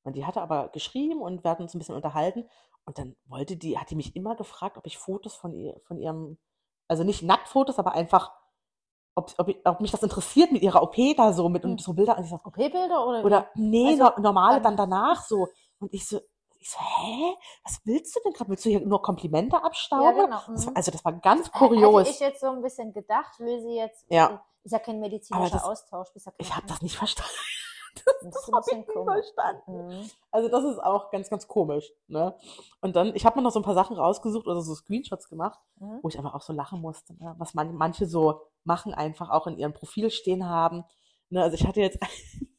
Und 0.04 0.16
die 0.16 0.26
hatte 0.26 0.42
aber 0.42 0.70
geschrieben 0.70 1.22
und 1.22 1.44
wir 1.44 1.52
hatten 1.52 1.64
uns 1.64 1.76
ein 1.76 1.80
bisschen 1.80 1.96
unterhalten. 1.96 2.50
Und 2.86 2.98
dann 2.98 3.16
wollte 3.26 3.56
die, 3.58 3.78
hat 3.78 3.90
die 3.92 3.96
mich 3.96 4.16
immer 4.16 4.36
gefragt, 4.36 4.78
ob 4.78 4.86
ich 4.88 4.98
Fotos 4.98 5.36
von 5.36 5.54
ihr, 5.54 5.80
von 5.86 5.98
ihrem, 6.00 6.38
also 6.88 7.04
nicht 7.04 7.22
Nacktfotos, 7.22 7.80
aber 7.80 7.94
einfach, 7.94 8.32
ob, 9.16 9.32
ob, 9.38 9.50
ob 9.66 9.80
mich 9.82 9.92
das 9.92 10.02
interessiert 10.04 10.52
mit 10.52 10.62
ihrer 10.64 10.82
OP 10.82 10.96
da 11.16 11.34
so, 11.34 11.48
mit 11.50 11.64
Mhm. 11.64 11.72
und 11.72 11.82
so 11.82 11.94
Bilder. 11.94 12.18
Und 12.18 12.24
ich 12.24 12.30
so, 12.30 12.40
OP-Bilder 12.44 13.06
oder? 13.08 13.24
oder 13.26 13.48
nee, 13.56 13.88
Also, 14.00 14.04
no, 14.04 14.22
normale 14.22 14.62
dann- 14.62 14.76
danach 14.78 15.24
so. 15.24 15.48
Und 15.80 15.94
ich 15.94 16.08
so, 16.08 16.20
ich 16.58 16.70
so, 16.72 16.80
hä? 16.80 17.36
Was 17.64 17.80
willst 17.84 18.16
du 18.16 18.20
denn 18.24 18.34
gerade? 18.34 18.50
Willst 18.50 18.66
du 18.66 18.70
hier 18.70 18.80
nur 18.82 19.02
Komplimente 19.02 19.56
Ja, 19.56 19.64
abstauben? 19.64 20.16
genau. 20.26 20.42
das 20.48 20.66
war, 20.66 20.72
mhm. 20.72 20.78
also 20.78 20.92
das 20.92 21.04
war 21.06 21.14
ganz 21.14 21.48
Hätte 21.48 21.58
kurios. 21.58 22.10
ich 22.10 22.20
jetzt 22.20 22.40
so 22.42 22.48
ein 22.48 22.62
bisschen 22.62 22.94
gedacht, 22.94 23.40
will 23.40 23.62
sie 23.62 23.76
jetzt. 23.76 24.06
Ja. 24.10 24.44
Ist 24.64 24.72
ja 24.72 24.80
kein 24.80 25.00
medizinischer 25.00 25.50
das- 25.58 25.64
Austausch. 25.66 26.08
Ist 26.16 26.26
ja 26.26 26.32
kein, 26.32 26.38
Ich 26.46 26.56
habe 26.56 26.66
das 26.68 26.82
nicht 26.82 26.96
verstanden. 26.96 27.32
Das 27.96 28.16
Das 28.34 28.52
habe 28.52 28.66
ich 28.82 28.88
komisch. 28.88 29.26
verstanden. 29.36 29.88
Mhm. 29.88 30.10
Also 30.32 30.50
das 30.50 30.64
ist 30.64 30.80
auch 30.84 31.12
ganz, 31.12 31.30
ganz 31.30 31.48
komisch. 31.48 31.92
Ne? 32.08 32.36
Und 32.82 32.96
dann, 32.96 33.16
ich 33.16 33.26
habe 33.26 33.38
mir 33.38 33.44
noch 33.44 33.52
so 33.52 33.60
ein 33.60 33.64
paar 33.64 33.76
Sachen 33.76 33.96
rausgesucht 33.98 34.48
oder 34.48 34.62
so 34.62 34.74
Screenshots 34.74 35.30
gemacht, 35.30 35.60
Mhm. 35.80 36.00
wo 36.02 36.08
ich 36.10 36.18
einfach 36.18 36.34
auch 36.34 36.42
so 36.42 36.54
lachen 36.54 36.82
musste, 36.82 37.14
ne? 37.22 37.36
was 37.38 37.54
man, 37.54 37.76
manche 37.76 38.06
so 38.08 38.42
machen, 38.64 38.94
einfach 38.94 39.30
auch 39.30 39.46
in 39.48 39.58
ihrem 39.58 39.74
Profil 39.74 40.10
stehen 40.10 40.48
haben. 40.50 40.84
Ne? 41.30 41.42
Also 41.44 41.56
ich 41.56 41.68
hatte 41.68 41.82
jetzt, 41.82 42.00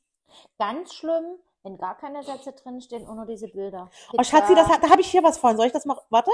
Ganz 0.59 0.95
schlimm, 0.95 1.25
wenn 1.63 1.79
gar 1.79 1.97
keine 1.97 2.23
Sätze 2.23 2.53
drinstehen 2.53 3.07
und 3.09 3.17
nur 3.17 3.27
diese 3.27 3.49
Bilder. 3.49 3.89
oh 4.13 4.23
Schatzi, 4.23 4.55
das, 4.55 4.69
da 4.69 4.91
habe 4.91 5.01
ich 5.01 5.09
hier 5.11 5.23
was 5.23 5.39
von. 5.39 5.57
Soll 5.57 5.67
ich 5.67 5.73
das 5.73 5.85
mal, 5.85 5.99
warte? 6.11 6.31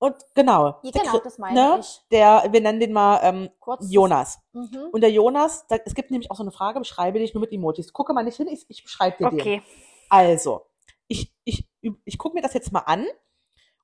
Und 0.00 0.16
genau. 0.34 0.80
Ja, 0.82 0.90
der 0.92 1.02
genau, 1.02 1.18
das 1.18 1.36
meine 1.36 1.54
ne? 1.54 1.78
ich. 1.80 2.00
Der, 2.10 2.48
wir 2.50 2.60
nennen 2.62 2.80
den 2.80 2.92
mal 2.92 3.20
ähm, 3.22 3.50
Kurz. 3.60 3.84
Jonas. 3.90 4.38
Mhm. 4.52 4.88
Und 4.92 5.02
der 5.02 5.12
Jonas, 5.12 5.66
da, 5.66 5.76
es 5.84 5.94
gibt 5.94 6.10
nämlich 6.10 6.30
auch 6.30 6.36
so 6.36 6.42
eine 6.42 6.52
Frage, 6.52 6.78
beschreibe 6.78 7.18
dich 7.18 7.34
nur 7.34 7.42
mit 7.42 7.52
Emojis. 7.52 7.92
Gucke 7.92 8.14
mal 8.14 8.24
nicht 8.24 8.38
hin, 8.38 8.48
ich, 8.48 8.64
ich 8.68 8.82
beschreibe 8.82 9.18
dir 9.18 9.28
den. 9.28 9.40
Okay. 9.40 9.62
Also, 10.08 10.62
ich, 11.06 11.34
ich, 11.44 11.68
ich 11.82 12.16
gucke 12.16 12.34
mir 12.34 12.40
das 12.40 12.54
jetzt 12.54 12.72
mal 12.72 12.80
an 12.80 13.06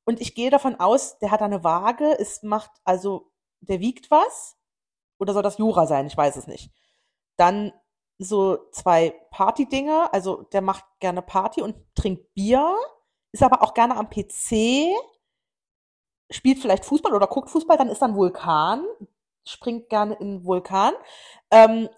und 0.06 0.22
ich 0.22 0.34
gehe 0.34 0.48
davon 0.48 0.80
aus, 0.80 1.18
der 1.18 1.30
hat 1.30 1.42
eine 1.42 1.62
Waage, 1.62 2.18
es 2.18 2.42
macht, 2.42 2.70
also, 2.84 3.30
der 3.60 3.80
wiegt 3.80 4.10
was. 4.10 4.56
Oder 5.18 5.34
soll 5.34 5.42
das 5.42 5.58
Jura 5.58 5.86
sein? 5.86 6.06
Ich 6.06 6.16
weiß 6.16 6.36
es 6.36 6.46
nicht. 6.46 6.70
Dann 7.36 7.74
so 8.16 8.70
zwei 8.70 9.10
Party-Dinger, 9.30 10.14
also 10.14 10.44
der 10.44 10.62
macht 10.62 10.84
gerne 10.98 11.20
Party 11.20 11.60
und 11.60 11.76
trinkt 11.94 12.32
Bier, 12.32 12.74
ist 13.32 13.42
aber 13.42 13.62
auch 13.62 13.74
gerne 13.74 13.98
am 13.98 14.08
PC, 14.08 14.88
spielt 16.30 16.58
vielleicht 16.58 16.84
Fußball 16.84 17.14
oder 17.14 17.26
guckt 17.26 17.50
Fußball, 17.50 17.76
dann 17.76 17.88
ist 17.88 18.02
dann 18.02 18.16
Vulkan, 18.16 18.84
springt 19.44 19.88
gerne 19.88 20.14
in 20.14 20.44
Vulkan. 20.44 20.94
Ähm, 21.50 21.88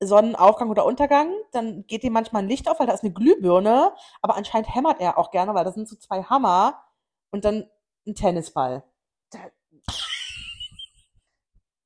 Sonnenaufgang 0.00 0.70
oder 0.70 0.84
Untergang, 0.84 1.32
dann 1.50 1.84
geht 1.86 2.04
ihm 2.04 2.12
manchmal 2.12 2.42
ein 2.42 2.48
Licht 2.48 2.70
auf, 2.70 2.78
weil 2.78 2.86
da 2.86 2.92
ist 2.92 3.02
eine 3.02 3.12
Glühbirne, 3.12 3.92
aber 4.22 4.36
anscheinend 4.36 4.72
hämmert 4.72 5.00
er 5.00 5.18
auch 5.18 5.32
gerne, 5.32 5.54
weil 5.54 5.64
das 5.64 5.74
sind 5.74 5.88
so 5.88 5.96
zwei 5.96 6.22
Hammer 6.22 6.84
und 7.32 7.44
dann 7.44 7.68
ein 8.06 8.14
Tennisball. 8.14 8.84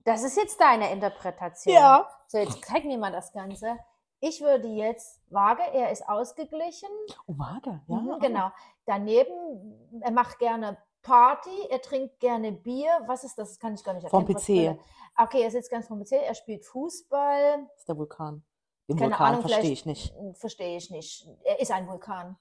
Das 0.04 0.24
ist 0.24 0.36
jetzt 0.36 0.60
deine 0.60 0.90
Interpretation. 0.92 1.74
Ja. 1.74 2.08
So, 2.26 2.38
jetzt 2.38 2.64
zeig 2.64 2.84
mir 2.84 2.98
mal 2.98 3.12
das 3.12 3.32
Ganze. 3.32 3.78
Ich 4.20 4.40
würde 4.40 4.68
jetzt 4.68 5.20
vage, 5.30 5.62
er 5.72 5.90
ist 5.90 6.08
ausgeglichen. 6.08 6.88
Oh, 7.26 7.34
Waage, 7.38 7.80
ja. 7.88 7.96
Mhm, 7.96 8.18
genau. 8.20 8.50
Daneben, 8.84 10.00
er 10.00 10.12
macht 10.12 10.38
gerne 10.38 10.76
Party, 11.02 11.50
er 11.70 11.80
trinkt 11.82 12.20
gerne 12.20 12.52
Bier. 12.52 12.90
Was 13.06 13.24
ist 13.24 13.38
das? 13.38 13.50
Das 13.50 13.58
kann 13.58 13.74
ich 13.74 13.82
gar 13.84 13.94
nicht 13.94 14.08
Vom 14.08 14.26
erkennen. 14.26 14.78
was 14.78 14.84
PC. 15.18 15.22
Okay, 15.24 15.42
er 15.42 15.50
sitzt 15.50 15.70
ganz 15.70 15.86
vom 15.88 16.02
PC, 16.02 16.12
er 16.12 16.34
spielt 16.34 16.64
Fußball. 16.64 17.66
Das 17.70 17.78
ist 17.80 17.88
der 17.88 17.96
Vulkan. 17.98 18.44
Den 18.88 18.96
Keine 18.96 19.10
Vulkan 19.10 19.26
Ahnung, 19.26 19.40
verstehe 19.42 19.72
ich 19.72 19.86
nicht. 19.86 20.14
Verstehe 20.34 20.76
ich 20.76 20.90
nicht. 20.90 21.26
Er 21.44 21.60
ist 21.60 21.70
ein 21.70 21.86
Vulkan 21.88 22.36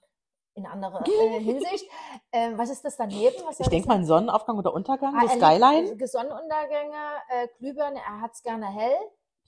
in 0.54 0.65
anderer 0.65 1.04
äh, 1.08 1.39
Hinsicht. 1.39 1.86
Ähm, 2.32 2.58
was 2.58 2.69
ist 2.69 2.84
das 2.84 2.97
daneben? 2.97 3.36
Ich 3.60 3.67
denke 3.67 3.78
das 3.78 3.86
mal, 3.88 3.95
ein 3.95 4.06
Sonnenaufgang 4.06 4.58
oder 4.58 4.74
Untergang, 4.74 5.15
Ah, 5.15 5.24
er 5.24 5.30
Skyline. 5.30 5.89
liebt 5.91 6.10
Sonnenuntergänge, 6.10 6.95
äh, 7.30 7.47
Glühbirne, 7.58 8.00
er 8.00 8.21
hat 8.21 8.32
es 8.34 8.41
gerne 8.41 8.67
hell. 8.67 8.95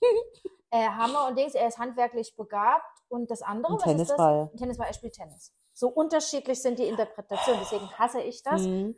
äh, 0.70 0.88
Hammer 0.88 1.26
und 1.28 1.38
Dings, 1.38 1.54
er 1.54 1.68
ist 1.68 1.78
handwerklich 1.78 2.34
begabt. 2.36 2.84
Und 3.08 3.30
das 3.30 3.42
andere, 3.42 3.72
Ein 3.72 3.76
was 3.78 3.84
Tennisball. 3.84 4.42
ist 4.44 4.46
das? 4.46 4.52
Ein 4.54 4.56
Tennisball, 4.58 4.86
er 4.88 4.94
spielt 4.94 5.12
Tennis. 5.14 5.52
So 5.72 5.88
unterschiedlich 5.88 6.60
sind 6.62 6.78
die 6.78 6.84
Interpretationen, 6.88 7.60
deswegen 7.60 7.90
hasse 7.98 8.20
ich 8.20 8.42
das. 8.42 8.62
Mhm. 8.62 8.96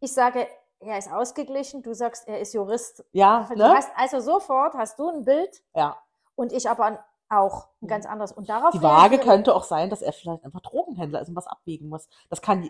Ich 0.00 0.12
sage, 0.12 0.46
er 0.80 0.98
ist 0.98 1.12
ausgeglichen, 1.12 1.82
du 1.82 1.92
sagst, 1.94 2.26
er 2.26 2.40
ist 2.40 2.54
Jurist. 2.54 3.04
Ja, 3.12 3.46
Du 3.50 3.56
ne? 3.58 3.68
hast 3.74 3.90
also 3.96 4.20
sofort 4.20 4.74
hast 4.74 4.98
du 4.98 5.08
ein 5.08 5.24
Bild 5.24 5.62
Ja. 5.74 5.96
und 6.34 6.52
ich 6.52 6.68
aber 6.70 7.04
auch 7.28 7.68
ein 7.82 7.86
ganz 7.86 8.06
anderes. 8.06 8.32
Und 8.32 8.48
darauf 8.48 8.70
Die 8.72 8.82
Waage 8.82 9.18
könnte 9.18 9.54
auch 9.54 9.62
sein, 9.64 9.90
dass 9.90 10.02
er 10.02 10.12
vielleicht 10.12 10.44
einfach 10.44 10.60
Drogenhändler 10.60 11.20
ist 11.20 11.28
und 11.28 11.36
was 11.36 11.46
abwiegen 11.46 11.88
muss. 11.88 12.08
Das 12.28 12.40
kann, 12.42 12.68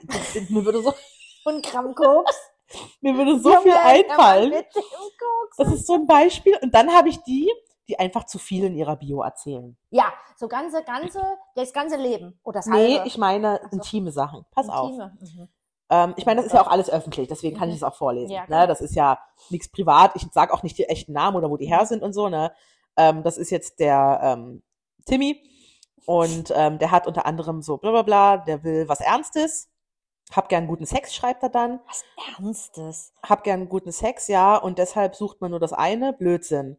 mir 0.49 0.65
würde 0.65 0.83
so, 0.83 0.93
und 1.45 1.65
Gramm 1.65 1.95
Koks. 1.95 2.37
mir 3.01 3.17
würde 3.17 3.39
so 3.39 3.53
viel 3.61 3.73
einfallen. 3.75 4.53
Das 5.57 5.69
ist 5.73 5.87
so 5.87 5.95
ein 5.95 6.07
Beispiel. 6.07 6.59
Und 6.63 6.75
dann 6.75 6.93
habe 6.95 7.09
ich 7.09 7.23
die, 7.23 7.51
die 7.89 7.99
einfach 7.99 8.25
zu 8.27 8.39
viel 8.39 8.65
in 8.65 8.77
ihrer 8.77 8.97
Bio 8.97 9.23
erzählen. 9.23 9.77
Ja, 9.91 10.13
so 10.37 10.47
ganze, 10.47 10.83
ganze, 10.85 11.23
das 11.55 11.73
ganze 11.73 11.97
Leben. 11.97 12.39
Oder 12.45 12.59
das 12.61 12.67
Nee, 12.67 12.97
halbe. 12.97 13.09
ich 13.09 13.19
meine 13.19 13.61
so. 13.71 13.77
intime 13.77 14.13
Sachen. 14.13 14.45
Pass 14.53 14.69
auf. 14.69 14.91
Intime. 14.91 15.17
Mhm. 15.21 15.49
Ähm, 15.91 16.15
ich 16.17 16.25
meine, 16.27 16.37
das 16.39 16.47
ist 16.47 16.53
ja 16.53 16.63
auch 16.63 16.71
alles 16.71 16.89
öffentlich, 16.89 17.29
deswegen 17.29 17.57
kann 17.59 17.69
ich 17.69 17.75
Mhm. 17.75 17.79
es 17.79 17.83
auch 17.83 17.95
vorlesen. 17.97 18.31
Ja, 18.33 18.47
ne? 18.49 18.67
Das 18.67 18.81
ist 18.81 18.95
ja 18.95 19.19
nichts 19.51 19.69
privat. 19.69 20.13
Ich 20.17 20.27
sage 20.33 20.53
auch 20.55 20.63
nicht 20.63 20.79
die 20.79 20.85
echten 20.89 21.13
Namen 21.13 21.37
oder 21.37 21.51
wo 21.51 21.57
die 21.57 21.67
her 21.67 21.85
sind 21.87 22.03
und 22.03 22.13
so. 22.13 22.29
Ne? 22.29 22.53
Ähm, 22.97 23.23
das 23.23 23.39
ist 23.39 23.51
jetzt 23.51 23.81
der 23.81 24.21
ähm, 24.23 24.63
Timmy 25.07 25.43
und 26.07 26.53
ähm, 26.55 26.79
der 26.79 26.91
hat 26.93 27.07
unter 27.07 27.27
anderem 27.27 27.61
so 27.63 27.77
bla 27.79 27.91
bla 27.91 28.03
bla, 28.03 28.37
der 28.39 28.63
will 28.65 28.89
was 28.89 29.01
Ernstes. 29.01 29.69
Hab 30.33 30.49
gern 30.49 30.69
guten 30.69 30.87
Sex, 30.87 31.13
schreibt 31.13 31.43
er 31.43 31.49
dann. 31.49 31.81
Was 31.89 32.05
Ernstes. 32.39 33.13
Hab 33.21 33.43
gern 33.43 33.69
guten 33.69 33.91
Sex, 33.91 34.29
ja, 34.29 34.57
und 34.57 34.79
deshalb 34.79 35.17
sucht 35.17 35.41
man 35.41 35.51
nur 35.51 35.59
das 35.59 35.73
eine. 35.73 36.13
Blödsinn. 36.13 36.77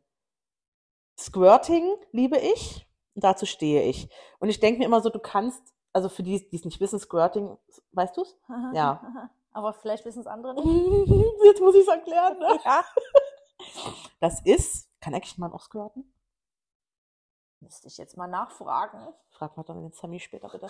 Squirting 1.19 1.83
liebe 2.11 2.37
ich 2.37 2.87
und 3.13 3.23
dazu 3.23 3.45
stehe 3.45 3.83
ich. 3.83 4.07
Und 4.39 4.49
ich 4.49 4.59
denke 4.61 4.79
mir 4.79 4.85
immer 4.85 5.01
so, 5.01 5.09
du 5.09 5.19
kannst, 5.19 5.61
also 5.93 6.09
für 6.09 6.23
die, 6.23 6.47
die 6.49 6.55
es 6.55 6.65
nicht 6.65 6.79
wissen, 6.79 6.99
Squirting, 6.99 7.57
weißt 7.93 8.15
du's? 8.17 8.37
Ja. 8.73 9.29
Aber 9.53 9.73
vielleicht 9.73 10.05
wissen 10.05 10.21
es 10.21 10.27
andere 10.27 10.53
nicht. 10.53 10.65
Jetzt 11.43 11.59
muss 11.61 11.75
ich 11.75 11.81
es 11.81 11.87
erklären, 11.87 12.39
ne? 12.39 12.59
Ja. 12.63 12.83
Das 14.19 14.41
ist, 14.41 14.89
kann 15.01 15.13
eigentlich 15.13 15.37
man 15.37 15.53
auch 15.53 15.61
squirten? 15.61 16.11
Müsste 17.59 17.87
ich 17.87 17.97
jetzt 17.99 18.17
mal 18.17 18.25
nachfragen. 18.25 19.13
Frag 19.29 19.55
mal 19.55 19.61
dann 19.63 19.81
den 19.83 19.91
Sammy 19.91 20.19
später 20.19 20.49
bitte. 20.49 20.67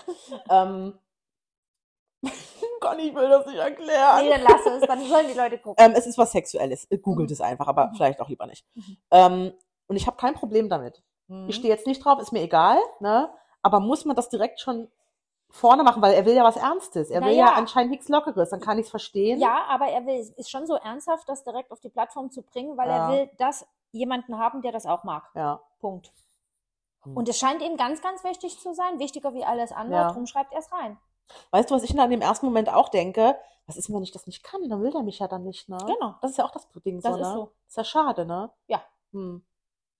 ähm, 0.50 1.00
Conny, 2.82 3.04
ich 3.10 3.16
will 3.16 3.30
das 3.30 3.46
nicht 3.46 3.58
erklären. 3.58 4.26
Nee, 4.26 4.30
dann 4.30 4.42
lass 4.42 4.66
es, 4.66 4.82
dann 4.88 5.08
sollen 5.08 5.28
die 5.28 5.38
Leute 5.38 5.58
gucken. 5.58 5.84
Ähm, 5.84 5.94
es 5.96 6.06
ist 6.06 6.18
was 6.18 6.32
Sexuelles. 6.34 6.86
Googelt 7.02 7.30
Mhm. 7.30 7.34
es 7.34 7.40
einfach, 7.40 7.68
aber 7.68 7.88
Mhm. 7.88 7.96
vielleicht 7.96 8.20
auch 8.20 8.28
lieber 8.28 8.46
nicht. 8.46 8.66
Mhm. 8.76 8.98
Ähm, 9.12 9.54
und 9.88 9.96
ich 9.96 10.06
habe 10.06 10.18
kein 10.18 10.34
Problem 10.34 10.68
damit. 10.70 11.02
Ich 11.48 11.56
stehe 11.56 11.74
jetzt 11.74 11.88
nicht 11.88 12.04
drauf, 12.04 12.20
ist 12.20 12.34
mir 12.34 12.42
egal, 12.42 12.78
ne? 13.00 13.34
Aber 13.62 13.80
muss 13.80 14.04
man 14.04 14.18
das 14.18 14.28
direkt 14.28 14.60
schon 14.60 14.92
vorne 15.52 15.84
machen, 15.84 16.02
weil 16.02 16.14
er 16.14 16.26
will 16.26 16.34
ja 16.34 16.44
was 16.44 16.56
Ernstes. 16.58 17.10
Er 17.10 17.22
will 17.22 17.32
Naja. 17.36 17.48
ja 17.48 17.54
anscheinend 17.54 17.92
nichts 17.92 18.10
Lockeres. 18.10 18.50
Dann 18.50 18.60
kann 18.62 18.80
ich 18.80 18.86
es 18.86 18.90
verstehen. 18.90 19.40
Ja, 19.40 19.66
aber 19.68 19.88
er 19.88 20.06
will, 20.06 20.34
ist 20.38 20.50
schon 20.50 20.66
so 20.66 20.76
ernsthaft, 20.76 21.28
das 21.30 21.44
direkt 21.44 21.72
auf 21.72 21.80
die 21.80 21.90
Plattform 21.90 22.32
zu 22.32 22.42
bringen, 22.42 22.78
weil 22.78 22.88
Ja. 22.90 22.96
er 23.12 23.12
will, 23.12 23.30
dass 23.38 23.68
jemanden 23.92 24.38
haben, 24.40 24.62
der 24.62 24.72
das 24.72 24.86
auch 24.86 25.04
mag. 25.04 25.30
Ja. 25.36 25.62
Punkt. 25.80 26.12
Hm. 27.04 27.18
Und 27.18 27.28
es 27.30 27.38
scheint 27.38 27.62
ihm 27.62 27.78
ganz, 27.78 28.02
ganz 28.02 28.24
wichtig 28.24 28.60
zu 28.60 28.74
sein, 28.74 29.00
wichtiger 29.00 29.34
wie 29.34 29.44
alles 29.44 29.72
andere, 29.72 30.02
Ja. 30.02 30.12
drum 30.12 30.26
schreibt 30.26 30.54
er 30.54 30.60
es 30.60 30.72
rein. 30.72 30.98
Weißt 31.52 31.70
du, 31.70 31.76
was 31.76 31.84
ich 31.84 31.96
dann 31.96 32.12
im 32.12 32.22
ersten 32.22 32.46
Moment 32.46 32.70
auch 32.70 32.90
denke? 32.90 33.38
Was 33.68 33.78
ist, 33.78 33.92
wenn 33.94 34.04
ich 34.04 34.12
das 34.12 34.28
nicht 34.28 34.44
kann? 34.44 34.68
Dann 34.70 34.82
will 34.82 34.92
der 34.92 35.04
mich 35.04 35.20
ja 35.20 35.28
dann 35.28 35.44
nicht, 35.44 35.70
ne? 35.70 35.78
Genau. 35.86 36.16
Das 36.22 36.32
ist 36.32 36.38
ja 36.38 36.46
auch 36.46 36.52
das 36.52 36.68
Ding 36.86 37.00
Das 37.02 37.14
so, 37.14 37.20
ist 37.20 37.28
ne? 37.28 37.34
so. 37.34 37.52
Ist 37.68 37.78
ja 37.78 37.84
schade, 37.84 38.26
ne? 38.26 38.50
Ja. 38.68 38.82
Hm. 39.14 39.44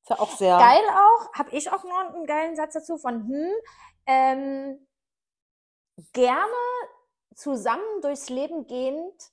Ist 0.02 0.10
ja 0.10 0.20
auch 0.20 0.30
sehr. 0.32 0.58
Geil 0.58 0.82
auch, 0.90 1.34
habe 1.34 1.52
ich 1.52 1.72
auch 1.72 1.84
noch 1.84 2.14
einen 2.14 2.26
geilen 2.26 2.56
Satz 2.56 2.74
dazu 2.74 2.98
von 2.98 3.28
hm, 3.28 3.52
ähm, 4.08 4.88
gerne 6.14 6.52
zusammen 7.36 8.02
durchs 8.02 8.30
Leben 8.30 8.68
gehend, 8.68 9.32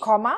Komma, 0.00 0.36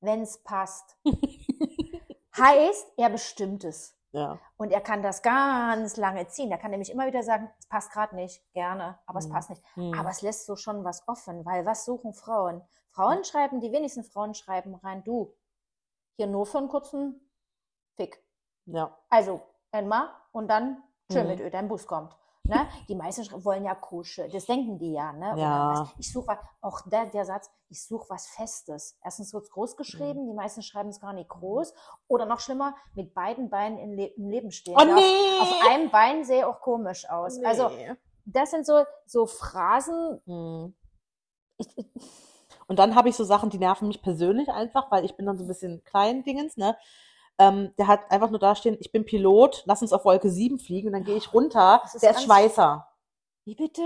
wenn 0.00 0.22
es 0.22 0.42
passt. 0.42 0.96
heißt, 2.36 2.92
er 2.96 3.10
bestimmt 3.10 3.64
es. 3.64 3.96
Ja. 4.12 4.38
Und 4.56 4.70
er 4.70 4.80
kann 4.80 5.02
das 5.02 5.22
ganz 5.22 5.96
lange 5.96 6.26
ziehen. 6.28 6.50
Er 6.50 6.58
kann 6.58 6.70
nämlich 6.70 6.90
immer 6.90 7.06
wieder 7.06 7.22
sagen, 7.22 7.50
es 7.58 7.66
passt 7.66 7.90
gerade 7.92 8.14
nicht, 8.14 8.42
gerne, 8.52 8.98
aber 9.06 9.18
es 9.18 9.26
Mhm. 9.28 9.32
passt 9.32 9.50
nicht. 9.50 9.62
Hm. 9.74 9.94
Aber 9.94 10.10
es 10.10 10.22
lässt 10.22 10.46
so 10.46 10.54
schon 10.56 10.84
was 10.84 11.06
offen, 11.08 11.44
weil 11.44 11.66
was 11.66 11.84
suchen 11.84 12.14
Frauen? 12.14 12.62
Frauen 12.90 13.24
schreiben, 13.24 13.60
die 13.60 13.72
wenigsten 13.72 14.04
Frauen 14.04 14.34
schreiben 14.34 14.74
rein, 14.76 15.02
du, 15.02 15.34
hier 16.16 16.28
nur 16.28 16.46
für 16.46 16.58
einen 16.58 16.68
kurzen 16.68 17.28
Fick. 17.96 18.22
ja. 18.66 18.96
Also 19.08 19.40
einmal 19.72 20.08
und 20.32 20.46
dann 20.48 20.82
schön 21.10 21.24
Mhm. 21.24 21.28
mit 21.30 21.40
Öl, 21.40 21.50
dein 21.50 21.66
Bus 21.68 21.86
kommt. 21.86 22.16
Ne? 22.46 22.66
Die 22.88 22.94
meisten 22.94 23.24
wollen 23.42 23.64
ja 23.64 23.74
Kuschel, 23.74 24.28
das 24.30 24.44
denken 24.44 24.78
die 24.78 24.92
ja. 24.92 25.12
Ne? 25.14 25.34
Ja. 25.40 25.70
was, 25.80 25.88
ich 25.98 26.12
suche 26.12 26.38
auch 26.60 26.82
der, 26.90 27.06
der 27.06 27.24
Satz, 27.24 27.50
ich 27.70 27.82
suche 27.86 28.04
was 28.10 28.26
Festes. 28.26 28.98
Erstens 29.02 29.32
wird 29.32 29.44
es 29.44 29.50
groß 29.50 29.76
geschrieben, 29.76 30.24
Mhm. 30.24 30.26
die 30.28 30.34
meisten 30.34 30.60
schreiben 30.62 30.90
es 30.90 31.00
gar 31.00 31.14
nicht 31.14 31.30
groß. 31.30 31.72
Oder 32.06 32.26
noch 32.26 32.40
schlimmer, 32.40 32.74
mit 32.94 33.14
beiden 33.14 33.48
Beinen 33.48 33.78
im, 33.78 33.92
Le 33.94 34.06
im 34.08 34.28
Leben 34.28 34.50
stehen. 34.50 34.76
Oh 34.78 34.84
nee! 34.84 35.40
Auf, 35.40 35.50
auf 35.52 35.70
einem 35.70 35.90
Bein 35.90 36.24
sehe 36.24 36.46
auch 36.46 36.60
komisch 36.60 37.08
aus. 37.08 37.42
Also 37.42 37.70
Nee. 37.70 37.94
das 38.26 38.50
sind 38.50 38.66
so, 38.66 38.84
so 39.06 39.24
Phrasen. 39.24 40.20
Hm. 40.26 40.74
Ich, 41.56 41.78
ich, 41.78 41.86
Und 42.66 42.78
dann 42.78 42.94
habe 42.94 43.08
ich 43.08 43.16
so 43.16 43.24
Sachen, 43.24 43.48
die 43.48 43.58
nerven 43.58 43.88
mich 43.88 44.02
persönlich 44.02 44.48
einfach, 44.50 44.90
weil 44.90 45.04
ich 45.06 45.16
bin 45.16 45.24
dann 45.24 45.38
so 45.38 45.44
ein 45.44 45.48
bisschen 45.48 45.82
klein 45.84 46.24
Dingens, 46.24 46.56
ne? 46.58 46.76
Ähm, 47.38 47.74
der 47.78 47.88
hat 47.88 48.10
einfach 48.12 48.30
nur 48.30 48.38
da 48.38 48.54
stehen, 48.54 48.76
ich 48.80 48.92
bin 48.92 49.04
Pilot, 49.04 49.62
lass 49.66 49.82
uns 49.82 49.92
auf 49.92 50.04
Wolke 50.04 50.30
7 50.30 50.58
fliegen 50.58 50.88
und 50.88 50.92
dann 50.92 51.04
gehe 51.04 51.16
ich 51.16 51.32
runter, 51.34 51.82
ist 51.84 52.00
der 52.02 52.10
ist 52.12 52.22
Schweißer. 52.22 52.86
wie 53.44 53.54
bitte? 53.56 53.82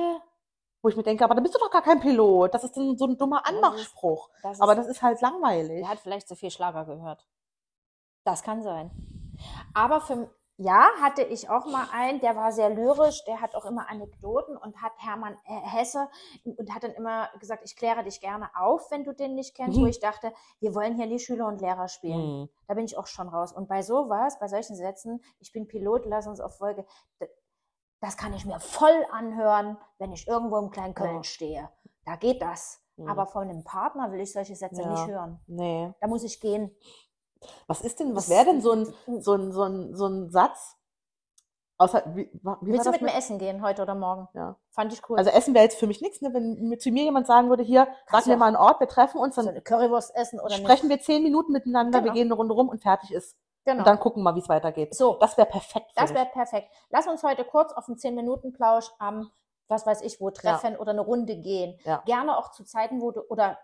Wo 0.83 0.89
ich 0.91 0.97
mir 0.97 1.03
denke, 1.03 1.25
aber 1.25 1.35
da 1.35 1.41
bist 1.41 1.55
du 1.55 1.59
doch 1.59 1.71
gar 1.71 1.83
kein 1.83 1.99
Pilot. 1.99 2.55
Das 2.55 2.63
ist 2.63 2.77
dann 2.77 2.97
so 2.97 3.07
ein 3.07 3.17
dummer 3.19 3.43
Das 3.43 3.51
ist- 3.53 3.57
Anmachspruch. 3.65 4.31
Das 4.43 4.61
Aber 4.61 4.75
das 4.77 4.87
ist 4.87 5.03
halt 5.03 5.21
langweilig. 5.21 5.83
Er 5.83 5.89
hat 5.89 5.99
vielleicht 5.99 6.29
zu 6.29 6.37
viel 6.37 6.51
Schlager 6.53 6.85
gehört. 6.85 7.27
Das 8.25 8.43
kann 8.43 8.63
sein. 8.63 8.91
Aber 9.75 10.01
für, 10.01 10.31
ja, 10.61 10.89
hatte 11.01 11.23
ich 11.23 11.49
auch 11.49 11.67
mal 11.67 11.87
einen, 11.93 12.21
der 12.21 12.35
war 12.35 12.51
sehr 12.51 12.69
lyrisch, 12.71 13.25
der 13.27 13.41
hat 13.41 13.55
auch 13.55 13.65
immer 13.65 13.89
Anekdoten 13.89 14.57
und 14.57 14.83
hat 14.83 14.93
Hermann 14.97 15.35
äh, 15.47 15.61
Hesse 15.61 16.09
und 16.45 16.75
hat 16.75 16.83
dann 16.83 16.91
immer 16.93 17.29
gesagt, 17.39 17.63
ich 17.65 17.77
kläre 17.77 18.03
dich 18.03 18.21
gerne 18.21 18.51
auf, 18.57 18.91
wenn 18.91 19.05
du 19.05 19.15
den 19.15 19.37
nicht 19.37 19.55
kennst, 19.57 19.79
Mhm. 19.79 19.83
wo 19.83 19.87
ich 19.87 20.01
dachte, 20.01 20.33
wir 20.59 20.75
wollen 20.75 20.97
hier 20.97 21.07
nie 21.07 21.21
Schüler 21.21 21.47
und 21.47 21.61
Lehrer 21.61 21.87
spielen. 21.87 22.43
Hm. 22.43 22.49
Da 22.67 22.75
bin 22.75 22.85
ich 22.85 22.99
auch 22.99 23.07
schon 23.07 23.29
raus. 23.29 23.53
Und 23.53 23.69
bei 23.69 23.83
sowas, 23.83 24.39
bei 24.41 24.49
solchen 24.49 24.75
Sätzen, 24.75 25.23
ich 25.39 25.53
bin 25.53 25.69
Pilot, 25.69 26.07
lass 26.07 26.27
uns 26.27 26.41
auf 26.41 26.57
Folge, 26.59 26.85
das 28.01 28.17
kann 28.17 28.33
ich 28.35 28.45
mir 28.45 28.59
voll 28.61 29.07
anhören, 29.13 29.79
wenn 29.99 30.13
ich 30.13 30.27
irgendwo 30.27 30.59
im 30.59 30.71
Kleinköln 30.71 31.17
Ja. 31.17 31.23
stehe. 31.25 31.69
Da 32.05 32.17
geht 32.17 32.43
das. 32.43 32.81
Hm. 32.97 33.09
Aber 33.09 33.27
von 33.27 33.49
einem 33.49 33.63
Partner 33.63 34.11
will 34.11 34.21
ich 34.21 34.33
solche 34.33 34.57
Sätze 34.57 34.83
Ja. 34.83 34.91
nicht 34.91 35.07
hören. 35.07 35.41
Nee. 35.47 35.95
Da 36.01 36.09
muss 36.09 36.25
ich 36.25 36.41
gehen. 36.41 36.75
Was 37.67 37.81
ist 37.83 38.01
denn, 38.01 38.15
was 38.17 38.29
wäre 38.29 38.45
denn 38.47 38.61
so 38.61 38.73
ein, 38.73 38.87
so 39.21 39.35
ein, 39.35 39.53
so 39.53 39.63
ein, 39.63 39.95
so 39.95 40.07
ein 40.07 40.31
Satz? 40.31 40.77
Außer, 41.81 42.03
wie, 42.17 42.29
wie 42.33 42.73
Willst 42.73 42.87
du 42.87 42.91
das 42.91 43.01
mit 43.01 43.03
mir 43.03 43.17
essen 43.17 43.39
gehen 43.39 43.63
heute 43.63 43.83
oder 43.83 43.95
morgen? 43.95 44.29
Ja. 44.35 44.57
Fand 44.71 44.93
ich 44.93 45.09
cool. 45.09 45.17
Also 45.17 45.31
Essen 45.31 45.55
wäre 45.55 45.63
jetzt 45.63 45.79
für 45.79 45.87
mich 45.87 46.01
nichts, 46.01 46.21
ne? 46.21 46.35
wenn 46.35 46.55
mir, 46.69 46.79
zu 46.79 46.91
mir 46.91 47.05
jemand 47.05 47.29
sagen 47.29 47.51
würde, 47.51 47.63
hier, 47.63 47.85
sag 47.87 48.07
Kannst 48.07 48.27
mir 48.27 48.33
du 48.33 48.39
mal 48.41 48.47
einen 48.47 48.57
Ort, 48.57 48.81
wir 48.81 48.89
treffen 48.89 49.21
uns, 49.21 49.37
so 49.37 49.43
dann 49.43 49.51
eine 49.51 49.63
Currywurst 49.63 50.13
essen 50.17 50.41
oder 50.41 50.55
sprechen 50.55 50.89
wir 50.89 51.01
zehn 51.01 51.23
Minuten 51.23 51.53
miteinander, 51.53 51.99
wir 51.99 52.03
Genau. 52.03 52.15
gehen 52.15 52.27
eine 52.27 52.35
Runde 52.35 52.55
rum 52.55 52.69
und 52.69 52.83
fertig 52.83 53.13
ist. 53.13 53.37
nicht? 53.37 53.37
Genau. 53.65 53.79
Und 53.79 53.87
dann 53.87 54.01
gucken 54.01 54.25
wir, 54.25 54.35
wie 54.35 54.41
es 54.41 54.49
weitergeht. 54.49 54.93
so, 54.95 55.19
Das 55.21 55.37
wäre 55.37 55.47
perfekt. 55.47 55.87
das 55.95 56.13
wäre 56.15 56.27
perfekt. 56.27 56.69
Lass 56.91 57.07
uns 57.07 57.23
heute 57.23 57.45
kurz 57.45 57.73
auf 57.73 57.87
einen 57.87 57.99
10-Minuten-Plausch 57.99 58.91
am, 58.99 59.31
was 59.69 59.87
weiß 59.87 60.01
ich, 60.03 60.21
wo 60.21 60.31
treffen 60.31 60.77
oder 60.77 60.91
eine 60.91 61.03
Runde 61.03 61.37
gehen. 61.37 61.79
Ja. 61.85 62.03
Gerne 62.07 62.39
auch 62.39 62.51
zu 62.51 62.65
Zeiten, 62.65 63.01
wo 63.01 63.13
du, 63.13 63.21
oder 63.29 63.57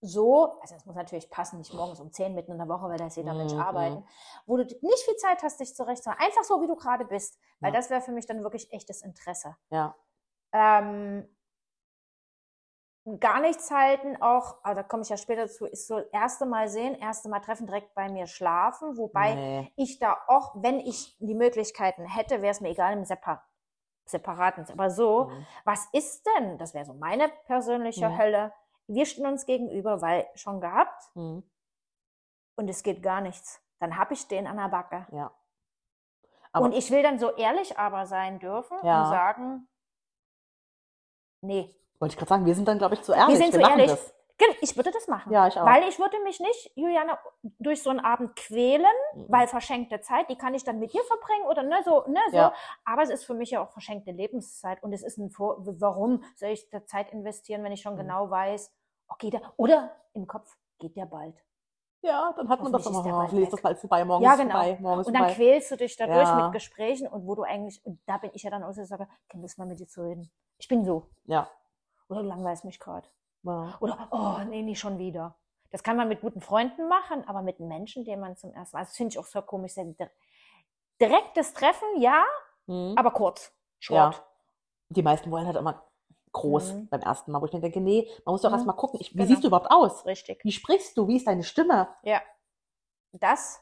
so, 0.00 0.58
also 0.60 0.74
es 0.76 0.86
muss 0.86 0.94
natürlich 0.94 1.28
passen, 1.30 1.58
nicht 1.58 1.74
morgens 1.74 2.00
um 2.00 2.12
10 2.12 2.34
mitten 2.34 2.52
in 2.52 2.58
der 2.58 2.68
Woche, 2.68 2.88
weil 2.88 2.98
da 2.98 3.06
ist 3.06 3.16
jeder 3.16 3.34
Mensch 3.34 3.52
Mhm. 3.54 3.60
arbeiten, 3.60 4.04
wo 4.46 4.56
du 4.56 4.62
nicht 4.64 5.04
viel 5.04 5.16
Zeit 5.16 5.42
hast, 5.42 5.58
dich 5.60 5.74
zurechtzumachen. 5.74 6.24
Einfach 6.24 6.44
so, 6.44 6.60
wie 6.62 6.66
du 6.66 6.76
gerade 6.76 7.04
bist. 7.04 7.38
Weil 7.60 7.72
Ja. 7.72 7.78
das 7.78 7.90
wäre 7.90 8.00
für 8.00 8.12
mich 8.12 8.26
dann 8.26 8.42
wirklich 8.42 8.72
echtes 8.72 9.02
Interesse. 9.02 9.56
Ja. 9.70 9.96
Ähm, 10.52 11.28
gar 13.20 13.40
nichts 13.40 13.70
halten, 13.70 14.20
auch, 14.20 14.58
aber 14.62 14.76
da 14.76 14.82
komme 14.82 15.02
ich 15.02 15.08
ja 15.08 15.16
später 15.16 15.48
zu, 15.48 15.66
ist 15.66 15.86
so 15.86 15.98
erste 16.12 16.46
Mal 16.46 16.68
sehen, 16.68 16.94
erste 16.94 17.28
Mal 17.28 17.40
treffen, 17.40 17.66
direkt 17.66 17.94
bei 17.94 18.08
mir 18.10 18.26
schlafen, 18.26 18.96
wobei 18.98 19.34
Nee. 19.34 19.72
ich 19.76 19.98
da 19.98 20.16
auch, 20.26 20.52
wenn 20.56 20.78
ich 20.78 21.16
die 21.18 21.34
Möglichkeiten 21.34 22.04
hätte, 22.04 22.42
wäre 22.42 22.50
es 22.52 22.60
mir 22.60 22.68
egal 22.68 22.92
im 22.92 23.04
Separ 23.04 23.44
separaten. 24.04 24.66
Aber 24.70 24.90
so, 24.90 25.24
Mhm. 25.24 25.46
was 25.64 25.86
ist 25.92 26.26
denn, 26.26 26.58
das 26.58 26.74
wäre 26.74 26.84
so 26.84 26.94
meine 26.94 27.28
persönliche 27.46 28.08
Mhm. 28.08 28.18
Hölle, 28.18 28.52
wir 28.88 29.06
stehen 29.06 29.26
uns 29.26 29.46
gegenüber, 29.46 30.00
weil 30.02 30.26
schon 30.34 30.60
gehabt 30.60 31.02
Mhm. 31.14 31.42
und 32.56 32.68
es 32.68 32.82
geht 32.82 33.02
gar 33.02 33.20
nichts. 33.20 33.62
Dann 33.78 33.96
habe 33.96 34.14
ich 34.14 34.26
den 34.26 34.46
an 34.46 34.56
der 34.56 34.68
Backe. 34.68 35.06
Ja. 35.12 35.30
Aber- 36.52 36.64
und 36.64 36.72
ich 36.72 36.90
will 36.90 37.02
dann 37.02 37.18
so 37.18 37.30
ehrlich 37.36 37.78
aber 37.78 38.06
sein 38.06 38.38
dürfen 38.40 38.76
Ja. 38.82 39.04
und 39.04 39.08
sagen, 39.10 39.68
nee. 41.42 41.74
Wollte 42.00 42.12
ich 42.14 42.18
gerade 42.18 42.28
sagen, 42.28 42.46
wir 42.46 42.54
sind 42.54 42.66
dann, 42.68 42.78
glaube 42.78 42.94
ich, 42.94 43.02
zu 43.02 43.12
ehrlich. 43.12 43.38
sind 43.38 43.52
zu 43.52 43.60
machen 43.60 43.78
ehrlich. 43.78 43.90
das. 43.90 44.14
Gen- 44.38 44.54
Ich 44.60 44.76
würde 44.76 44.92
das 44.92 45.08
machen. 45.08 45.32
Ja, 45.32 45.48
ich 45.48 45.58
auch. 45.58 45.66
Weil 45.66 45.82
ich 45.88 45.98
würde 45.98 46.16
mich 46.22 46.38
nicht, 46.38 46.70
Juliane, 46.76 47.18
durch 47.58 47.82
so 47.82 47.90
einen 47.90 47.98
Abend 47.98 48.36
quälen, 48.36 48.86
Mhm. 49.14 49.26
weil 49.28 49.48
verschenkte 49.48 50.00
Zeit, 50.00 50.30
die 50.30 50.38
kann 50.38 50.54
ich 50.54 50.62
dann 50.62 50.78
mit 50.78 50.92
dir 50.92 51.02
verbringen 51.02 51.44
oder 51.46 51.64
ne, 51.64 51.82
so, 51.84 52.04
ne, 52.06 52.20
so. 52.30 52.36
Ja. 52.36 52.54
Aber 52.84 53.02
es 53.02 53.10
ist 53.10 53.24
für 53.24 53.34
mich 53.34 53.50
ja 53.50 53.60
auch 53.60 53.72
verschenkte 53.72 54.12
Lebenszeit 54.12 54.80
und 54.84 54.92
es 54.92 55.02
ist 55.02 55.18
ein 55.18 55.30
Vor 55.30 55.56
warum 55.80 56.22
soll 56.36 56.50
ich 56.50 56.70
da 56.70 56.84
Zeit 56.86 57.10
investieren, 57.12 57.64
wenn 57.64 57.72
ich 57.72 57.82
schon 57.82 57.94
Mhm. 57.94 57.98
genau 57.98 58.30
weiß, 58.30 58.72
okay, 59.08 59.30
da, 59.30 59.40
oder 59.56 59.90
im 60.12 60.26
Kopf 60.26 60.56
geht 60.78 60.96
der 60.96 61.06
bald. 61.06 61.34
Ja, 62.00 62.32
dann 62.36 62.48
hat 62.48 62.62
man 62.62 62.72
das 62.72 62.86
immer. 62.86 63.04
Oh, 63.04 63.10
hoffentlich 63.22 63.44
ist 63.46 63.52
das 63.52 63.60
bald 63.62 63.78
vorbei. 63.78 64.04
Morgen 64.04 64.22
Ja, 64.22 64.36
genau. 64.36 64.52
vorbei. 64.52 64.78
Morgen 64.80 64.98
Und 65.04 65.06
dann 65.12 65.16
vorbei. 65.24 65.34
quälst 65.34 65.70
du 65.72 65.76
dich 65.76 65.96
dadurch 65.96 66.28
Ja. 66.28 66.44
mit 66.44 66.52
Gesprächen 66.52 67.08
und 67.08 67.26
wo 67.26 67.34
du 67.34 67.42
eigentlich, 67.42 67.84
und 67.84 68.00
da 68.06 68.18
bin 68.18 68.30
ich 68.34 68.44
ja 68.44 68.50
dann 68.50 68.62
auch 68.62 68.72
so, 68.72 68.84
sage, 68.84 69.08
keine 69.28 69.42
Lust 69.42 69.58
mehr 69.58 69.66
mit 69.66 69.80
dir 69.80 69.88
zu 69.88 70.02
reden. 70.02 70.30
Ich 70.58 70.68
bin 70.68 70.84
so. 70.84 71.08
Ja. 71.24 71.50
Oder 72.08 72.22
du 72.22 72.28
langweilst 72.28 72.64
mich 72.64 72.78
gerade. 72.78 73.08
ja. 73.42 73.76
Oder, 73.80 74.08
oh, 74.12 74.38
nee, 74.48 74.62
nicht 74.62 74.78
schon 74.78 74.98
wieder. 74.98 75.34
Das 75.70 75.82
kann 75.82 75.96
man 75.96 76.08
mit 76.08 76.20
guten 76.20 76.40
Freunden 76.40 76.88
machen, 76.88 77.26
aber 77.28 77.42
mit 77.42 77.58
Menschen, 77.60 78.04
den 78.04 78.20
man 78.20 78.36
zum 78.36 78.52
ersten 78.54 78.76
Mal, 78.76 78.84
das 78.84 78.96
finde 78.96 79.10
ich 79.12 79.18
auch 79.18 79.26
so 79.26 79.42
komisch. 79.42 79.74
Direktes 81.00 81.52
Treffen, 81.52 81.88
ja, 82.00 82.24
Mhm. 82.66 82.94
aber 82.96 83.10
kurz. 83.10 83.52
Ja. 83.80 84.12
Short. 84.12 84.24
Die 84.90 85.02
meisten 85.02 85.30
wollen 85.30 85.46
halt 85.46 85.56
immer 85.56 85.82
groß 86.38 86.72
Mhm. 86.74 86.88
beim 86.88 87.00
ersten 87.02 87.32
Mal, 87.32 87.40
wo 87.42 87.46
ich 87.46 87.52
mir 87.52 87.60
denke, 87.60 87.80
nee, 87.80 88.08
man 88.24 88.32
muss 88.32 88.42
doch 88.42 88.50
Mhm. 88.50 88.54
erst 88.56 88.66
mal 88.66 88.72
gucken, 88.74 88.98
ich, 89.00 89.12
wie 89.12 89.18
Genau. 89.18 89.28
siehst 89.28 89.42
du 89.44 89.48
überhaupt 89.48 89.70
aus? 89.70 90.04
Richtig. 90.06 90.44
Wie 90.44 90.52
sprichst 90.52 90.96
du? 90.96 91.06
Wie 91.08 91.16
ist 91.16 91.26
deine 91.26 91.42
Stimme? 91.44 91.88
Ja. 92.02 92.22
Das, 93.12 93.60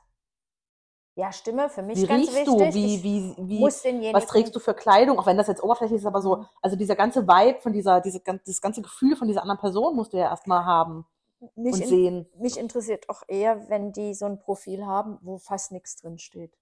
ja, 1.15 1.33
Stimme 1.33 1.71
für 1.71 1.83
mich 1.83 1.97
Wie 1.99 2.07
ganz 2.07 2.29
riechst 2.29 2.47
wichtig. 2.47 2.75
du? 2.75 2.75
Wie, 2.75 3.03
wie, 3.03 3.35
wie, 3.39 4.13
was 4.13 4.27
trägst 4.27 4.55
du 4.55 4.61
für 4.61 4.75
Kleidung? 4.75 5.19
Auch 5.19 5.27
wenn 5.27 5.39
das 5.39 5.47
jetzt 5.47 5.63
oberflächlich 5.63 6.01
ist, 6.01 6.07
aber 6.07 6.21
so, 6.21 6.37
Mhm. 6.37 6.47
also 6.63 6.77
dieser 6.77 6.95
ganze 6.97 7.27
Vibe 7.27 7.61
von 7.61 7.73
dieser, 7.73 8.01
diese, 8.01 8.21
das 8.21 8.61
ganze 8.61 8.83
Gefühl 8.83 9.17
von 9.17 9.27
dieser 9.29 9.41
anderen 9.43 9.61
Person 9.61 9.97
musst 9.97 10.13
du 10.13 10.19
ja 10.19 10.25
erstmal 10.29 10.65
haben 10.67 11.07
mich, 11.55 11.75
und 11.75 11.81
in, 11.83 11.89
sehen. 11.89 12.31
mich 12.39 12.59
interessiert 12.59 13.09
auch 13.09 13.23
eher, 13.29 13.69
wenn 13.71 13.93
die 13.93 14.15
so 14.15 14.27
ein 14.27 14.39
Profil 14.39 14.85
haben, 14.87 15.19
wo 15.23 15.39
fast 15.39 15.73
nichts 15.73 15.97
drin 15.97 16.19
steht. 16.19 16.57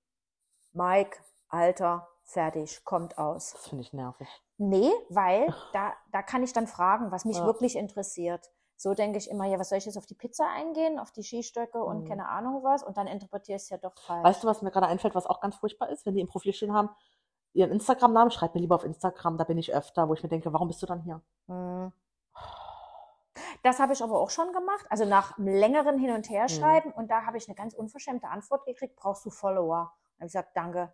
Mike, 0.73 1.19
Alter, 1.49 2.09
fertig, 2.25 2.85
kommt 2.85 3.19
aus. 3.19 3.53
Das 3.53 3.67
finde 3.69 3.83
ich 3.83 3.93
nervig. 3.93 4.29
Nee, 4.59 4.91
weil 5.11 5.47
da, 5.73 5.93
da 6.13 6.23
kann 6.23 6.43
ich 6.43 6.53
dann 6.53 6.67
fragen, 6.67 7.11
was 7.11 7.25
mich 7.25 7.39
Ja. 7.39 7.45
wirklich 7.47 7.77
interessiert. 7.77 8.51
So 8.77 8.93
denke 8.93 9.19
ich 9.19 9.31
immer, 9.31 9.45
ja, 9.47 9.59
was 9.59 9.69
soll 9.69 9.79
ich 9.79 9.87
jetzt 9.87 9.97
auf 9.97 10.07
die 10.07 10.15
Pizza 10.17 10.47
eingehen, 10.49 10.99
auf 10.99 11.13
die 11.13 11.23
Skistöcke 11.23 11.83
und 11.83 12.05
Mhm. 12.05 12.09
keine 12.09 12.29
Ahnung 12.29 12.63
was 12.65 12.83
und 12.83 12.97
dann 12.97 13.07
interpretiere 13.07 13.57
ich 13.57 13.63
es 13.63 13.69
ja 13.71 13.79
doch 13.79 13.97
falsch. 13.99 14.25
Weißt 14.25 14.43
du, 14.43 14.49
was 14.49 14.63
mir 14.63 14.71
gerade 14.73 14.89
einfällt, 14.89 15.15
was 15.15 15.27
auch 15.27 15.41
ganz 15.41 15.57
furchtbar 15.57 15.91
ist, 15.91 16.05
wenn 16.07 16.15
die 16.15 16.21
im 16.21 16.29
Profil 16.29 16.53
stehen 16.53 16.73
haben, 16.75 16.91
ihren 17.53 17.71
Instagram-Namen, 17.71 18.33
schreib 18.33 18.53
mir 18.55 18.61
lieber 18.61 18.75
auf 18.75 18.85
Instagram, 18.85 19.39
da 19.39 19.45
bin 19.45 19.59
ich 19.59 19.73
öfter, 19.73 20.09
wo 20.09 20.15
ich 20.15 20.23
mir 20.25 20.29
denke, 20.29 20.53
warum 20.53 20.67
bist 20.69 20.83
du 20.83 20.87
dann 20.87 21.03
hier? 21.03 21.23
Hm. 21.47 21.93
Das 23.63 23.79
habe 23.79 23.93
ich 23.93 24.03
aber 24.03 24.19
auch 24.21 24.31
schon 24.31 24.53
gemacht, 24.53 24.85
also 24.91 25.05
nach 25.05 25.39
einem 25.39 25.49
längeren 25.49 25.97
Hin- 25.99 26.15
und 26.15 26.29
Mhm. 26.29 26.35
Herschreiben 26.35 26.93
und 26.93 27.11
da 27.11 27.25
habe 27.27 27.37
ich 27.39 27.49
eine 27.49 27.55
ganz 27.55 27.75
unverschämte 27.75 28.29
Antwort 28.29 28.65
gekriegt, 28.67 28.97
brauchst 28.97 29.25
du 29.25 29.31
Follower? 29.31 29.93
Habe 30.17 30.27
ich 30.27 30.33
gesagt, 30.33 30.51
danke. 30.57 30.93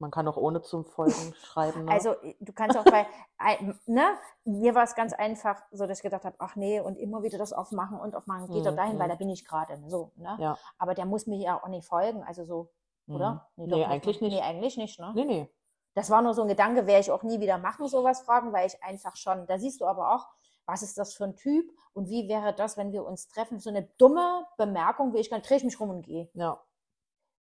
Man 0.00 0.10
kann 0.10 0.28
auch 0.28 0.36
ohne 0.36 0.62
zum 0.62 0.84
Folgen 0.84 1.34
schreiben. 1.42 1.84
Ne? 1.84 1.92
Also 1.92 2.14
du 2.40 2.52
kannst 2.52 2.76
auch 2.76 2.84
bei, 2.84 3.06
ne, 3.86 4.16
mir 4.44 4.74
war 4.74 4.84
es 4.84 4.94
ganz 4.94 5.12
einfach, 5.12 5.62
so 5.72 5.86
dass 5.86 5.98
ich 5.98 6.02
gedacht 6.02 6.24
habe, 6.24 6.36
ach 6.38 6.54
nee, 6.54 6.80
und 6.80 6.96
immer 6.96 7.22
wieder 7.22 7.38
das 7.38 7.52
aufmachen 7.52 7.98
und 7.98 8.14
aufmachen, 8.14 8.48
geht 8.52 8.64
doch 8.64 8.72
Mhm, 8.72 8.76
dahin, 8.76 8.98
weil 8.98 9.06
mhm. 9.06 9.10
da 9.12 9.16
bin 9.16 9.28
ich 9.28 9.44
gerade, 9.44 9.80
so, 9.88 10.12
ne? 10.16 10.36
Ja. 10.38 10.58
Aber 10.78 10.94
der 10.94 11.04
muss 11.04 11.26
mir 11.26 11.38
ja 11.38 11.60
auch 11.60 11.68
nicht 11.68 11.86
folgen, 11.86 12.22
also 12.22 12.44
so, 12.44 12.70
oder? 13.08 13.48
Mhm. 13.56 13.68
doch 13.70 13.76
Nee, 13.76 13.84
eigentlich 13.86 14.20
ne? 14.20 14.28
nicht. 14.28 14.36
Nee, 14.36 14.42
eigentlich 14.42 14.76
nicht, 14.76 15.00
ne? 15.00 15.12
Nee, 15.14 15.24
nee. 15.24 15.48
Das 15.94 16.10
war 16.10 16.22
nur 16.22 16.34
so 16.34 16.42
ein 16.42 16.48
Gedanke, 16.48 16.86
werde 16.86 17.00
ich 17.00 17.10
auch 17.10 17.24
nie 17.24 17.40
wieder 17.40 17.58
machen, 17.58 17.88
sowas 17.88 18.20
fragen, 18.20 18.52
weil 18.52 18.68
ich 18.68 18.82
einfach 18.84 19.16
schon, 19.16 19.46
da 19.46 19.58
siehst 19.58 19.80
du 19.80 19.86
aber 19.86 20.14
auch, 20.14 20.28
was 20.64 20.82
ist 20.82 20.96
das 20.98 21.14
für 21.14 21.24
ein 21.24 21.34
Typ 21.34 21.68
und 21.92 22.08
wie 22.08 22.28
wäre 22.28 22.54
das, 22.54 22.76
wenn 22.76 22.92
wir 22.92 23.04
uns 23.04 23.26
treffen? 23.26 23.58
So 23.58 23.70
eine 23.70 23.82
dumme 23.98 24.46
Bemerkung, 24.58 25.12
wie 25.12 25.18
ich 25.18 25.30
kann, 25.30 25.42
drehe 25.42 25.56
ich 25.56 25.64
mich 25.64 25.80
rum 25.80 25.90
und 25.90 26.02
gehe. 26.02 26.28
Ja. 26.34 26.62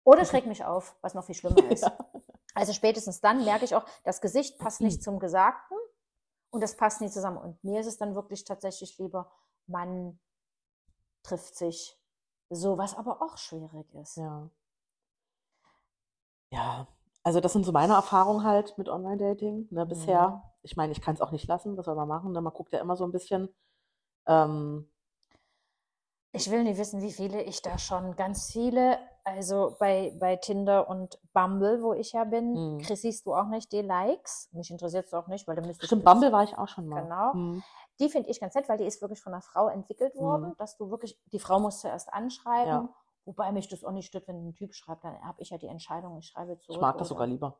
Oder 0.04 0.26
schreck 0.26 0.46
mich 0.48 0.66
auf, 0.66 0.96
was 1.02 1.14
noch 1.14 1.26
viel 1.26 1.36
schlimmer 1.36 1.70
ist. 1.70 1.84
Ja. 1.84 1.98
Also 2.58 2.74
spätestens 2.74 3.22
dann 3.22 3.46
merke 3.46 3.66
ich 3.66 3.76
auch, 3.76 3.86
das 4.04 4.20
Gesicht 4.20 4.58
passt 4.58 4.82
nicht 4.82 5.04
zum 5.04 5.20
Gesagten 5.20 5.78
und 6.50 6.62
das 6.62 6.76
passt 6.76 7.02
nicht 7.02 7.14
zusammen. 7.14 7.38
Und 7.38 7.64
mir 7.64 7.80
ist 7.80 7.86
es 7.86 7.98
dann 7.98 8.16
wirklich 8.16 8.46
tatsächlich 8.46 8.98
lieber, 8.98 9.32
man 9.68 10.20
trifft 11.22 11.56
sich. 11.56 12.00
So, 12.50 12.78
was 12.80 12.96
aber 12.96 13.22
auch 13.22 13.38
schwierig 13.38 13.94
ist. 13.94 14.18
Ja. 14.18 14.50
Ja, 16.52 16.88
also 17.24 17.42
das 17.42 17.54
sind 17.54 17.64
so 17.64 17.72
meine 17.72 17.94
Erfahrungen 17.94 18.44
halt 18.44 18.76
mit 18.78 18.90
Online-Dating, 18.90 19.68
ne, 19.70 19.86
bisher. 19.86 20.30
Mhm. 20.30 20.42
Ich 20.64 20.76
meine, 20.78 20.94
ich 20.94 21.02
kann 21.02 21.14
es 21.14 21.22
auch 21.22 21.32
nicht 21.32 21.48
lassen, 21.48 21.78
was 21.78 21.86
soll 21.86 21.96
man 21.96 22.08
machen? 22.08 22.32
Ne? 22.32 22.42
Man 22.42 22.54
guckt 22.54 22.74
ja 22.74 22.80
immer 22.80 22.96
so 22.96 23.04
ein 23.04 23.12
bisschen. 23.12 23.54
Ähm, 24.26 24.90
Ich 26.32 26.50
will 26.50 26.64
nicht 26.64 26.78
wissen, 26.80 27.02
wie 27.02 27.12
viele 27.12 27.44
ich 27.44 27.62
da 27.62 27.78
schon, 27.78 28.16
ganz 28.16 28.52
viele, 28.52 28.98
also 29.28 29.76
bei, 29.80 30.16
bei 30.20 30.38
Tinder 30.38 30.90
und 30.90 31.20
Bumble, 31.34 31.82
wo 31.84 31.94
ich 31.94 32.14
ja 32.14 32.24
bin, 32.24 32.54
Mhm. 32.76 32.78
kriegst 32.80 33.02
siehst 33.04 33.26
du 33.26 33.36
auch 33.36 33.48
nicht 33.48 33.72
die 33.72 33.82
Likes. 33.82 34.50
Mich 34.54 34.72
interessiert 34.72 35.06
es 35.06 35.14
auch 35.14 35.28
nicht, 35.28 35.48
weil 35.48 35.56
da 35.56 35.62
müsste 35.66 35.86
stimmt, 35.86 36.06
Bumble 36.06 36.32
war 36.32 36.44
ich 36.44 36.58
auch 36.58 36.68
schon 36.68 36.88
mal. 36.88 37.04
Genau. 37.04 37.34
Hm. 37.34 37.64
Die 38.00 38.10
finde 38.10 38.30
ich 38.30 38.40
ganz 38.40 38.56
nett, 38.56 38.70
weil 38.70 38.78
die 38.78 38.86
ist 38.86 39.02
wirklich 39.02 39.22
von 39.22 39.34
einer 39.34 39.42
Frau 39.42 39.68
entwickelt 39.68 40.16
worden, 40.16 40.50
Mhm. 40.50 40.58
dass 40.58 40.78
du 40.78 40.90
wirklich, 40.90 41.20
die 41.32 41.40
Frau 41.40 41.60
muss 41.60 41.82
zuerst 41.82 42.12
anschreiben, 42.14 42.68
Ja. 42.72 42.90
wobei 43.26 43.52
mich 43.52 43.68
das 43.68 43.84
auch 43.84 43.92
nicht 43.92 44.08
stört, 44.08 44.28
wenn 44.28 44.48
ein 44.48 44.54
Typ 44.54 44.74
schreibt, 44.74 45.04
dann 45.04 45.20
habe 45.24 45.42
ich 45.42 45.50
ja 45.50 45.58
die 45.58 45.68
Entscheidung, 45.68 46.18
ich 46.18 46.28
schreibe 46.28 46.58
zurück. 46.60 46.76
Ich 46.78 46.82
mag 46.82 46.98
das 46.98 47.08
oder- 47.12 47.16
sogar 47.16 47.28
lieber. 47.28 47.58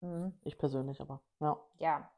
Mhm. 0.00 0.36
Ich 0.42 0.58
persönlich, 0.58 1.00
aber 1.00 1.20
ja. 1.40 1.56
Ja. 1.78 2.10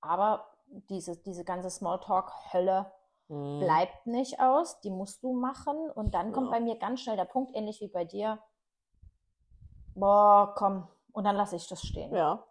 Aber 0.00 0.46
diese, 0.90 1.16
diese 1.16 1.44
ganze 1.44 1.70
Smalltalk-Hölle 1.70 2.90
Hm. 3.28 3.60
bleibt 3.60 4.06
nicht 4.06 4.40
aus, 4.40 4.80
die 4.80 4.90
musst 4.90 5.22
du 5.22 5.32
machen 5.34 5.90
und 5.90 6.14
dann 6.14 6.32
kommt 6.32 6.46
Ja. 6.46 6.52
bei 6.52 6.60
mir 6.60 6.78
ganz 6.78 7.00
schnell 7.00 7.16
der 7.16 7.26
Punkt, 7.26 7.54
ähnlich 7.54 7.80
wie 7.80 7.88
bei 7.88 8.04
dir, 8.04 8.38
boah, 9.94 10.54
komm, 10.56 10.88
und 11.12 11.24
dann 11.24 11.36
lasse 11.36 11.56
ich 11.56 11.66
das 11.68 11.82
stehen. 11.82 12.14
Ja. 12.14 12.44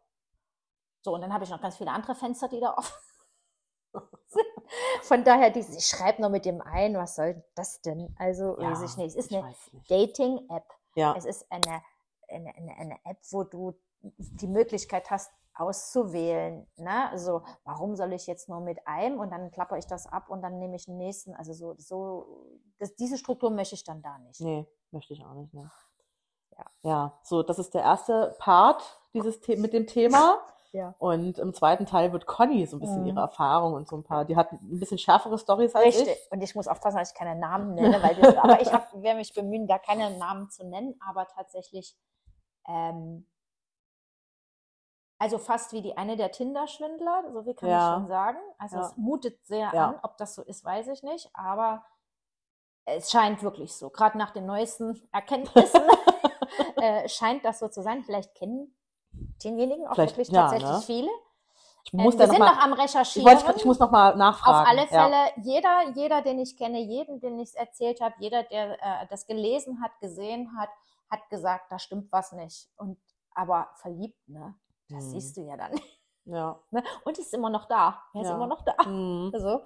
So, 1.01 1.13
und 1.13 1.21
dann 1.21 1.33
habe 1.33 1.43
ich 1.43 1.49
noch 1.49 1.61
ganz 1.61 1.77
viele 1.77 1.91
andere 1.91 2.15
Fenster, 2.15 2.47
die 2.47 2.59
da 2.59 2.75
offen 2.77 3.01
sind. 4.27 4.45
Von 5.03 5.23
daher, 5.23 5.49
die, 5.51 5.61
ich 5.61 5.87
schreibe 5.87 6.21
nur 6.21 6.29
mit 6.29 6.45
dem 6.45 6.61
ein, 6.61 6.95
was 6.95 7.15
soll 7.15 7.43
das 7.55 7.81
denn? 7.81 8.13
Also, 8.19 8.59
ja. 8.59 8.71
weiß 8.71 8.81
ich 8.83 8.97
nicht. 8.97 9.15
Es 9.15 9.25
ist 9.25 9.33
eine. 9.33 9.55
Dating-App. 9.87 10.65
Ja. 10.95 11.15
Es 11.15 11.25
ist 11.25 11.49
eine, 11.51 11.81
eine, 12.27 12.53
eine, 12.55 12.75
eine 12.77 12.99
App, 13.05 13.19
wo 13.31 13.43
du 13.43 13.73
die 14.01 14.47
Möglichkeit 14.47 15.09
hast, 15.09 15.31
auszuwählen. 15.59 16.67
Ne? 16.77 17.09
Also, 17.09 17.41
warum 17.63 17.95
soll 17.95 18.13
ich 18.13 18.27
jetzt 18.27 18.49
nur 18.49 18.59
mit 18.59 18.79
einem 18.87 19.19
und 19.19 19.31
dann 19.31 19.51
klapper 19.51 19.77
ich 19.77 19.87
das 19.87 20.07
ab 20.07 20.29
und 20.29 20.41
dann 20.41 20.59
nehme 20.59 20.75
ich 20.75 20.85
den 20.85 20.97
nächsten? 20.97 21.33
Also, 21.35 21.53
so, 21.53 21.75
so 21.77 22.49
das, 22.79 22.95
diese 22.95 23.17
Struktur 23.17 23.49
möchte 23.49 23.75
ich 23.75 23.83
dann 23.83 24.01
da 24.01 24.17
nicht. 24.19 24.39
Nee, 24.41 24.67
möchte 24.91 25.13
ich 25.13 25.23
auch 25.25 25.33
nicht. 25.33 25.53
Ne? 25.53 25.69
Ja. 26.57 26.65
Ja, 26.81 27.19
so, 27.23 27.43
das 27.43 27.59
ist 27.59 27.73
der 27.73 27.83
erste 27.83 28.35
Part 28.39 28.83
dieses 29.13 29.39
The 29.43 29.55
mit 29.57 29.73
dem 29.73 29.87
Thema. 29.87 30.39
Ja. 30.73 30.93
Und 30.99 31.39
im 31.39 31.53
zweiten 31.53 31.85
Teil 31.85 32.11
wird 32.11 32.27
Conny 32.27 32.65
so 32.67 32.75
ein 32.75 32.81
bisschen 32.81 33.01
Mhm. 33.01 33.07
ihre 33.07 33.21
Erfahrung 33.21 33.73
und 33.73 33.87
so 33.87 33.95
ein 33.95 34.03
paar, 34.03 34.25
die 34.25 34.35
hat 34.35 34.51
ein 34.51 34.79
bisschen 34.79 34.97
schärfere 34.97 35.39
Stories 35.39 35.73
als 35.73 35.85
Richtig. 35.85 36.09
ich. 36.09 36.31
Und 36.31 36.41
ich 36.41 36.55
muss 36.55 36.67
aufpassen, 36.67 36.97
dass 36.97 37.13
ich 37.13 37.17
keine 37.17 37.39
Namen 37.39 37.73
nenne, 37.75 38.03
weil 38.03 38.13
das, 38.15 38.35
aber 38.35 38.61
ich 38.61 38.71
hab, 38.71 38.93
werde 39.01 39.17
mich 39.17 39.33
bemühen, 39.33 39.65
da 39.65 39.79
keine 39.79 40.17
Namen 40.17 40.49
zu 40.49 40.67
nennen, 40.67 40.99
aber 41.07 41.25
tatsächlich, 41.33 41.95
ähm, 42.67 43.25
also 45.19 45.37
fast 45.37 45.73
wie 45.73 45.81
die 45.81 45.97
eine 45.97 46.15
der 46.15 46.31
Tinder-Schwindler, 46.31 47.31
so 47.31 47.43
viel 47.43 47.53
kann 47.55 47.69
Ja. 47.69 47.77
ich 47.93 47.93
schon 47.99 48.07
sagen. 48.07 48.37
Also 48.57 48.77
Ja. 48.77 48.81
es 48.87 48.97
mutet 48.97 49.45
sehr 49.45 49.71
Ja. 49.73 49.87
an, 49.89 49.99
ob 50.03 50.17
das 50.17 50.35
so 50.35 50.43
ist, 50.43 50.63
weiß 50.63 50.87
ich 50.89 51.03
nicht, 51.03 51.29
aber 51.33 51.83
es 52.85 53.11
scheint 53.11 53.41
wirklich 53.43 53.73
so. 53.75 53.89
Gerade 53.89 54.17
nach 54.17 54.31
den 54.31 54.45
neuesten 54.45 55.01
Erkenntnissen 55.11 55.81
äh, 56.77 57.07
scheint 57.09 57.43
das 57.45 57.59
so 57.59 57.67
zu 57.67 57.81
sein. 57.81 58.03
Vielleicht 58.03 58.33
kennen 58.35 58.75
denjenigen 59.43 59.87
auch 59.87 59.95
Vielleicht, 59.95 60.17
wirklich 60.17 60.29
tatsächlich 60.35 60.69
ne? 60.71 60.81
viele. 60.81 61.09
Ich 61.83 61.93
Ähm, 61.93 62.01
muss 62.01 62.13
wir 62.15 62.19
da 62.19 62.25
noch 62.27 62.31
sind 62.33 62.39
mal, 62.39 62.51
noch 62.55 62.63
am 62.63 62.73
ich, 62.73 62.79
Recherchieren. 62.79 63.25
wollte, 63.45 63.57
ich 63.57 63.65
muss 63.65 63.79
noch 63.79 63.91
mal 63.91 64.15
nachfragen. 64.15 64.57
Auf 64.59 64.67
alle. 64.67 64.87
Fälle, 64.87 65.31
jeder, 65.43 65.89
jeder, 65.95 66.21
den 66.21 66.39
ich 66.39 66.55
kenne, 66.57 66.79
jeden, 66.79 67.19
den 67.19 67.39
ich 67.39 67.49
es 67.49 67.55
erzählt 67.55 68.01
habe, 68.01 68.15
jeder, 68.19 68.43
der 68.43 68.73
äh, 69.03 69.07
das 69.09 69.25
gelesen 69.25 69.81
hat, 69.81 69.91
gesehen 69.99 70.55
hat, 70.57 70.69
hat 71.09 71.29
gesagt, 71.29 71.71
da 71.71 71.79
stimmt 71.79 72.11
was 72.11 72.31
nicht. 72.33 72.69
Und 72.77 72.99
aber 73.31 73.69
verliebt, 73.75 74.27
ne? 74.27 74.53
Das 74.89 75.03
Hm. 75.03 75.09
siehst 75.11 75.37
du 75.37 75.41
ja 75.41 75.57
dann. 75.57 75.71
Ja. 76.25 76.59
Ne? 76.71 76.83
Und 77.05 77.17
ist 77.17 77.33
immer 77.33 77.49
noch 77.49 77.65
da. 77.65 78.01
Er 78.13 78.21
ist 78.21 78.27
Ja. 78.27 78.35
immer 78.35 78.47
noch 78.47 78.61
da. 78.63 78.75
Mhm. 78.85 79.31
So. 79.37 79.61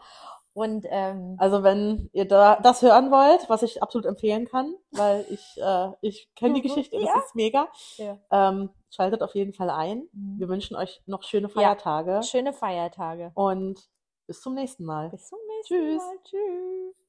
Und 0.53 0.85
ähm, 0.89 1.35
Also 1.39 1.63
wenn 1.63 2.09
ihr 2.13 2.27
da 2.27 2.57
das 2.57 2.81
hören 2.81 3.09
wollt, 3.09 3.49
was 3.49 3.63
ich 3.63 3.81
absolut 3.81 4.05
empfehlen 4.05 4.45
kann, 4.47 4.75
weil 4.91 5.25
ich, 5.29 5.57
äh, 5.61 5.91
ich 6.01 6.29
kenne 6.35 6.55
die 6.55 6.59
Mhm, 6.61 6.63
Geschichte, 6.67 6.97
ja. 6.97 7.13
das 7.15 7.25
ist 7.27 7.35
mega. 7.35 7.67
Ja. 7.97 8.17
Ähm, 8.31 8.69
schaltet 8.89 9.23
auf 9.23 9.33
jeden 9.33 9.53
Fall 9.53 9.69
ein. 9.69 10.07
Wir 10.37 10.49
wünschen 10.49 10.75
euch 10.75 11.01
noch 11.05 11.23
schöne 11.23 11.47
Feiertage 11.49 12.21
schöne 12.23 12.51
Feiertage. 12.53 13.31
und 13.33 13.79
bis 14.27 14.41
zum 14.41 14.53
nächsten 14.53 14.83
Mal. 14.85 15.09
Bis 15.09 15.27
zum 15.29 15.39
nächsten 15.47 15.73
Tschüss. 15.73 16.03
Mal. 16.03 16.17
Tschüss. 16.25 17.00